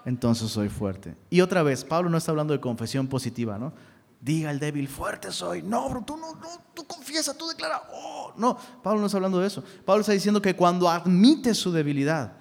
entonces 0.05 0.51
soy 0.51 0.69
fuerte. 0.69 1.17
Y 1.31 1.41
otra 1.41 1.63
vez, 1.63 1.85
Pablo 1.85 2.11
no 2.11 2.19
está 2.19 2.33
hablando 2.33 2.53
de 2.53 2.61
confesión 2.61 3.07
positiva, 3.07 3.59
¿no? 3.59 3.73
diga 4.21 4.51
el 4.51 4.59
débil, 4.59 4.89
fuerte 4.89 5.31
soy. 5.31 5.63
No, 5.63 5.89
bro, 5.89 6.03
tú 6.03 6.17
no, 6.17 6.37
tú 6.75 6.85
confiesa, 6.85 7.37
tú 7.37 7.47
declara, 7.47 7.83
oh, 7.93 8.33
no. 8.37 8.59
Pablo 8.83 9.01
no 9.01 9.07
está 9.07 9.19
hablando 9.19 9.39
de 9.39 9.47
eso. 9.47 9.63
Pablo 9.85 10.01
está 10.01 10.13
diciendo 10.13 10.43
que 10.43 10.57
cuando 10.57 10.89
admite 10.89 11.55
su 11.55 11.73
debilidad, 11.73 12.33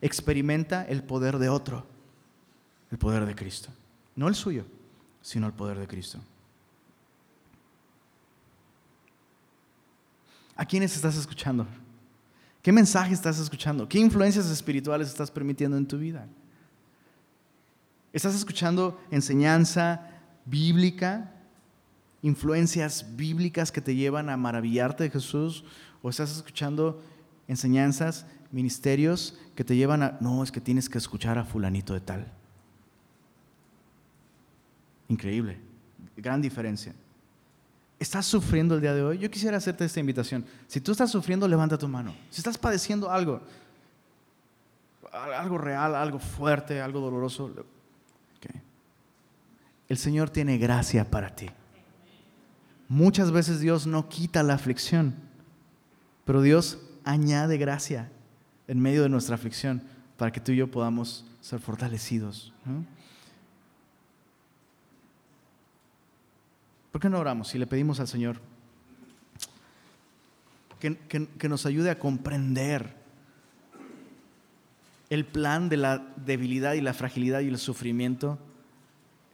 experimenta 0.00 0.84
el 0.84 1.02
poder 1.02 1.38
de 1.38 1.48
otro, 1.48 1.86
el 2.90 2.98
poder 2.98 3.26
de 3.26 3.34
Cristo. 3.34 3.70
No 4.14 4.28
el 4.28 4.34
suyo, 4.34 4.64
sino 5.20 5.46
el 5.46 5.52
poder 5.52 5.78
de 5.78 5.86
Cristo. 5.86 6.20
¿A 10.56 10.64
quiénes 10.64 10.94
estás 10.96 11.16
escuchando? 11.16 11.66
¿Qué 12.62 12.72
mensaje 12.72 13.12
estás 13.12 13.38
escuchando? 13.38 13.88
¿Qué 13.88 13.98
influencias 13.98 14.46
espirituales 14.50 15.08
estás 15.08 15.30
permitiendo 15.30 15.76
en 15.76 15.86
tu 15.86 15.98
vida? 15.98 16.26
¿Estás 18.12 18.34
escuchando 18.34 18.98
enseñanza, 19.10 20.08
bíblica, 20.46 21.32
influencias 22.22 23.04
bíblicas 23.14 23.70
que 23.70 23.82
te 23.82 23.94
llevan 23.94 24.30
a 24.30 24.36
maravillarte 24.36 25.04
de 25.04 25.10
Jesús, 25.10 25.64
o 26.02 26.08
estás 26.08 26.34
escuchando 26.34 27.02
enseñanzas, 27.46 28.26
ministerios 28.50 29.38
que 29.54 29.64
te 29.64 29.76
llevan 29.76 30.02
a, 30.02 30.18
no, 30.20 30.42
es 30.42 30.50
que 30.50 30.60
tienes 30.60 30.88
que 30.88 30.98
escuchar 30.98 31.38
a 31.38 31.44
fulanito 31.44 31.92
de 31.94 32.00
tal. 32.00 32.32
Increíble, 35.08 35.58
gran 36.16 36.40
diferencia. 36.40 36.94
¿Estás 37.98 38.26
sufriendo 38.26 38.74
el 38.74 38.80
día 38.80 38.94
de 38.94 39.02
hoy? 39.02 39.18
Yo 39.18 39.30
quisiera 39.30 39.56
hacerte 39.56 39.84
esta 39.84 40.00
invitación. 40.00 40.44
Si 40.66 40.80
tú 40.80 40.92
estás 40.92 41.10
sufriendo, 41.10 41.48
levanta 41.48 41.78
tu 41.78 41.88
mano. 41.88 42.14
Si 42.30 42.40
estás 42.40 42.58
padeciendo 42.58 43.10
algo, 43.10 43.40
algo 45.12 45.56
real, 45.56 45.94
algo 45.94 46.18
fuerte, 46.18 46.80
algo 46.80 47.00
doloroso, 47.00 47.52
el 49.88 49.98
Señor 49.98 50.30
tiene 50.30 50.58
gracia 50.58 51.08
para 51.08 51.34
ti. 51.34 51.48
Muchas 52.88 53.30
veces 53.30 53.60
Dios 53.60 53.86
no 53.86 54.08
quita 54.08 54.42
la 54.42 54.54
aflicción, 54.54 55.14
pero 56.24 56.42
Dios 56.42 56.78
añade 57.04 57.56
gracia 57.56 58.10
en 58.68 58.80
medio 58.80 59.02
de 59.02 59.08
nuestra 59.08 59.36
aflicción 59.36 59.82
para 60.16 60.32
que 60.32 60.40
tú 60.40 60.52
y 60.52 60.56
yo 60.56 60.70
podamos 60.70 61.24
ser 61.40 61.60
fortalecidos. 61.60 62.52
¿Por 66.96 67.02
qué 67.02 67.10
no 67.10 67.18
oramos 67.18 67.54
y 67.54 67.58
le 67.58 67.66
pedimos 67.66 68.00
al 68.00 68.08
Señor 68.08 68.40
que, 70.80 70.96
que 70.96 71.46
nos 71.46 71.66
ayude 71.66 71.90
a 71.90 71.98
comprender 71.98 72.96
el 75.10 75.26
plan 75.26 75.68
de 75.68 75.76
la 75.76 75.98
debilidad 76.16 76.72
y 76.72 76.80
la 76.80 76.94
fragilidad 76.94 77.40
y 77.40 77.48
el 77.48 77.58
sufrimiento? 77.58 78.38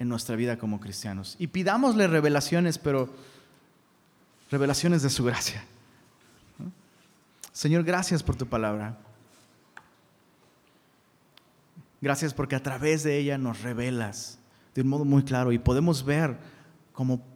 en 0.01 0.09
nuestra 0.09 0.35
vida 0.35 0.59
como 0.59 0.81
cristianos. 0.81 1.37
Y 1.39 1.47
pidámosle 1.47 2.09
revelaciones, 2.09 2.79
pero 2.79 3.09
revelaciones 4.51 5.03
de 5.03 5.11
su 5.11 5.23
gracia. 5.23 5.65
Señor, 7.53 7.85
gracias 7.85 8.25
por 8.25 8.35
tu 8.35 8.49
palabra. 8.49 8.99
Gracias 12.01 12.35
porque 12.35 12.57
a 12.57 12.63
través 12.65 13.05
de 13.05 13.19
ella 13.19 13.39
nos 13.39 13.63
revelas 13.63 14.41
de 14.75 14.83
un 14.83 14.89
modo 14.89 15.05
muy 15.05 15.23
claro 15.23 15.53
y 15.53 15.61
podemos 15.61 16.05
ver 16.05 16.37
como, 16.93 17.32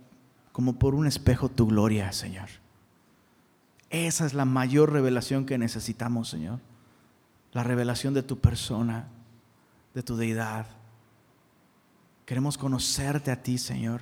como 0.57 0.79
por 0.79 0.95
un 0.95 1.07
espejo 1.07 1.51
tu 1.51 1.67
gloria, 1.67 2.11
Señor. 2.13 2.49
Esa 3.91 4.25
es 4.25 4.33
la 4.33 4.47
mayor 4.47 4.91
revelación 4.91 5.45
que 5.45 5.59
necesitamos, 5.59 6.31
Señor. 6.31 6.61
La 7.53 7.63
revelación 7.63 8.15
de 8.15 8.23
tu 8.23 8.39
persona, 8.39 9.07
de 9.93 10.03
tu 10.03 10.17
deidad, 10.17 10.65
Queremos 12.25 12.57
conocerte 12.57 13.31
a 13.31 13.43
ti, 13.43 13.59
Señor. 13.59 14.01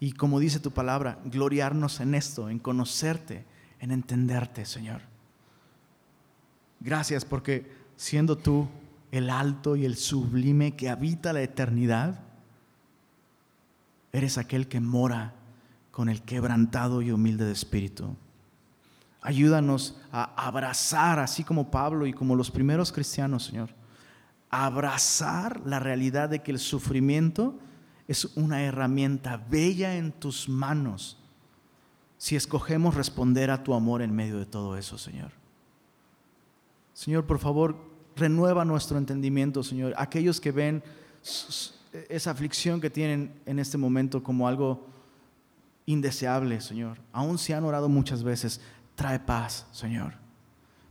Y 0.00 0.12
como 0.12 0.40
dice 0.40 0.60
tu 0.60 0.70
palabra, 0.70 1.18
gloriarnos 1.26 2.00
en 2.00 2.14
esto, 2.14 2.48
en 2.48 2.58
conocerte, 2.58 3.44
en 3.78 3.90
entenderte, 3.90 4.64
Señor. 4.64 5.02
Gracias 6.80 7.26
porque 7.26 7.70
siendo 7.98 8.38
tú 8.38 8.66
el 9.10 9.28
alto 9.28 9.76
y 9.76 9.84
el 9.84 9.96
sublime 9.96 10.74
que 10.74 10.88
habita 10.88 11.34
la 11.34 11.42
eternidad, 11.42 12.18
eres 14.10 14.38
aquel 14.38 14.68
que 14.68 14.80
mora 14.80 15.34
con 15.92 16.08
el 16.08 16.22
quebrantado 16.22 17.02
y 17.02 17.12
humilde 17.12 17.44
de 17.44 17.52
espíritu. 17.52 18.16
Ayúdanos 19.20 19.96
a 20.10 20.24
abrazar, 20.34 21.20
así 21.20 21.44
como 21.44 21.70
Pablo 21.70 22.06
y 22.06 22.12
como 22.12 22.34
los 22.34 22.50
primeros 22.50 22.90
cristianos, 22.90 23.44
Señor, 23.44 23.70
abrazar 24.50 25.60
la 25.64 25.78
realidad 25.78 26.28
de 26.28 26.42
que 26.42 26.50
el 26.50 26.58
sufrimiento 26.58 27.56
es 28.08 28.24
una 28.36 28.64
herramienta 28.64 29.36
bella 29.36 29.94
en 29.94 30.10
tus 30.10 30.48
manos 30.48 31.18
si 32.22 32.36
escogemos 32.36 32.94
responder 32.94 33.50
a 33.50 33.64
tu 33.64 33.74
amor 33.74 34.00
en 34.00 34.14
medio 34.14 34.38
de 34.38 34.46
todo 34.46 34.76
eso, 34.76 34.96
Señor. 34.96 35.32
Señor, 36.94 37.26
por 37.26 37.40
favor, 37.40 37.76
renueva 38.14 38.64
nuestro 38.64 38.96
entendimiento, 38.96 39.64
Señor. 39.64 39.92
Aquellos 39.96 40.40
que 40.40 40.52
ven 40.52 40.84
esa 42.08 42.30
aflicción 42.30 42.80
que 42.80 42.90
tienen 42.90 43.40
en 43.44 43.58
este 43.58 43.76
momento 43.76 44.22
como 44.22 44.46
algo 44.46 44.86
indeseable, 45.86 46.60
Señor, 46.60 46.98
aun 47.12 47.38
si 47.38 47.52
han 47.52 47.64
orado 47.64 47.88
muchas 47.88 48.22
veces, 48.22 48.60
trae 48.94 49.18
paz, 49.18 49.66
Señor. 49.72 50.14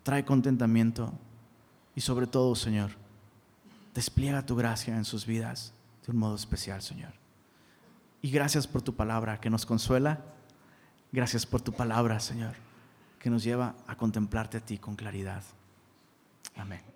Trae 0.04 0.26
contentamiento. 0.26 1.14
Y 1.96 2.02
sobre 2.02 2.28
todo, 2.28 2.56
Señor, 2.56 2.92
despliega 3.94 4.46
tu 4.46 4.56
gracia 4.56 4.96
en 4.96 5.06
sus 5.06 5.26
vidas 5.26 5.74
de 6.06 6.12
un 6.12 6.18
modo 6.18 6.36
especial, 6.36 6.82
Señor. 6.82 7.14
Y 8.22 8.32
gracias 8.32 8.68
por 8.68 8.82
tu 8.82 8.96
palabra 8.96 9.40
que 9.40 9.50
nos 9.50 9.66
consuela. 9.66 10.20
Gracias 11.12 11.46
por 11.46 11.62
tu 11.62 11.74
palabra, 11.74 12.20
Señor, 12.20 12.56
que 13.20 13.30
nos 13.30 13.44
lleva 13.44 13.76
a 13.88 13.96
contemplarte 13.96 14.58
a 14.58 14.66
ti 14.66 14.78
con 14.78 14.96
claridad. 14.96 15.44
Amén. 16.56 16.91